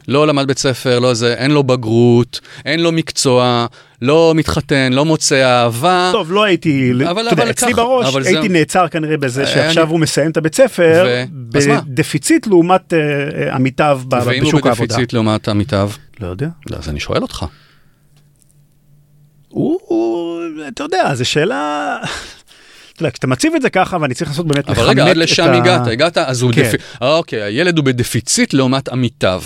לא 0.09 0.27
למד 0.27 0.47
בית 0.47 0.59
ספר, 0.59 0.99
לא 0.99 1.15
זה, 1.15 1.35
אין 1.35 1.51
לו 1.51 1.63
בגרות, 1.65 2.41
אין 2.65 2.81
לו 2.81 2.93
מקצוע, 2.93 3.67
לא 4.03 4.33
מתחתן, 4.37 4.93
לא 4.93 5.05
מוצא 5.05 5.45
אהבה. 5.45 6.09
טוב, 6.13 6.33
לא 6.33 6.45
הייתי, 6.45 6.93
אבל- 7.11 7.27
אתה 7.29 7.43
יודע, 7.43 7.51
אצלי 7.51 7.73
ככה, 7.73 7.83
בראש 7.83 8.07
אבל 8.09 8.23
זה- 8.23 8.29
הייתי 8.29 8.49
נעצר 8.49 8.89
כנראה 8.89 9.17
בזה 9.17 9.41
אה, 9.41 9.47
שעכשיו 9.47 9.83
אני- 9.85 9.93
הוא 9.93 10.01
מסיים 10.01 10.31
את 10.31 10.37
הבית 10.37 10.55
ספר, 10.55 11.05
ו-? 11.09 11.25
בדפיציט 11.53 12.47
לעומת 12.47 12.93
אה, 12.95 12.99
אה, 13.49 13.55
עמיתיו 13.55 14.01
ב- 14.09 14.15
ואם 14.27 14.43
הוא 14.43 14.53
בשוק 14.53 14.67
העבודה. 14.67 14.85
בדפיציט 14.95 15.13
לעומת 15.13 15.49
עמיתיו? 15.49 15.91
לא 16.21 16.27
יודע. 16.27 16.49
לא, 16.71 16.77
אז 16.77 16.89
אני 16.89 17.01
שואל 17.01 17.23
אותך. 17.23 17.45
הוא, 19.49 19.79
אתה 20.69 20.83
יודע, 20.85 21.15
זו 21.15 21.25
שאלה... 21.25 21.97
אתה 22.93 23.03
יודע, 23.03 23.11
כשאתה 23.11 23.27
מציב 23.27 23.55
את 23.55 23.63
זה 23.63 23.71
ככה 23.71 23.97
ואני 24.01 24.15
צריך 24.15 24.31
לעשות 24.31 24.47
באמת 24.47 24.69
אבל 24.71 24.83
רגע, 24.83 25.03
עד 25.05 25.09
את 25.11 25.17
לשם 25.17 25.43
ה- 25.49 25.57
הגעת, 25.57 25.87
הגעת, 25.87 26.19
אז 26.19 26.43
הוא 26.43 26.53
כן. 26.53 26.63
דפיציט. 26.63 26.81
אוקיי, 27.01 27.43
הילד 27.43 27.77
הוא 27.79 27.85
בדפיציט 27.85 28.55
לעומת 28.55 28.89
עמיתיו. 28.89 29.43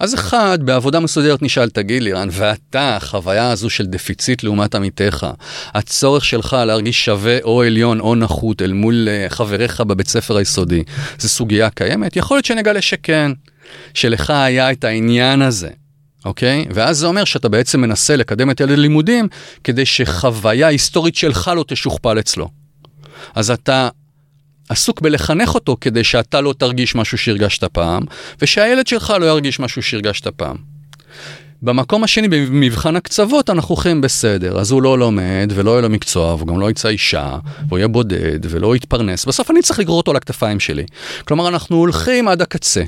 אז 0.00 0.14
אחד, 0.14 0.58
בעבודה 0.62 1.00
מסודרת 1.00 1.42
נשאל, 1.42 1.70
תגיד 1.70 2.02
לי, 2.02 2.12
רן, 2.12 2.28
ואתה, 2.32 2.96
החוויה 2.96 3.50
הזו 3.50 3.70
של 3.70 3.86
דפיציט 3.86 4.42
לעומת 4.42 4.74
עמיתיך, 4.74 5.26
הצורך 5.74 6.24
שלך 6.24 6.56
להרגיש 6.66 7.04
שווה 7.04 7.38
או 7.42 7.62
עליון 7.62 8.00
או 8.00 8.14
נחות 8.14 8.62
אל 8.62 8.72
מול 8.72 9.08
אה, 9.08 9.26
חבריך 9.28 9.80
בבית 9.80 10.08
ספר 10.08 10.36
היסודי, 10.36 10.82
זו 11.18 11.28
סוגיה 11.28 11.70
קיימת? 11.70 12.16
יכול 12.16 12.36
להיות 12.36 12.44
שנגלה 12.44 12.82
שכן, 12.82 13.32
שלך 13.94 14.30
היה 14.30 14.72
את 14.72 14.84
העניין 14.84 15.42
הזה. 15.42 15.68
אוקיי? 16.24 16.66
ואז 16.70 16.98
זה 16.98 17.06
אומר 17.06 17.24
שאתה 17.24 17.48
בעצם 17.48 17.80
מנסה 17.80 18.16
לקדם 18.16 18.50
את 18.50 18.60
ילד 18.60 18.78
לימודים 18.78 19.28
כדי 19.64 19.86
שחוויה 19.86 20.66
היסטורית 20.66 21.16
שלך 21.16 21.50
לא 21.56 21.64
תשוכפל 21.68 22.18
אצלו. 22.18 22.48
אז 23.34 23.50
אתה 23.50 23.88
עסוק 24.68 25.00
בלחנך 25.00 25.54
אותו 25.54 25.76
כדי 25.80 26.04
שאתה 26.04 26.40
לא 26.40 26.54
תרגיש 26.58 26.94
משהו 26.94 27.18
שהרגשת 27.18 27.64
פעם, 27.64 28.02
ושהילד 28.42 28.86
שלך 28.86 29.14
לא 29.20 29.26
ירגיש 29.26 29.60
משהו 29.60 29.82
שהרגשת 29.82 30.26
פעם. 30.26 30.56
במקום 31.62 32.04
השני, 32.04 32.28
במבחן 32.28 32.96
הקצוות, 32.96 33.50
אנחנו 33.50 33.74
הולכים 33.74 34.00
בסדר, 34.00 34.58
אז 34.60 34.70
הוא 34.70 34.82
לא 34.82 34.98
לומד 34.98 35.52
ולא 35.54 35.70
יהיה 35.70 35.80
לו 35.80 35.88
מקצוע, 35.88 36.34
והוא 36.34 36.48
גם 36.48 36.60
לא 36.60 36.70
יצא 36.70 36.88
אישה, 36.88 37.38
והוא 37.68 37.78
יהיה 37.78 37.88
בודד 37.88 38.38
ולא 38.42 38.76
יתפרנס, 38.76 39.24
בסוף 39.24 39.50
אני 39.50 39.62
צריך 39.62 39.78
לגרור 39.78 39.96
אותו 39.96 40.12
לכתפיים 40.12 40.60
שלי. 40.60 40.84
כלומר, 41.24 41.48
אנחנו 41.48 41.76
הולכים 41.76 42.28
עד 42.28 42.42
הקצה. 42.42 42.82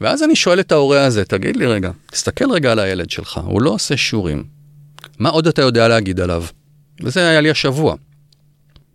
ואז 0.00 0.22
אני 0.22 0.36
שואל 0.36 0.60
את 0.60 0.72
ההורה 0.72 1.04
הזה, 1.04 1.24
תגיד 1.24 1.56
לי 1.56 1.66
רגע, 1.66 1.90
תסתכל 2.10 2.50
רגע 2.52 2.72
על 2.72 2.78
הילד 2.78 3.10
שלך, 3.10 3.40
הוא 3.44 3.62
לא 3.62 3.70
עושה 3.70 3.96
שיעורים. 3.96 4.44
מה 5.18 5.28
עוד 5.28 5.46
אתה 5.46 5.62
יודע 5.62 5.88
להגיד 5.88 6.20
עליו? 6.20 6.44
וזה 7.00 7.28
היה 7.28 7.40
לי 7.40 7.50
השבוע. 7.50 7.94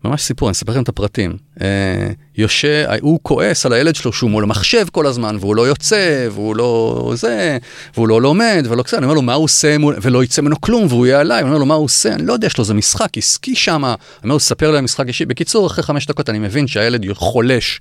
ממש 0.04 0.22
סיפור, 0.22 0.50
אני 0.50 0.52
אספר 0.52 0.72
לכם 0.72 0.82
את 0.82 0.90
הפרטים. 0.90 1.38
אה, 1.62 2.10
יושב, 2.38 2.86
הוא 3.02 3.20
כועס 3.24 3.66
על 3.66 3.74
הילד 3.74 3.96
שלו 3.96 4.14
שהוא 4.14 4.30
מול 4.30 4.44
המחשב 4.44 4.86
כל 4.92 5.06
הזמן, 5.06 5.38
והוא 5.40 5.56
לא 5.56 5.68
יוצא, 5.68 6.28
והוא 6.32 6.56
לא 6.56 7.12
זה, 7.16 7.58
והוא 7.96 8.08
לא 8.08 8.22
לומד, 8.22 8.66
ולא 8.70 8.84
כזה, 8.84 8.98
אני 8.98 9.06
אומר 9.06 9.16
לו, 9.16 9.22
מה 9.22 9.34
הוא 9.34 9.44
עושה, 9.44 9.78
מול... 9.78 9.96
ולא 10.02 10.24
יצא 10.24 10.42
ממנו 10.42 10.62
כלום, 10.62 10.86
והוא 10.90 11.06
יהיה 11.06 11.20
עליי, 11.20 11.40
אני 11.40 11.48
אומר 11.48 11.58
לו, 11.58 11.66
מה 11.66 11.74
הוא 11.74 11.86
עושה? 11.86 12.14
אני 12.14 12.26
לא 12.26 12.34
יודע, 12.34 12.48
יש 12.48 12.58
לו 12.58 12.62
איזה 12.62 12.74
משחק 12.74 13.18
עסקי 13.18 13.56
שם. 13.56 13.86
אני 13.86 13.96
אומר 14.24 14.34
לו, 14.34 14.40
ספר 14.40 14.72
לי 14.72 14.78
על 14.78 14.84
משחק 14.84 15.08
אישי. 15.08 15.26
בקיצור, 15.26 15.68
אחרי 15.68 15.84
חמש 15.84 16.06
דקות 16.06 16.30
אני 16.30 16.40
מבין 16.40 16.68
שהילד 16.68 17.14
חולש. 17.14 17.80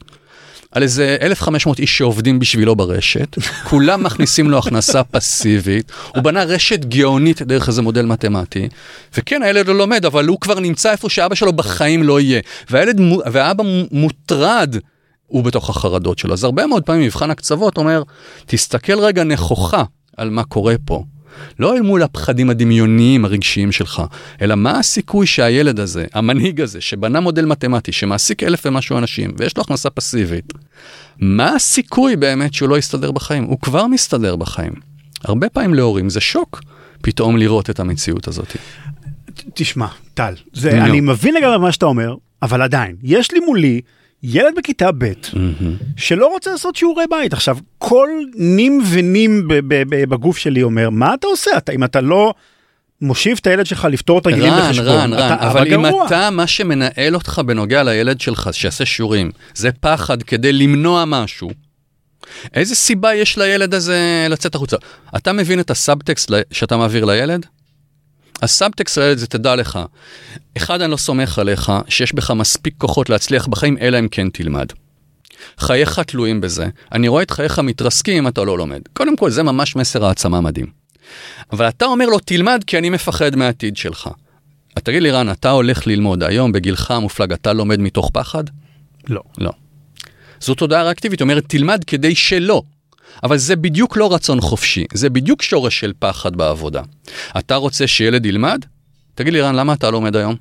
על 0.72 0.82
איזה 0.82 1.16
1,500 1.20 1.78
איש 1.78 1.98
שעובדים 1.98 2.38
בשבילו 2.38 2.76
ברשת, 2.76 3.36
כולם 3.64 4.02
מכניסים 4.02 4.50
לו 4.50 4.58
הכנסה 4.58 5.04
פסיבית, 5.04 5.92
הוא 6.14 6.22
בנה 6.22 6.44
רשת 6.44 6.84
גאונית 6.84 7.42
דרך 7.42 7.68
איזה 7.68 7.82
מודל 7.82 8.06
מתמטי, 8.06 8.68
וכן, 9.16 9.42
הילד 9.42 9.66
לא 9.68 9.74
לומד, 9.78 10.04
אבל 10.04 10.26
הוא 10.26 10.40
כבר 10.40 10.60
נמצא 10.60 10.92
איפה 10.92 11.08
שאבא 11.10 11.34
שלו 11.34 11.52
בחיים 11.52 12.02
לא 12.02 12.20
יהיה. 12.20 12.40
והילד, 12.70 13.00
והאבא 13.32 13.64
מו- 13.64 13.86
מוטרד, 13.90 14.76
הוא 15.26 15.44
בתוך 15.44 15.70
החרדות 15.70 16.18
שלו. 16.18 16.32
אז 16.32 16.44
הרבה 16.44 16.66
מאוד 16.66 16.82
פעמים 16.82 17.02
מבחן 17.02 17.30
הקצוות 17.30 17.76
אומר, 17.76 18.02
תסתכל 18.46 19.00
רגע 19.00 19.24
נכוחה 19.24 19.82
על 20.16 20.30
מה 20.30 20.44
קורה 20.44 20.74
פה. 20.84 21.04
לא 21.58 21.76
אל 21.76 21.82
מול 21.82 22.02
הפחדים 22.02 22.50
הדמיוניים 22.50 23.24
הרגשיים 23.24 23.72
שלך, 23.72 24.02
אלא 24.42 24.54
מה 24.54 24.78
הסיכוי 24.78 25.26
שהילד 25.26 25.80
הזה, 25.80 26.04
המנהיג 26.14 26.60
הזה, 26.60 26.80
שבנה 26.80 27.20
מודל 27.20 27.44
מתמטי, 27.44 27.92
שמעסיק 27.92 28.42
אלף 28.42 28.62
ומשהו 28.66 28.98
אנשים, 28.98 29.30
ויש 29.38 29.56
לו 29.56 29.62
הכנסה 29.62 29.90
פסיבית, 29.90 30.52
מה 31.18 31.54
הסיכוי 31.54 32.16
באמת 32.16 32.54
שהוא 32.54 32.68
לא 32.68 32.78
יסתדר 32.78 33.12
בחיים? 33.12 33.44
הוא 33.44 33.58
כבר 33.60 33.86
מסתדר 33.86 34.36
בחיים. 34.36 34.72
הרבה 35.24 35.48
פעמים 35.48 35.74
להורים 35.74 36.10
זה 36.10 36.20
שוק, 36.20 36.60
פתאום 37.02 37.36
לראות 37.36 37.70
את 37.70 37.80
המציאות 37.80 38.28
הזאת. 38.28 38.56
תשמע, 39.54 39.86
טל, 40.14 40.34
זה. 40.52 40.84
אני 40.84 41.00
מבין 41.00 41.34
לגמרי 41.34 41.58
מה 41.58 41.72
שאתה 41.72 41.86
אומר, 41.86 42.14
אבל 42.42 42.62
עדיין, 42.62 42.96
יש 43.02 43.32
לי 43.32 43.40
מולי 43.40 43.80
ילד 44.22 44.54
בכיתה 44.56 44.92
ב' 44.98 45.12
שלא 45.96 46.26
רוצה 46.26 46.50
לעשות 46.50 46.76
שיעורי 46.76 47.04
בית. 47.10 47.32
עכשיו, 47.32 47.58
כל 47.78 48.08
נים 48.34 48.82
ונים 48.90 49.48
בגוף 49.88 50.38
שלי 50.38 50.62
אומר, 50.62 50.90
מה 50.90 51.14
אתה 51.14 51.26
עושה? 51.26 51.50
אתה, 51.56 51.72
אם 51.72 51.84
אתה 51.84 52.00
לא 52.00 52.34
מושיב 53.00 53.38
את 53.40 53.46
הילד 53.46 53.66
שלך 53.66 53.88
לפתור 53.90 54.20
תרגילים 54.20 54.52
רן, 54.52 54.68
בחשבון, 54.68 54.88
רן, 54.88 55.12
רן, 55.12 55.34
אתה 55.34 55.50
אבל 55.50 55.74
אם 55.74 55.82
גרוע. 55.88 56.06
אתה, 56.06 56.30
מה 56.30 56.46
שמנהל 56.46 57.14
אותך 57.14 57.40
בנוגע 57.46 57.82
לילד 57.82 58.20
שלך, 58.20 58.50
שיעשה 58.52 58.84
שיעורים, 58.86 59.30
זה 59.54 59.72
פחד 59.72 60.22
כדי 60.22 60.52
למנוע 60.52 61.04
משהו, 61.06 61.50
איזה 62.54 62.74
סיבה 62.74 63.14
יש 63.14 63.38
לילד 63.38 63.74
הזה 63.74 64.26
לצאת 64.30 64.54
החוצה? 64.54 64.76
אתה 65.16 65.32
מבין 65.32 65.60
את 65.60 65.70
הסאבטקסט 65.70 66.30
שאתה 66.52 66.76
מעביר 66.76 67.04
לילד? 67.04 67.46
הסאבטקסט 68.42 68.98
לילד 68.98 69.18
זה 69.18 69.26
תדע 69.26 69.56
לך, 69.56 69.78
אחד, 70.56 70.80
אני 70.80 70.90
לא 70.90 70.96
סומך 70.96 71.38
עליך 71.38 71.72
שיש 71.88 72.14
בך 72.14 72.30
מספיק 72.30 72.74
כוחות 72.78 73.10
להצליח 73.10 73.46
בחיים, 73.46 73.78
אלא 73.80 73.98
אם 73.98 74.08
כן 74.08 74.28
תלמד. 74.30 74.66
חייך 75.58 75.98
תלויים 75.98 76.40
בזה. 76.40 76.66
אני 76.92 77.08
רואה 77.08 77.22
את 77.22 77.30
חייך 77.30 77.58
מתרסקים 77.58 78.16
אם 78.16 78.28
אתה 78.28 78.44
לא 78.44 78.58
לומד. 78.58 78.80
קודם 78.92 79.16
כל, 79.16 79.30
זה 79.30 79.42
ממש 79.42 79.76
מסר 79.76 80.04
העצמה 80.04 80.40
מדהים. 80.40 80.66
אבל 81.52 81.68
אתה 81.68 81.84
אומר 81.84 82.06
לו, 82.06 82.18
תלמד 82.18 82.64
כי 82.66 82.78
אני 82.78 82.90
מפחד 82.90 83.36
מהעתיד 83.36 83.76
שלך. 83.76 84.10
אז 84.76 84.82
תגיד 84.82 85.02
לי, 85.02 85.10
רן, 85.10 85.30
אתה 85.30 85.50
הולך 85.50 85.86
ללמוד 85.86 86.22
היום 86.22 86.52
בגילך 86.52 86.90
המופלג, 86.90 87.32
אתה 87.32 87.52
לומד 87.52 87.80
מתוך 87.80 88.10
פחד? 88.12 88.44
לא. 89.08 89.20
לא. 89.38 89.52
זו 90.40 90.54
תודעה 90.54 90.82
ריאקטיבית, 90.82 91.20
אומרת, 91.20 91.44
תלמד 91.48 91.84
כדי 91.84 92.14
שלא. 92.14 92.62
אבל 93.22 93.36
זה 93.36 93.56
בדיוק 93.56 93.96
לא 93.96 94.14
רצון 94.14 94.40
חופשי, 94.40 94.84
זה 94.92 95.10
בדיוק 95.10 95.42
שורש 95.42 95.80
של 95.80 95.92
פחד 95.98 96.36
בעבודה. 96.36 96.82
אתה 97.38 97.56
רוצה 97.56 97.86
שילד 97.86 98.26
ילמד? 98.26 98.64
תגיד 99.14 99.32
לי, 99.32 99.40
רן, 99.40 99.54
למה 99.54 99.72
אתה 99.72 99.90
לומד 99.90 100.16
היום? 100.16 100.34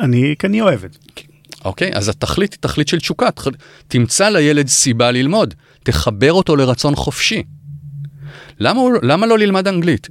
אני, 0.00 0.34
כי 0.38 0.46
אני 0.46 0.60
אוהב 0.60 0.84
את 0.84 0.92
זה. 0.92 0.98
אוקיי, 1.64 1.90
אז 1.94 2.08
התכלית 2.08 2.52
היא 2.52 2.58
תכלית 2.60 2.88
של 2.88 2.98
תשוקה. 2.98 3.30
תח... 3.30 3.46
תמצא 3.88 4.28
לילד 4.28 4.68
סיבה 4.68 5.10
ללמוד, 5.10 5.54
תחבר 5.82 6.32
אותו 6.32 6.56
לרצון 6.56 6.96
חופשי. 6.96 7.42
למה, 8.60 8.80
למה 9.02 9.26
לא 9.26 9.38
ללמד 9.38 9.68
אנגלית? 9.68 10.08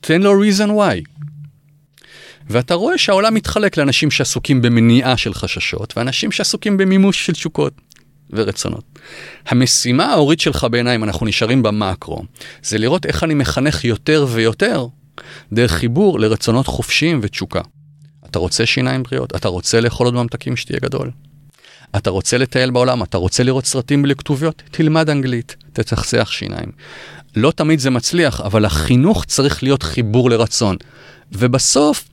תן 0.00 0.22
לו 0.22 0.42
reason 0.42 0.68
why. 0.68 1.22
ואתה 2.50 2.74
רואה 2.74 2.98
שהעולם 2.98 3.34
מתחלק 3.34 3.76
לאנשים 3.76 4.10
שעסוקים 4.10 4.62
במניעה 4.62 5.16
של 5.16 5.34
חששות, 5.34 5.96
ואנשים 5.96 6.32
שעסוקים 6.32 6.76
במימוש 6.76 7.26
של 7.26 7.32
תשוקות 7.32 7.72
ורצונות. 8.30 8.84
המשימה 9.46 10.04
ההורית 10.04 10.40
שלך 10.40 10.66
בעיניי, 10.70 10.96
אם 10.96 11.04
אנחנו 11.04 11.26
נשארים 11.26 11.62
במקרו, 11.62 12.22
זה 12.62 12.78
לראות 12.78 13.06
איך 13.06 13.24
אני 13.24 13.34
מחנך 13.34 13.84
יותר 13.84 14.26
ויותר 14.28 14.86
דרך 15.52 15.72
חיבור 15.72 16.20
לרצונות 16.20 16.66
חופשיים 16.66 17.20
ותשוקה. 17.22 17.60
אתה 18.30 18.38
רוצה 18.38 18.66
שיניים 18.66 19.02
בריאות? 19.02 19.36
אתה 19.36 19.48
רוצה 19.48 19.80
לאכול 19.80 20.06
עוד 20.06 20.14
ממתקים 20.14 20.56
שתהיה 20.56 20.78
גדול? 20.82 21.10
אתה 21.96 22.10
רוצה 22.10 22.38
לטייל 22.38 22.70
בעולם? 22.70 23.02
אתה 23.02 23.18
רוצה 23.18 23.42
לראות 23.42 23.66
סרטים 23.66 24.02
בלי 24.02 24.14
כתוביות? 24.14 24.62
תלמד 24.70 25.10
אנגלית, 25.10 25.56
תצחצח 25.72 26.30
שיניים. 26.30 26.72
לא 27.36 27.50
תמיד 27.50 27.78
זה 27.78 27.90
מצליח, 27.90 28.40
אבל 28.40 28.64
החינוך 28.64 29.24
צריך 29.24 29.62
להיות 29.62 29.82
חיבור 29.82 30.30
לרצון. 30.30 30.76
ובסוף, 31.32 32.08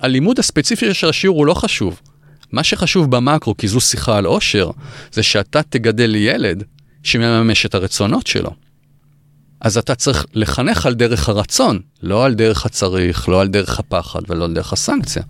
הלימוד 0.00 0.38
הספציפי 0.38 0.94
של 0.94 1.08
השיעור 1.08 1.38
הוא 1.38 1.46
לא 1.46 1.54
חשוב. 1.54 2.00
מה 2.54 2.64
שחשוב 2.64 3.10
במקרו, 3.16 3.56
כי 3.56 3.68
זו 3.68 3.80
שיחה 3.80 4.18
על 4.18 4.24
עושר, 4.24 4.70
זה 5.12 5.22
שאתה 5.22 5.62
תגדל 5.62 6.14
ילד 6.14 6.64
שמממש 7.02 7.66
את 7.66 7.74
הרצונות 7.74 8.26
שלו. 8.26 8.50
אז 9.60 9.78
אתה 9.78 9.94
צריך 9.94 10.26
לחנך 10.34 10.86
על 10.86 10.94
דרך 10.94 11.28
הרצון, 11.28 11.80
לא 12.02 12.24
על 12.24 12.34
דרך 12.34 12.66
הצריך, 12.66 13.28
לא 13.28 13.40
על 13.40 13.48
דרך 13.48 13.78
הפחד 13.78 14.20
ולא 14.28 14.44
על 14.44 14.54
דרך 14.54 14.72
הסנקציה. 14.72 15.22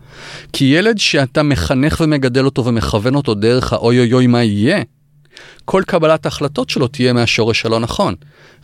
כי 0.52 0.64
ילד 0.64 0.98
שאתה 0.98 1.42
מחנך 1.42 2.00
ומגדל 2.00 2.44
אותו 2.44 2.64
ומכוון 2.64 3.14
אותו 3.14 3.34
דרך 3.34 3.72
האוי 3.72 3.98
אוי 3.98 4.12
אוי 4.12 4.26
מה 4.26 4.42
יהיה, 4.42 4.82
כל 5.64 5.82
קבלת 5.86 6.24
ההחלטות 6.24 6.70
שלו 6.70 6.88
תהיה 6.88 7.12
מהשורש 7.12 7.66
הלא 7.66 7.80
נכון. 7.80 8.14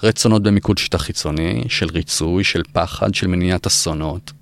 רצונות 0.03 0.43
במיקוד 0.43 0.79
שיטה 0.79 0.99
חיצוני, 0.99 1.65
של 1.69 1.87
ריצוי, 1.93 2.45
של 2.45 2.63
פחד, 2.73 3.15
של 3.15 3.27
מניעת 3.27 3.67
אסונות. 3.67 4.33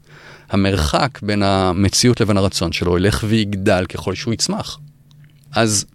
המרחק 0.50 1.18
בין 1.22 1.42
המציאות 1.42 2.20
לבין 2.20 2.36
הרצון 2.36 2.72
שלו 2.72 2.98
ילך 2.98 3.24
ויגדל 3.28 3.86
ככל 3.88 4.14
שהוא 4.14 4.34
יצמח. 4.34 4.78
אז 5.52 5.86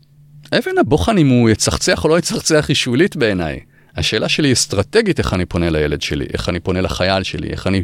אבן 0.51 0.77
הבוחן 0.79 1.17
אם 1.17 1.27
הוא 1.27 1.49
יצחצח 1.49 2.03
או 2.03 2.09
לא 2.09 2.19
יצחצח 2.19 2.65
היא 2.67 2.75
שולית 2.75 3.15
בעיניי. 3.15 3.59
השאלה 3.95 4.29
שלי 4.29 4.47
היא 4.47 4.53
אסטרטגית 4.53 5.19
איך 5.19 5.33
אני 5.33 5.45
פונה 5.45 5.69
לילד 5.69 6.01
שלי, 6.01 6.25
איך 6.33 6.49
אני 6.49 6.59
פונה 6.59 6.81
לחייל 6.81 7.23
שלי, 7.23 7.49
איך 7.49 7.67
אני 7.67 7.83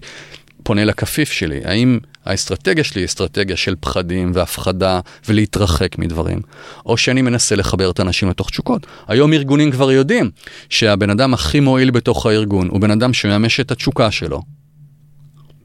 פונה 0.63 0.86
לכפיף 0.86 1.32
שלי. 1.32 1.59
האם 1.63 1.99
האסטרטגיה 2.26 2.84
שלי 2.84 3.01
היא 3.01 3.05
אסטרטגיה 3.05 3.57
של 3.57 3.76
פחדים 3.80 4.32
והפחדה 4.34 4.99
ולהתרחק 5.28 5.97
מדברים, 5.97 6.39
או 6.86 6.97
שאני 6.97 7.22
מנסה 7.22 7.55
לחבר 7.55 7.91
את 7.91 7.99
האנשים 7.99 8.30
לתוך 8.30 8.49
תשוקות. 8.49 8.88
היום 9.07 9.34
ארגונים 9.34 9.72
כבר 9.72 9.91
יודעים 9.91 10.32
שהבן 10.70 11.09
אדם 11.09 11.34
הכי 11.34 11.59
מועיל 11.59 11.91
בתוך 11.91 12.26
הארגון 12.26 12.67
הוא 12.67 12.82
בן 12.82 12.91
אדם 12.91 13.13
שמממש 13.13 13.59
את 13.59 13.72
התשוקה 13.72 14.11
שלו, 14.11 14.41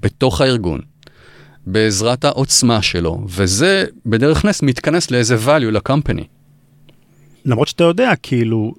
בתוך 0.00 0.40
הארגון, 0.40 0.80
בעזרת 1.66 2.24
העוצמה 2.24 2.82
שלו, 2.82 3.24
וזה 3.28 3.84
בדרך 4.06 4.44
נס 4.44 4.62
מתכנס 4.62 5.10
לאיזה 5.10 5.36
value 5.46 5.70
לקמפני. 5.70 6.24
למרות 7.44 7.68
שאתה 7.68 7.84
יודע, 7.84 8.12
כאילו, 8.22 8.74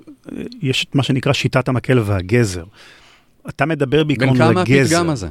יש 0.61 0.85
את 0.89 0.95
מה 0.95 1.03
שנקרא 1.03 1.33
שיטת 1.33 1.67
המקל 1.67 1.99
והגזר. 1.99 2.63
אתה 3.49 3.65
מדבר 3.65 4.03
בעיקרון 4.03 4.37
בן 4.37 4.41
על 4.41 4.51
כמה 4.51 4.61
הגזר. 4.61 4.95
הפתגם 4.95 5.09
הזה? 5.09 5.27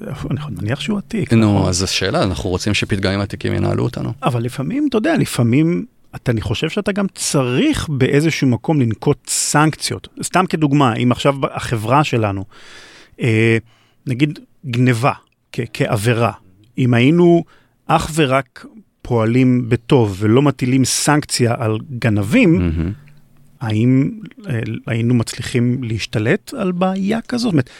אני 0.00 0.38
מניח 0.60 0.80
שהוא 0.80 0.98
עתיק. 0.98 1.32
נו, 1.32 1.54
נכון? 1.54 1.68
אז 1.68 1.82
השאלה, 1.82 2.22
אנחנו 2.22 2.50
רוצים 2.50 2.74
שפתגמים 2.74 3.20
עתיקים 3.20 3.54
ינהלו 3.54 3.84
אותנו. 3.84 4.12
אבל 4.22 4.42
לפעמים, 4.42 4.86
אתה 4.88 4.96
יודע, 4.98 5.16
לפעמים, 5.16 5.86
אתה, 6.16 6.32
אני 6.32 6.40
חושב 6.40 6.68
שאתה 6.68 6.92
גם 6.92 7.06
צריך 7.14 7.88
באיזשהו 7.88 8.48
מקום 8.48 8.80
לנקוט 8.80 9.28
סנקציות. 9.28 10.08
סתם 10.22 10.46
כדוגמה, 10.46 10.96
אם 10.96 11.12
עכשיו 11.12 11.34
החברה 11.50 12.04
שלנו, 12.04 12.44
אה, 13.20 13.58
נגיד 14.06 14.38
גניבה 14.66 15.12
כ- 15.52 15.60
כעבירה, 15.72 16.32
אם 16.78 16.94
היינו 16.94 17.44
אך 17.86 18.10
ורק 18.14 18.66
פועלים 19.02 19.68
בטוב 19.68 20.16
ולא 20.18 20.42
מטילים 20.42 20.84
סנקציה 20.84 21.54
על 21.58 21.78
גנבים, 21.98 22.58
מהמם. 22.58 22.92
האם 23.60 24.10
אה, 24.48 24.60
היינו 24.86 25.14
מצליחים 25.14 25.82
להשתלט 25.82 26.54
על 26.54 26.72
בעיה 26.72 27.20
כזאת? 27.20 27.44
זאת 27.44 27.52
אומרת, 27.52 27.70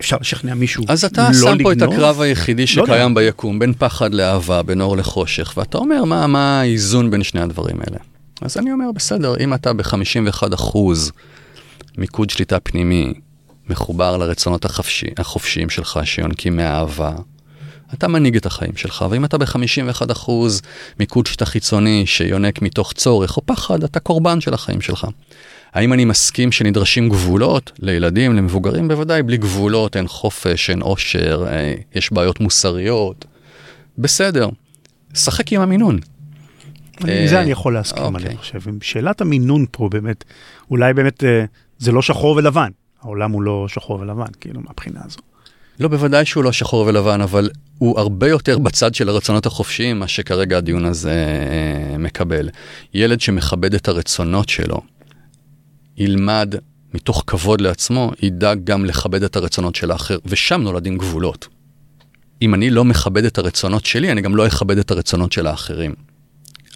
אפשר 0.00 0.16
לשכנע 0.20 0.54
מישהו 0.54 0.84
אז 0.88 1.04
אתה 1.04 1.28
לא 1.28 1.52
שם 1.52 1.62
פה 1.62 1.72
את 1.72 1.76
לגנוב? 1.76 1.94
הקרב 1.94 2.20
היחידי 2.20 2.62
לא. 2.62 2.66
שקיים 2.66 3.14
ביקום, 3.14 3.58
בין 3.58 3.72
פחד 3.78 4.14
לאהבה, 4.14 4.62
בין 4.62 4.80
אור 4.80 4.96
לחושך, 4.96 5.54
ואתה 5.56 5.78
אומר, 5.78 6.04
מה, 6.04 6.26
מה 6.26 6.60
האיזון 6.60 7.10
בין 7.10 7.22
שני 7.22 7.40
הדברים 7.40 7.76
האלה? 7.80 7.98
אז 8.40 8.56
אני 8.56 8.72
אומר, 8.72 8.92
בסדר, 8.94 9.34
אם 9.40 9.54
אתה 9.54 9.72
ב-51 9.72 10.54
אחוז 10.54 11.12
מיקוד 11.98 12.30
שליטה 12.30 12.60
פנימי, 12.60 13.12
מחובר 13.70 14.16
לרצונות 14.16 14.64
החופשי, 14.64 15.06
החופשיים 15.18 15.70
שלך 15.70 16.00
שיונקים 16.04 16.56
מהאהבה, 16.56 17.12
אתה 17.94 18.08
מנהיג 18.08 18.36
את 18.36 18.46
החיים 18.46 18.76
שלך, 18.76 19.04
ואם 19.10 19.24
אתה 19.24 19.38
ב-51 19.38 20.12
אחוז 20.12 20.62
מיקוד 21.00 21.26
שליטה 21.26 21.46
חיצוני 21.46 22.06
שיונק 22.06 22.62
מתוך 22.62 22.92
צורך 22.92 23.36
או 23.36 23.42
פחד, 23.46 23.84
אתה 23.84 24.00
קורבן 24.00 24.40
של 24.40 24.54
החיים 24.54 24.80
שלך. 24.80 25.06
האם 25.72 25.92
אני 25.92 26.04
מסכים 26.04 26.52
שנדרשים 26.52 27.08
גבולות 27.08 27.72
לילדים, 27.78 28.36
למבוגרים? 28.36 28.88
בוודאי, 28.88 29.22
בלי 29.22 29.36
גבולות 29.36 29.96
אין 29.96 30.08
חופש, 30.08 30.70
אין 30.70 30.82
עושר, 30.82 31.44
אה, 31.48 31.74
יש 31.94 32.12
בעיות 32.12 32.40
מוסריות. 32.40 33.24
בסדר, 33.98 34.48
שחק 35.14 35.52
עם 35.52 35.60
המינון. 35.60 35.98
עם 37.00 37.08
אה, 37.08 37.26
זה 37.28 37.40
אני 37.40 37.50
יכול 37.50 37.74
להסכים, 37.74 38.14
אוקיי. 38.14 38.26
אני 38.26 38.36
חושב. 38.36 38.68
עם 38.68 38.78
שאלת 38.82 39.20
המינון 39.20 39.66
פה 39.70 39.88
באמת, 39.88 40.24
אולי 40.70 40.94
באמת 40.94 41.24
אה, 41.24 41.44
זה 41.78 41.92
לא 41.92 42.02
שחור 42.02 42.36
ולבן. 42.36 42.70
העולם 43.02 43.30
הוא 43.30 43.42
לא 43.42 43.66
שחור 43.68 44.00
ולבן, 44.00 44.32
כאילו, 44.40 44.60
מהבחינה 44.60 45.00
הזו. 45.04 45.18
לא, 45.80 45.88
בוודאי 45.88 46.24
שהוא 46.24 46.44
לא 46.44 46.52
שחור 46.52 46.86
ולבן, 46.86 47.20
אבל 47.20 47.50
הוא 47.78 47.98
הרבה 47.98 48.28
יותר 48.28 48.58
בצד 48.58 48.94
של 48.94 49.08
הרצונות 49.08 49.46
החופשיים, 49.46 49.98
מה 49.98 50.08
שכרגע 50.08 50.58
הדיון 50.58 50.84
הזה 50.84 51.10
אה, 51.90 51.98
מקבל. 51.98 52.48
ילד 52.94 53.20
שמכבד 53.20 53.74
את 53.74 53.88
הרצונות 53.88 54.48
שלו, 54.48 54.80
ילמד 55.96 56.54
מתוך 56.94 57.24
כבוד 57.26 57.60
לעצמו, 57.60 58.12
ידאג 58.22 58.64
גם 58.64 58.84
לכבד 58.84 59.22
את 59.22 59.36
הרצונות 59.36 59.74
של 59.74 59.90
האחר, 59.90 60.18
ושם 60.26 60.60
נולדים 60.60 60.98
גבולות. 60.98 61.48
אם 62.42 62.54
אני 62.54 62.70
לא 62.70 62.84
מכבד 62.84 63.24
את 63.24 63.38
הרצונות 63.38 63.84
שלי, 63.84 64.12
אני 64.12 64.20
גם 64.20 64.36
לא 64.36 64.46
אכבד 64.46 64.78
את 64.78 64.90
הרצונות 64.90 65.32
של 65.32 65.46
האחרים. 65.46 65.94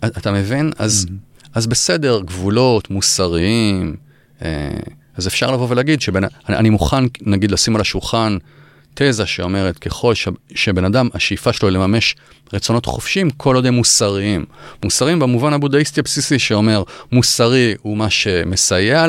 אתה 0.04 0.32
מבין? 0.32 0.72
אז, 0.78 1.06
אז 1.54 1.66
בסדר, 1.66 2.20
גבולות 2.20 2.90
מוסריים, 2.90 3.96
אה, 4.42 4.70
אז 5.16 5.26
אפשר 5.26 5.50
לבוא 5.50 5.66
ולהגיד 5.70 6.00
שבן, 6.00 6.24
אני, 6.24 6.56
אני 6.56 6.70
מוכן, 6.70 7.04
נגיד, 7.20 7.50
לשים 7.50 7.74
על 7.74 7.80
השולחן 7.80 8.36
תזה 8.94 9.26
שאומרת 9.26 9.78
ככל 9.78 10.14
ש, 10.14 10.28
שבן 10.54 10.84
אדם, 10.84 11.08
השאיפה 11.14 11.52
שלו 11.52 11.68
היא 11.68 11.74
לממש 11.74 12.16
רצונות 12.52 12.86
חופשיים, 12.86 13.30
כל 13.30 13.56
עוד 13.56 13.66
הם 13.66 13.74
מוסריים. 13.74 14.44
מוסריים 14.84 15.18
במובן 15.18 15.52
הבודהיסטי 15.52 16.00
הבסיסי 16.00 16.38
שאומר, 16.38 16.82
מוסרי 17.12 17.74
הוא 17.82 17.96
מה 17.96 18.10
שמסייע 18.10 19.06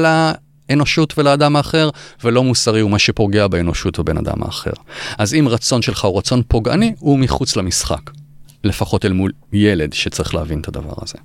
לאנושות 0.70 1.18
ולאדם 1.18 1.56
האחר, 1.56 1.90
ולא 2.24 2.44
מוסרי 2.44 2.80
הוא 2.80 2.92
מה 2.92 3.00
שפוגע 3.00 3.48
באנושות 3.48 4.00
ובן 4.00 4.18
אדם 4.18 4.44
האחר. 4.44 4.72
אז 5.18 5.34
אם 5.34 5.48
רצון 5.50 5.82
שלך 5.82 6.06
הוא 6.06 6.18
רצון 6.18 6.42
פוגעני, 6.48 6.94
הוא 7.00 7.20
מחוץ 7.20 7.56
למשחק. 7.56 8.12
לפחות 8.64 9.06
אל 9.06 9.14
מול 9.14 9.32
ילד 9.54 9.94
שצריך 9.94 10.36
להבין 10.36 10.60
את 10.60 10.68
הדבר 10.68 10.94
הזה. 11.02 11.18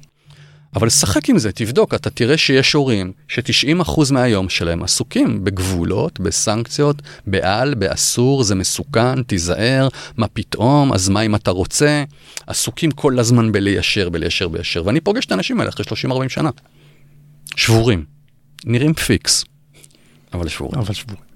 אבל 0.77 0.89
שחק 0.89 1.29
עם 1.29 1.39
זה, 1.39 1.53
תבדוק, 1.53 1.95
אתה 1.95 2.11
תראה 2.11 2.37
שיש 2.37 2.73
הורים 2.73 3.13
ש-90% 3.29 4.13
מהיום 4.13 4.49
שלהם 4.49 4.83
עסוקים 4.83 5.45
בגבולות, 5.45 6.21
בסנקציות, 6.21 7.03
בעל, 7.27 7.75
באסור, 7.75 8.43
זה 8.43 8.55
מסוכן, 8.55 9.23
תיזהר, 9.23 9.89
מה 10.17 10.29
פתאום, 10.29 10.93
אז 10.93 11.09
מה 11.09 11.21
אם 11.21 11.35
אתה 11.35 11.51
רוצה? 11.51 12.05
עסוקים 12.47 12.91
כל 12.91 13.19
הזמן 13.19 13.53
בליישר, 13.53 14.09
בליישר, 14.09 14.49
בליישר. 14.49 14.83
ואני 14.87 15.01
פוגש 15.01 15.27
את 15.27 15.33
האנשים 15.33 15.61
האלה 15.61 15.71
אחרי 15.71 15.85
30-40 16.25 16.29
שנה. 16.29 16.51
שבורים. 17.57 18.05
נראים 18.65 18.95
פיקס, 18.95 19.45
אבל 20.33 20.49
שבורים. 20.49 20.81
אבל 20.81 20.95
שבורים. 20.95 21.28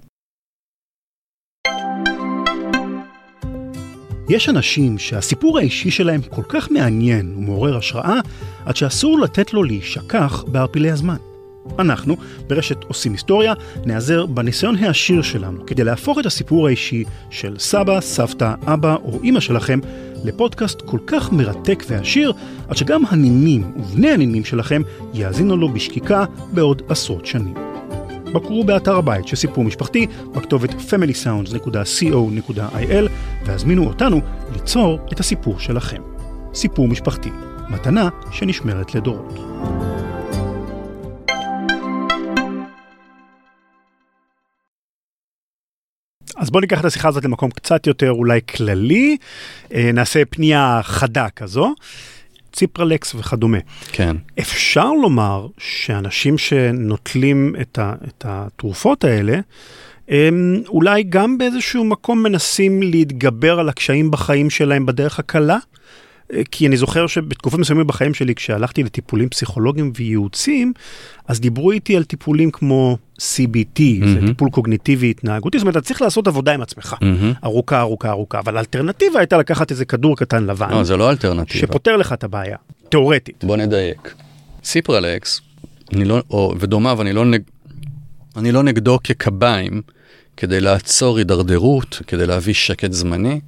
יש 4.29 4.49
אנשים 4.49 4.97
שהסיפור 4.97 5.57
האישי 5.57 5.91
שלהם 5.91 6.21
כל 6.29 6.43
כך 6.49 6.71
מעניין 6.71 7.33
ומעורר 7.37 7.77
השראה, 7.77 8.19
עד 8.65 8.75
שאסור 8.75 9.19
לתת 9.19 9.53
לו 9.53 9.63
להישכח 9.63 10.43
בערפילי 10.47 10.91
הזמן. 10.91 11.15
אנחנו, 11.79 12.15
ברשת 12.47 12.83
עושים 12.83 13.11
היסטוריה, 13.11 13.53
נעזר 13.85 14.25
בניסיון 14.25 14.75
העשיר 14.75 15.21
שלנו 15.21 15.65
כדי 15.65 15.83
להפוך 15.83 16.19
את 16.19 16.25
הסיפור 16.25 16.67
האישי 16.67 17.03
של 17.29 17.55
סבא, 17.59 18.01
סבתא, 18.01 18.53
אבא 18.67 18.95
או 19.03 19.19
אימא 19.23 19.39
שלכם 19.39 19.79
לפודקאסט 20.23 20.81
כל 20.81 20.99
כך 21.07 21.31
מרתק 21.31 21.83
ועשיר, 21.87 22.33
עד 22.67 22.77
שגם 22.77 23.03
הנינים 23.09 23.71
ובני 23.75 24.09
הנינים 24.09 24.45
שלכם 24.45 24.81
יאזינו 25.13 25.57
לו 25.57 25.73
בשקיקה 25.73 26.25
בעוד 26.53 26.81
עשרות 26.89 27.25
שנים. 27.25 27.72
בקרו 28.33 28.63
באתר 28.63 28.95
הבית 28.95 29.27
של 29.27 29.35
סיפור 29.35 29.63
משפחתי 29.63 30.07
בכתובת 30.35 30.69
familysounds.co.il 30.69 33.09
והזמינו 33.45 33.87
אותנו 33.87 34.21
ליצור 34.53 34.99
את 35.13 35.19
הסיפור 35.19 35.59
שלכם. 35.59 36.01
סיפור 36.53 36.87
משפחתי, 36.87 37.29
מתנה 37.69 38.09
שנשמרת 38.31 38.95
לדורות. 38.95 39.39
אז 46.37 46.49
בואו 46.49 46.61
ניקח 46.61 46.79
את 46.79 46.85
השיחה 46.85 47.07
הזאת 47.07 47.25
למקום 47.25 47.51
קצת 47.51 47.87
יותר 47.87 48.11
אולי 48.11 48.39
כללי, 48.55 49.17
אה, 49.73 49.91
נעשה 49.93 50.25
פנייה 50.25 50.79
חדה 50.83 51.29
כזו, 51.29 51.73
ציפרלקס 52.53 53.15
וכדומה. 53.15 53.57
כן. 53.91 54.15
אפשר 54.39 54.91
לומר 54.91 55.47
שאנשים 55.57 56.37
שנוטלים 56.37 57.55
את, 57.61 57.79
ה, 57.79 57.93
את 58.07 58.25
התרופות 58.27 59.03
האלה, 59.03 59.39
הם 60.07 60.63
אולי 60.67 61.03
גם 61.03 61.37
באיזשהו 61.37 61.83
מקום 61.83 62.23
מנסים 62.23 62.81
להתגבר 62.83 63.59
על 63.59 63.69
הקשיים 63.69 64.11
בחיים 64.11 64.49
שלהם 64.49 64.85
בדרך 64.85 65.19
הקלה? 65.19 65.57
כי 66.51 66.67
אני 66.67 66.77
זוכר 66.77 67.07
שבתקופות 67.07 67.59
מסוימים 67.59 67.87
בחיים 67.87 68.13
שלי, 68.13 68.35
כשהלכתי 68.35 68.83
לטיפולים 68.83 69.29
פסיכולוגיים 69.29 69.91
וייעוציים, 69.95 70.73
אז 71.27 71.39
דיברו 71.39 71.71
איתי 71.71 71.97
על 71.97 72.03
טיפולים 72.03 72.51
כמו 72.51 72.97
CBT, 73.19 73.79
mm-hmm. 73.79 74.07
זה. 74.07 74.19
טיפול 74.27 74.49
קוגניטיבי 74.49 75.09
התנהגותי, 75.09 75.57
זאת 75.57 75.63
אומרת, 75.63 75.77
אתה 75.77 75.85
צריך 75.85 76.01
לעשות 76.01 76.27
עבודה 76.27 76.53
עם 76.53 76.61
עצמך, 76.61 76.95
מהמם. 77.01 77.33
ארוכה, 77.43 77.79
ארוכה, 77.79 78.09
ארוכה, 78.09 78.39
אבל 78.39 78.57
האלטרנטיבה 78.57 79.19
הייתה 79.19 79.37
לקחת 79.37 79.71
איזה 79.71 79.85
כדור 79.85 80.17
קטן 80.17 80.43
לבן, 80.43 80.69
לא, 80.71 80.83
זה 80.83 80.97
לא 80.97 81.09
אלטרנטיבה. 81.09 81.59
שפותר 81.67 81.97
לך 81.97 82.13
את 82.13 82.23
הבעיה. 82.23 82.57
תיאורטית. 82.89 83.43
בוא 83.43 83.57
נדייק. 83.57 84.13
ציפרלקס, 84.61 85.41
אני 85.93 86.05
לא, 86.05 86.21
או, 86.29 86.53
ודומיו, 86.59 87.01
אני 87.01 87.13
לא, 87.13 87.25
נג, 87.25 87.41
אני 88.37 88.51
לא 88.51 88.63
נגדו 88.63 88.99
כקביים 89.03 89.81
כדי 90.37 90.61
לעצור 90.61 91.17
הידרדרות, 91.17 92.01
כדי 92.07 92.27
להביא 92.27 92.53
שקט 92.53 92.91
זמני, 92.91 93.39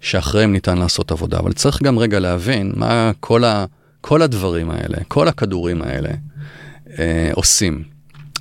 שאחריהם 0.00 0.52
ניתן 0.52 0.78
לעשות 0.78 1.12
עבודה. 1.12 1.38
אבל 1.38 1.52
צריך 1.52 1.82
גם 1.82 1.98
רגע 1.98 2.20
להבין 2.20 2.72
מה 2.76 3.10
כל, 3.20 3.44
ה, 3.44 3.64
כל 4.00 4.22
הדברים 4.22 4.70
האלה, 4.70 4.98
כל 5.08 5.28
הכדורים 5.28 5.82
האלה 5.82 6.10
אה, 6.98 7.30
עושים. 7.34 7.82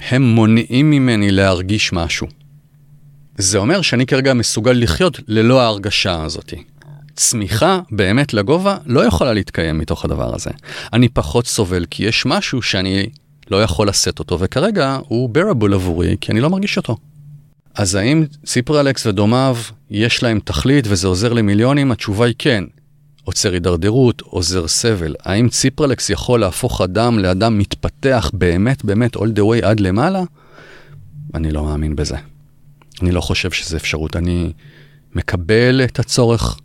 הם 0.10 0.22
מונעים 0.22 0.91
ממני 0.91 1.32
להרגיש 1.32 1.93
משהו. 1.93 2.28
זה 3.38 3.57
אומר 3.57 3.82
שאני 3.82 4.05
כרגע 4.05 4.34
מסוגל 4.34 4.72
לחיות 4.72 5.20
ללא 5.28 5.62
ההרגשה 5.62 6.24
הזאתי. 6.24 6.64
צמיחה 7.16 7.80
באמת 7.91 8.34
לגובה 8.34 8.78
לא 8.86 9.05
יכולה 9.05 9.34
להתקיים 9.34 9.78
מתוך 9.78 10.05
הדבר 10.05 10.36
הזה. 10.36 10.49
אני 10.93 11.10
פחות 11.10 11.47
סובל 11.47 11.86
כי 11.89 12.03
יש 12.03 12.26
משהו 12.26 12.62
שאני 12.62 13.10
לא 13.51 13.64
יכול 13.64 13.88
לשאת 13.88 14.20
אותו, 14.20 14.39
וכרגע 14.39 14.99
הוא 15.07 15.30
bearable 15.36 15.74
עבורי 15.74 16.16
כי 16.22 16.32
אני 16.32 16.41
לא 16.41 16.49
מרגיש 16.49 16.78
אותו. 16.78 16.97
אז 17.76 17.95
האם 17.95 18.26
ציפרלקס 18.45 19.05
ודומיו 19.05 19.57
יש 19.89 20.24
להם 20.24 20.39
תכלית 20.39 20.86
וזה 20.88 21.07
עוזר 21.07 21.34
למיליונים? 21.34 21.91
התשובה 21.91 22.26
היא 22.26 22.36
כן. 22.38 22.63
עוצר 23.24 23.53
הידרדרות, 23.53 24.22
עוזר 24.22 24.67
סבל. 24.67 25.15
האם 25.24 25.49
ציפרלקס 25.49 26.09
יכול 26.09 26.39
להפוך 26.39 26.82
אדם 26.82 27.20
לאדם 27.20 27.57
מתפתח 27.57 28.32
באמת 28.34 28.86
באמת 28.86 29.15
all 29.15 29.20
the 29.20 29.39
way 29.39 29.65
עד 29.65 29.80
למעלה? 29.80 30.24
אני 31.34 31.51
לא 31.51 31.63
מאמין 31.63 31.95
בזה. 31.95 32.15
אני 33.01 33.11
לא 33.11 33.22
חושב 33.22 33.51
שזה 33.51 33.78
אפשרות. 33.78 34.15
אני 34.15 34.51
מקבל 35.15 35.82
את 35.84 35.99
הצורך 35.99 36.59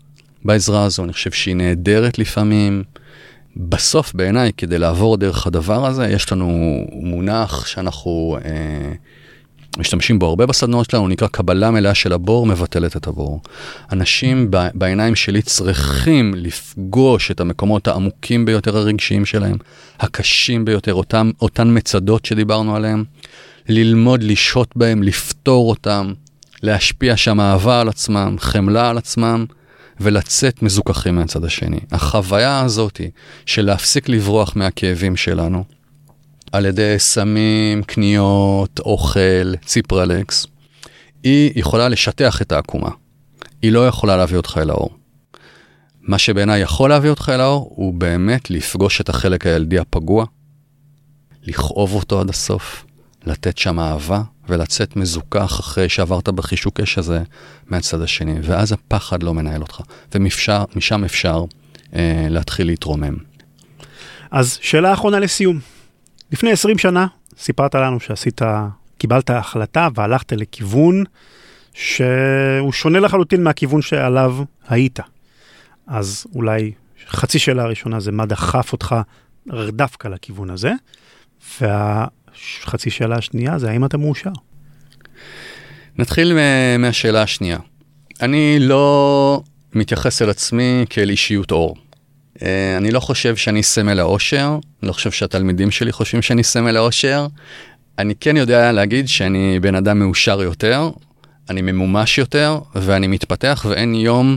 בעזרה 0.44 0.84
הזו, 0.84 1.04
אני 1.04 1.12
חושב 1.12 1.30
שהיא 1.30 1.56
נהדרת 1.56 2.18
לפעמים. 2.18 2.82
בסוף 3.56 4.14
בעיניי, 4.14 4.52
כדי 4.56 4.78
לעבור 4.78 5.16
דרך 5.16 5.46
הדבר 5.46 5.86
הזה, 5.86 6.06
יש 6.08 6.32
לנו 6.32 6.80
מונח 6.92 7.66
שאנחנו 7.66 8.38
אה, 8.44 8.92
משתמשים 9.78 10.18
בו 10.18 10.26
הרבה 10.26 10.46
בסדנאות 10.46 10.90
שלנו, 10.90 11.02
הוא 11.02 11.10
נקרא 11.10 11.28
קבלה 11.28 11.70
מלאה 11.70 11.94
של 11.94 12.12
הבור 12.12 12.46
מבטלת 12.46 12.96
את 12.96 13.06
הבור. 13.06 13.40
אנשים 13.92 14.50
בעיניים 14.74 15.14
שלי 15.14 15.42
צריכים 15.42 16.34
לפגוש 16.36 17.30
את 17.30 17.40
המקומות 17.40 17.88
העמוקים 17.88 18.44
ביותר 18.44 18.76
הרגשיים 18.76 19.24
שלהם, 19.24 19.56
הקשים 20.00 20.64
ביותר, 20.64 20.94
אותם, 20.94 21.30
אותן 21.42 21.76
מצדות 21.76 22.24
שדיברנו 22.24 22.76
עליהם, 22.76 23.04
ללמוד 23.68 24.22
לשהות 24.22 24.70
בהם, 24.76 25.02
לפתור 25.02 25.70
אותם, 25.70 26.12
להשפיע 26.62 27.16
שם 27.16 27.40
אהבה 27.40 27.80
על 27.80 27.88
עצמם, 27.88 28.36
חמלה 28.38 28.90
על 28.90 28.98
עצמם. 28.98 29.44
ולצאת 30.00 30.62
מזוכחים 30.62 31.14
מהצד 31.14 31.44
השני. 31.44 31.80
החוויה 31.92 32.60
הזאת 32.60 33.00
של 33.46 33.64
להפסיק 33.64 34.08
לברוח 34.08 34.56
מהכאבים 34.56 35.16
שלנו, 35.16 35.64
על 36.54 36.66
ידי 36.66 36.94
סמים, 36.98 37.82
קניות, 37.82 38.78
אוכל, 38.78 39.56
ציפרלקס, 39.64 40.46
היא 41.22 41.52
יכולה 41.56 41.88
לשטח 41.88 42.42
את 42.42 42.52
העקומה. 42.52 42.90
היא 43.62 43.72
לא 43.72 43.88
יכולה 43.88 44.16
להביא 44.16 44.36
אותך 44.36 44.58
אל 44.62 44.70
האור. 44.70 44.96
מה 46.02 46.18
שבעיניי 46.18 46.60
יכול 46.60 46.90
להביא 46.90 47.10
אותך 47.10 47.30
אל 47.34 47.40
האור, 47.40 47.72
הוא 47.76 47.94
באמת 47.94 48.50
לפגוש 48.50 49.00
את 49.00 49.08
החלק 49.08 49.46
הילדי 49.46 49.78
הפגוע, 49.78 50.24
לכאוב 51.42 51.94
אותו 51.94 52.20
עד 52.20 52.30
הסוף, 52.30 52.84
לתת 53.26 53.58
שם 53.58 53.80
אהבה, 53.80 54.22
ולצאת 54.48 54.96
מזוכח 54.96 55.60
אחרי 55.60 55.88
שעברת 55.88 56.28
בחישוק 56.28 56.80
אש 56.80 56.98
הזה 56.98 57.22
מהצד 57.66 58.00
השני, 58.00 58.34
ואז 58.42 58.72
הפחד 58.72 59.22
לא 59.22 59.34
מנהל 59.34 59.62
אותך, 59.62 59.80
ומשם 60.14 61.04
אפשר 61.04 61.44
אה, 61.94 62.26
להתחיל 62.30 62.66
להתרומם. 62.66 63.14
אז 64.30 64.58
שאלה 64.62 64.92
אחרונה 64.92 65.18
לסיום. 65.18 65.73
לפני 66.34 66.50
20 66.50 66.78
שנה 66.78 67.06
סיפרת 67.38 67.74
לנו 67.74 68.00
שעשית, 68.00 68.40
קיבלת 68.98 69.30
החלטה 69.30 69.88
והלכת 69.94 70.32
לכיוון 70.32 71.04
שהוא 71.72 72.72
שונה 72.72 73.00
לחלוטין 73.00 73.44
מהכיוון 73.44 73.82
שעליו 73.82 74.36
היית. 74.68 74.98
אז 75.86 76.26
אולי 76.34 76.72
חצי 77.08 77.38
שאלה 77.38 77.62
הראשונה 77.62 78.00
זה 78.00 78.12
מה 78.12 78.26
דחף 78.26 78.72
אותך 78.72 78.96
דווקא 79.68 80.08
לכיוון 80.08 80.50
הזה, 80.50 80.72
והחצי 81.60 82.90
שאלה 82.90 83.16
השנייה 83.16 83.58
זה 83.58 83.70
האם 83.70 83.84
אתה 83.84 83.96
מאושר. 83.96 84.32
נתחיל 85.98 86.32
מהשאלה 86.78 87.22
השנייה. 87.22 87.58
אני 88.22 88.56
לא 88.60 89.42
מתייחס 89.74 90.22
אל 90.22 90.30
עצמי 90.30 90.84
כאל 90.90 91.10
אישיות 91.10 91.52
אור. 91.52 91.76
אה, 92.42 92.76
אני 92.76 92.90
לא 92.90 93.00
חושב 93.00 93.36
שאני 93.36 93.62
סמל 93.62 94.00
האושר, 94.00 94.58
אני 94.82 94.88
לא 94.88 94.92
חושב 94.92 95.10
שהתלמידים 95.10 95.70
שלי 95.70 95.92
חושבים 95.92 96.22
שאני 96.22 96.44
סמל 96.44 96.76
האושר. 96.76 97.26
אני 97.98 98.14
כן 98.14 98.36
יודע 98.36 98.72
להגיד 98.72 99.08
שאני 99.08 99.60
בן 99.60 99.74
אדם 99.74 99.98
מאושר 99.98 100.42
יותר, 100.42 100.90
אני 101.50 101.62
ממומש 101.62 102.18
יותר 102.18 102.58
ואני 102.74 103.06
מתפתח 103.06 103.66
ואין 103.68 103.94
יום 103.94 104.36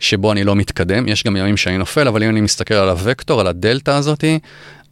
שבו 0.00 0.32
אני 0.32 0.44
לא 0.44 0.56
מתקדם. 0.56 1.08
יש 1.08 1.24
גם 1.24 1.36
ימים 1.36 1.56
שאני 1.56 1.78
נופל, 1.78 2.08
אבל 2.08 2.22
אם 2.22 2.30
אני 2.30 2.40
מסתכל 2.40 2.74
על 2.74 2.88
הוקטור, 2.88 3.40
על 3.40 3.46
הדלתא 3.46 3.90
הזאתי, 3.90 4.38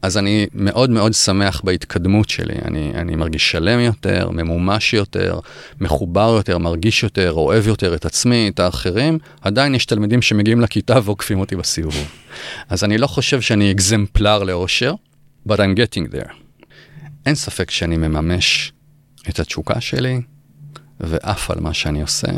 אז 0.05 0.18
אני 0.18 0.46
מאוד 0.55 0.90
מאוד 0.90 1.12
שמח 1.12 1.61
בהתקדמות 1.64 2.28
שלי. 2.28 2.55
אני, 2.64 2.92
אני 2.94 3.16
מרגיש 3.16 3.50
שלם 3.50 3.80
יותר, 3.80 4.30
ממומש 4.30 4.94
יותר, 4.94 5.38
מחובר 5.80 6.34
יותר, 6.36 6.59
מרגיש 6.59 7.02
יותר, 7.02 7.32
אוהב 7.32 7.66
יותר 7.66 7.94
את 7.94 8.05
עצמי, 8.05 8.50
את 8.55 8.61
האחרים. 8.61 9.18
עדיין 9.40 9.74
יש 9.74 9.86
תלמידים 9.86 10.22
שמגיעים 10.22 10.61
לכיתה 10.61 10.98
ועוקפים 11.05 11.40
אותי 11.40 11.57
בסיבוב. 11.57 11.94
אז 12.68 12.84
אני 12.84 12.98
לא 12.98 13.07
חושב 13.07 13.40
שאני 13.40 13.72
אקזמפלר 13.72 14.42
לאושר, 14.42 14.94
but 15.48 15.52
I'm 15.52 15.76
getting 15.76 16.14
there. 16.14 16.32
אין 17.26 17.34
ספק 17.34 17.70
שאני 17.70 17.96
מממש 17.96 18.72
את 19.28 19.40
התשוקה 19.40 19.80
שלי 19.80 20.20
ועף 21.00 21.50
על 21.50 21.61
מה 21.61 21.74
שאני 21.74 22.02
עושה. 22.02 22.28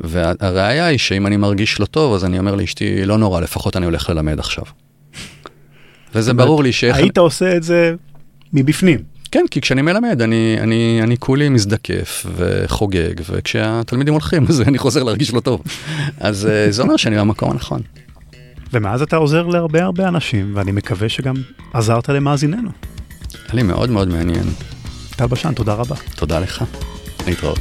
והראיה 0.00 0.86
היא 0.86 0.98
שאם 0.98 1.26
אני 1.26 1.36
מרגיש 1.36 1.80
לא 1.80 1.86
טוב, 1.86 2.14
אז 2.14 2.24
אני 2.24 2.38
אומר 2.38 2.54
לאשתי, 2.54 3.04
לא 3.04 3.18
נורא, 3.18 3.40
לפחות 3.40 3.76
אני 3.76 3.84
הולך 3.84 4.10
ללמד 4.10 4.38
עכשיו. 4.38 4.64
וזה 6.14 6.34
ברור 6.34 6.62
לי 6.62 6.72
ש... 6.72 6.84
היית 6.84 7.18
עושה 7.18 7.56
את 7.56 7.62
זה 7.62 7.94
מבפנים. 8.52 8.98
כן, 9.32 9.44
כי 9.50 9.60
כשאני 9.60 9.82
מלמד, 9.82 10.22
אני, 10.22 10.56
אני, 10.60 11.00
אני 11.02 11.16
כולי 11.18 11.48
מזדקף 11.48 12.26
וחוגג, 12.36 13.14
וכשהתלמידים 13.30 14.12
הולכים, 14.12 14.46
אז 14.48 14.60
אני 14.60 14.78
חוזר 14.78 15.02
להרגיש 15.02 15.34
לא 15.34 15.40
טוב. 15.40 15.62
אז 16.20 16.46
אה, 16.46 16.66
זה 16.70 16.82
אומר 16.82 16.96
שאני 16.96 17.18
במקום 17.18 17.50
הנכון. 17.50 17.80
ומאז 18.72 19.02
אתה 19.02 19.16
עוזר 19.16 19.46
להרבה 19.46 19.82
הרבה 19.82 20.08
אנשים, 20.08 20.52
ואני 20.54 20.72
מקווה 20.72 21.08
שגם 21.08 21.34
עזרת 21.72 22.08
למאזיננו. 22.08 22.70
היה 23.32 23.54
לי 23.54 23.62
מאוד 23.62 23.90
מאוד 23.90 24.08
מעניין. 24.08 24.44
טל 25.16 25.26
בשן, 25.26 25.54
תודה 25.54 25.74
רבה. 25.74 25.96
תודה 26.16 26.40
לך. 26.40 26.64
להתראות. 27.26 27.58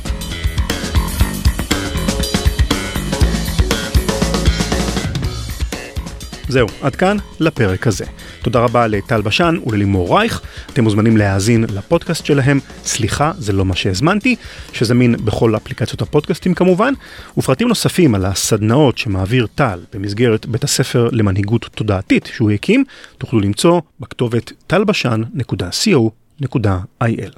זהו, 6.51 6.67
עד 6.81 6.95
כאן 6.95 7.17
לפרק 7.39 7.87
הזה. 7.87 8.05
תודה 8.41 8.59
רבה 8.59 8.87
לטל 8.87 9.21
בשן 9.21 9.55
וללימור 9.65 10.17
רייך. 10.17 10.41
אתם 10.73 10.83
מוזמנים 10.83 11.17
להאזין 11.17 11.65
לפודקאסט 11.75 12.25
שלהם, 12.25 12.59
סליחה, 12.83 13.31
זה 13.37 13.53
לא 13.53 13.65
מה 13.65 13.75
שהזמנתי, 13.75 14.35
שזמין 14.73 15.15
בכל 15.25 15.55
אפליקציות 15.55 16.01
הפודקאסטים 16.01 16.53
כמובן, 16.53 16.93
ופרטים 17.37 17.67
נוספים 17.67 18.15
על 18.15 18.25
הסדנאות 18.25 18.97
שמעביר 18.97 19.47
טל 19.55 19.79
במסגרת 19.93 20.45
בית 20.45 20.63
הספר 20.63 21.09
למנהיגות 21.11 21.69
תודעתית 21.75 22.29
שהוא 22.33 22.51
הקים, 22.51 22.83
תוכלו 23.17 23.39
למצוא 23.39 23.81
בכתובת 23.99 24.51
טלבשן.co.il. 24.67 27.31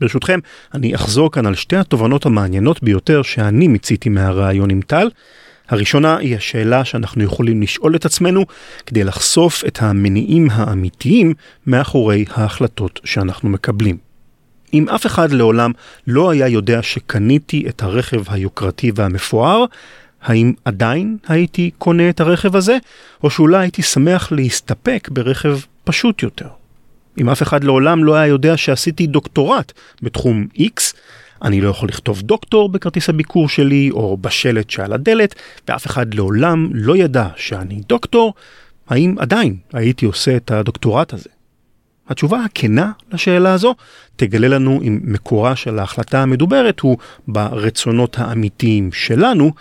ברשותכם, 0.00 0.38
אני 0.74 0.94
אחזור 0.94 1.32
כאן 1.32 1.46
על 1.46 1.54
שתי 1.54 1.76
התובנות 1.76 2.26
המעניינות 2.26 2.82
ביותר 2.82 3.22
שאני 3.22 3.68
מיציתי 3.68 4.08
מהראיון 4.08 4.70
עם 4.70 4.80
טל. 4.86 5.08
הראשונה 5.68 6.16
היא 6.16 6.36
השאלה 6.36 6.84
שאנחנו 6.84 7.24
יכולים 7.24 7.62
לשאול 7.62 7.96
את 7.96 8.04
עצמנו 8.04 8.44
כדי 8.86 9.04
לחשוף 9.04 9.64
את 9.66 9.82
המניעים 9.82 10.48
האמיתיים 10.50 11.34
מאחורי 11.66 12.24
ההחלטות 12.30 13.00
שאנחנו 13.04 13.48
מקבלים. 13.48 13.96
אם 14.74 14.88
אף 14.88 15.06
אחד 15.06 15.32
לעולם 15.32 15.72
לא 16.06 16.30
היה 16.30 16.48
יודע 16.48 16.82
שקניתי 16.82 17.64
את 17.68 17.82
הרכב 17.82 18.22
היוקרתי 18.28 18.92
והמפואר, 18.94 19.64
האם 20.22 20.52
עדיין 20.64 21.16
הייתי 21.28 21.70
קונה 21.78 22.08
את 22.08 22.20
הרכב 22.20 22.56
הזה, 22.56 22.78
או 23.22 23.30
שאולי 23.30 23.58
הייתי 23.58 23.82
שמח 23.82 24.32
להסתפק 24.32 25.08
ברכב 25.12 25.58
פשוט 25.84 26.22
יותר? 26.22 26.48
אם 27.20 27.30
אף 27.30 27.42
אחד 27.42 27.64
לעולם 27.64 28.04
לא 28.04 28.14
היה 28.14 28.26
יודע 28.26 28.56
שעשיתי 28.56 29.06
דוקטורט 29.06 29.72
בתחום 30.02 30.46
X, 30.58 30.94
אני 31.42 31.60
לא 31.60 31.68
יכול 31.68 31.88
לכתוב 31.88 32.22
דוקטור 32.22 32.68
בכרטיס 32.68 33.08
הביקור 33.08 33.48
שלי 33.48 33.90
או 33.92 34.16
בשלט 34.20 34.70
שעל 34.70 34.92
הדלת, 34.92 35.34
ואף 35.68 35.86
אחד 35.86 36.14
לעולם 36.14 36.70
לא 36.72 36.96
ידע 36.96 37.28
שאני 37.36 37.80
דוקטור, 37.88 38.34
האם 38.88 39.14
עדיין 39.18 39.56
הייתי 39.72 40.06
עושה 40.06 40.36
את 40.36 40.50
הדוקטורט 40.50 41.12
הזה? 41.12 41.28
התשובה 42.08 42.44
הכנה 42.44 42.92
לשאלה 43.12 43.52
הזו 43.52 43.74
תגלה 44.16 44.48
לנו 44.48 44.80
אם 44.82 45.00
מקורה 45.02 45.56
של 45.56 45.78
ההחלטה 45.78 46.22
המדוברת 46.22 46.80
הוא 46.80 46.98
ברצונות 47.28 48.18
האמיתיים 48.18 48.92
שלנו, 48.92 49.52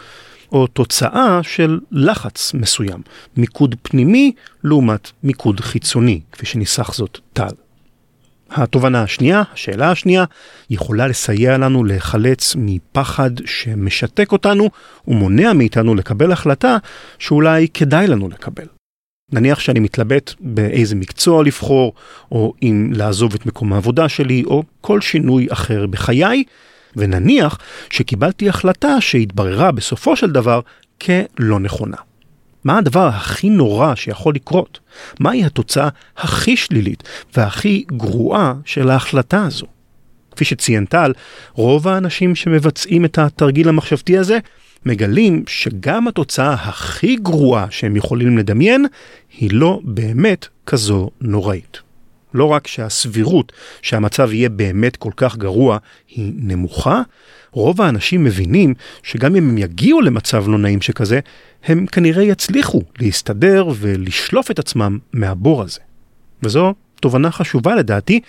או 0.52 0.68
תוצאה 0.68 1.40
של 1.44 1.80
לחץ 1.92 2.54
מסוים, 2.54 3.02
מיקוד 3.38 3.76
פנימי 3.82 4.32
לעומת 4.64 5.12
מיקוד 5.24 5.60
חיצוני, 5.60 6.22
כפי 6.32 6.46
שניסח 6.46 6.94
זאת 6.94 7.20
טל. 7.34 7.67
התובנה 8.52 9.04
השנייה, 9.04 9.44
השאלה 9.54 9.92
השנייה, 9.92 10.26
יכולה 10.70 11.08
לסייע 11.08 11.58
לנו 11.58 11.84
להיחלץ 11.84 12.56
מפחד 12.58 13.32
שמשתק 13.46 14.32
אותנו 14.32 14.70
ומונע 15.08 15.54
מאיתנו 15.54 15.96
לקבל 15.96 16.32
החלטה 16.32 16.78
שאולי 17.20 17.68
כדאי 17.74 18.08
לנו 18.08 18.30
לקבל. 18.30 18.66
נניח 19.32 19.60
שאני 19.60 19.80
מתלבט 19.80 20.34
באיזה 20.40 20.96
מקצוע 20.96 21.44
לבחור, 21.44 21.94
או 22.32 22.54
אם 22.64 22.92
לעזוב 22.94 23.34
את 23.34 23.46
מקום 23.46 23.74
העבודה 23.74 24.10
שלי, 24.10 24.44
או 24.46 24.64
כל 24.82 25.02
שינוי 25.02 25.48
אחר 25.50 25.88
בחיי, 25.88 26.44
ונניח 26.96 27.58
שקיבלתי 27.90 28.50
החלטה 28.50 29.02
שהתבררה 29.02 29.72
בסופו 29.72 30.16
של 30.16 30.32
דבר 30.32 30.60
כלא 31.02 31.60
נכונה. 31.60 31.98
מה 32.68 32.78
הדבר 32.78 33.08
הכי 33.08 33.50
נורא 33.50 33.96
שיכול 33.96 34.36
לקרות? 34.36 34.80
מהי 35.20 35.46
התוצאה 35.46 35.90
הכי 36.18 36.58
שלילית 36.58 37.04
והכי 37.36 37.84
גרועה 37.92 38.54
של 38.66 38.90
ההחלטה 38.90 39.46
הזו? 39.46 39.66
כפי 40.32 40.46
שציין 40.46 40.86
טל, 40.86 41.14
רוב 41.54 41.88
האנשים 41.88 42.36
שמבצעים 42.36 43.06
את 43.06 43.18
התרגיל 43.18 43.70
המחשבתי 43.70 44.18
הזה 44.18 44.38
מגלים 44.86 45.44
שגם 45.48 46.08
התוצאה 46.08 46.54
הכי 46.54 47.16
גרועה 47.16 47.68
שהם 47.70 47.96
יכולים 47.96 48.38
לדמיין 48.38 48.86
היא 49.38 49.50
לא 49.54 49.80
באמת 49.84 50.48
כזו 50.66 51.10
נוראית. 51.22 51.82
לא 52.34 52.46
רק 52.46 52.68
שהסבירות 52.68 53.52
שהמצב 53.82 54.34
יהיה 54.34 54.50
באמת 54.50 54.96
כל 54.96 55.12
כך 55.18 55.38
גרוע 55.38 55.78
היא 56.10 56.34
נמוכה, 56.36 57.02
רוב 57.58 57.82
האנשים 57.82 58.24
מבינים 58.24 58.74
שגם 59.04 59.36
אם 59.36 59.50
הם 59.50 59.58
יגיעו 59.58 60.02
למצב 60.02 60.48
לא 60.48 60.58
נעים 60.58 60.82
שכזה, 60.82 61.20
הם 61.64 61.86
כנראה 61.86 62.24
יצליחו 62.24 62.82
להסתדר 63.00 63.68
ולשלוף 63.76 64.52
את 64.52 64.60
עצמם 64.60 64.98
מהבור 65.14 65.62
הזה. 65.62 65.80
וזו 66.44 66.74
תובנה 67.02 67.32
חשובה 67.32 67.76
לדעתי, 67.76 68.20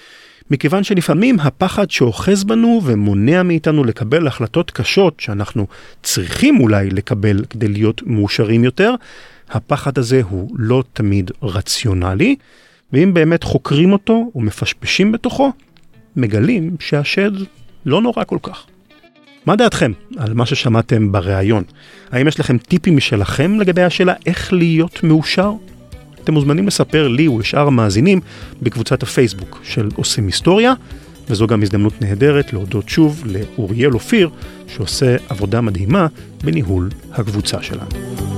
מכיוון 0.51 0.85
שלפעמים 0.85 1.41
הפחד 1.41 1.91
שאוחז 1.91 2.45
בנו 2.45 2.81
ומונע 2.85 3.43
מאיתנו 3.43 3.85
לקבל 3.85 4.27
החלטות 4.27 4.71
קשות 4.71 5.21
שאנחנו 5.21 5.67
צריכים 6.03 6.61
אולי 6.61 6.91
לקבל 6.91 7.45
כדי 7.51 7.69
להיות 7.69 8.03
מאושרים 8.07 8.65
יותר, 8.65 8.95
הפחד 9.51 9.99
הזה 9.99 10.21
הוא 10.29 10.51
לא 10.59 10.85
תמיד 10.93 11.31
רציונלי, 11.43 12.37
ואם 12.93 13.15
באמת 13.15 13.43
חוקרים 13.43 13.93
אותו 13.93 14.31
ומפשפשים 14.35 15.13
בתוכו, 15.13 15.53
מגלים 16.17 16.77
שהשד 16.81 17.31
לא 17.87 18.03
נורא 18.03 18.25
כל 18.25 18.39
כך. 18.43 18.67
מה 19.49 19.57
דעתכם 19.57 19.93
על 20.17 20.35
מה 20.35 20.47
ששמעתם 20.47 21.13
בריאיון? 21.13 21.63
האם 22.11 22.29
יש 22.29 22.41
לכם 22.41 22.59
טיפים 22.59 22.97
משלכם 22.97 23.61
לגבי 23.61 23.83
השאלה 23.83 24.15
איך 24.27 24.53
להיות 24.53 25.03
מאושר? 25.03 25.53
אתם 26.25 26.35
מוזמנים 26.35 26.67
לספר 26.67 27.09
לי 27.09 27.29
ולשאר 27.29 27.67
המאזינים 27.67 28.21
בקבוצת 28.63 29.03
הפייסבוק 29.03 29.61
של 29.63 29.89
עושים 29.97 30.27
היסטוריה, 30.27 30.73
וזו 31.29 31.47
גם 31.47 31.63
הזדמנות 31.63 32.03
נהדרת 32.03 32.53
להודות 32.53 32.89
שוב 32.89 33.25
לאוריאל 33.27 33.93
אופיר, 33.93 34.31
שעושה 34.67 35.17
עבודה 35.29 35.61
מדהימה 35.61 36.07
בניהול 36.45 36.89
הקבוצה 37.13 37.63
שלנו. 37.63 38.38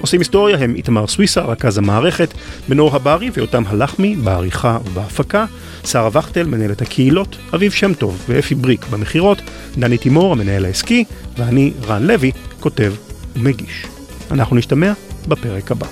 עושים 0.00 0.20
היסטוריה 0.20 0.56
הם 0.58 0.74
איתמר 0.74 1.06
סוויסה, 1.06 1.40
רכז 1.40 1.78
המערכת, 1.78 2.34
מנור 2.68 2.96
הברי 2.96 3.30
ויותם 3.34 3.62
הלחמי 3.66 4.16
בעריכה 4.16 4.78
ובהפקה, 4.84 5.46
שרה 5.86 6.08
וכטל, 6.18 6.46
מנהלת 6.46 6.82
הקהילות, 6.82 7.36
אביב 7.54 7.72
שם 7.72 7.94
טוב 7.94 8.24
ואפי 8.28 8.54
בריק 8.54 8.86
במכירות, 8.86 9.38
דני 9.78 9.98
תימור, 9.98 10.32
המנהל 10.32 10.64
העסקי, 10.64 11.04
ואני, 11.38 11.72
רן 11.86 12.06
לוי, 12.06 12.32
כותב 12.60 12.92
ומגיש. 13.36 13.86
אנחנו 14.30 14.56
נשתמע 14.56 14.92
בפרק 15.28 15.70
הבא. 15.70 15.86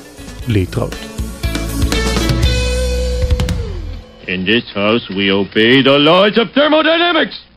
להתראות. 0.48 0.94
In 4.26 4.44
this 4.44 4.66
house, 4.74 5.04
we 5.18 5.30
obey 5.30 5.82
the 5.82 5.98
laws 5.98 6.36
of 6.36 6.46
thermodynamics. 6.54 7.38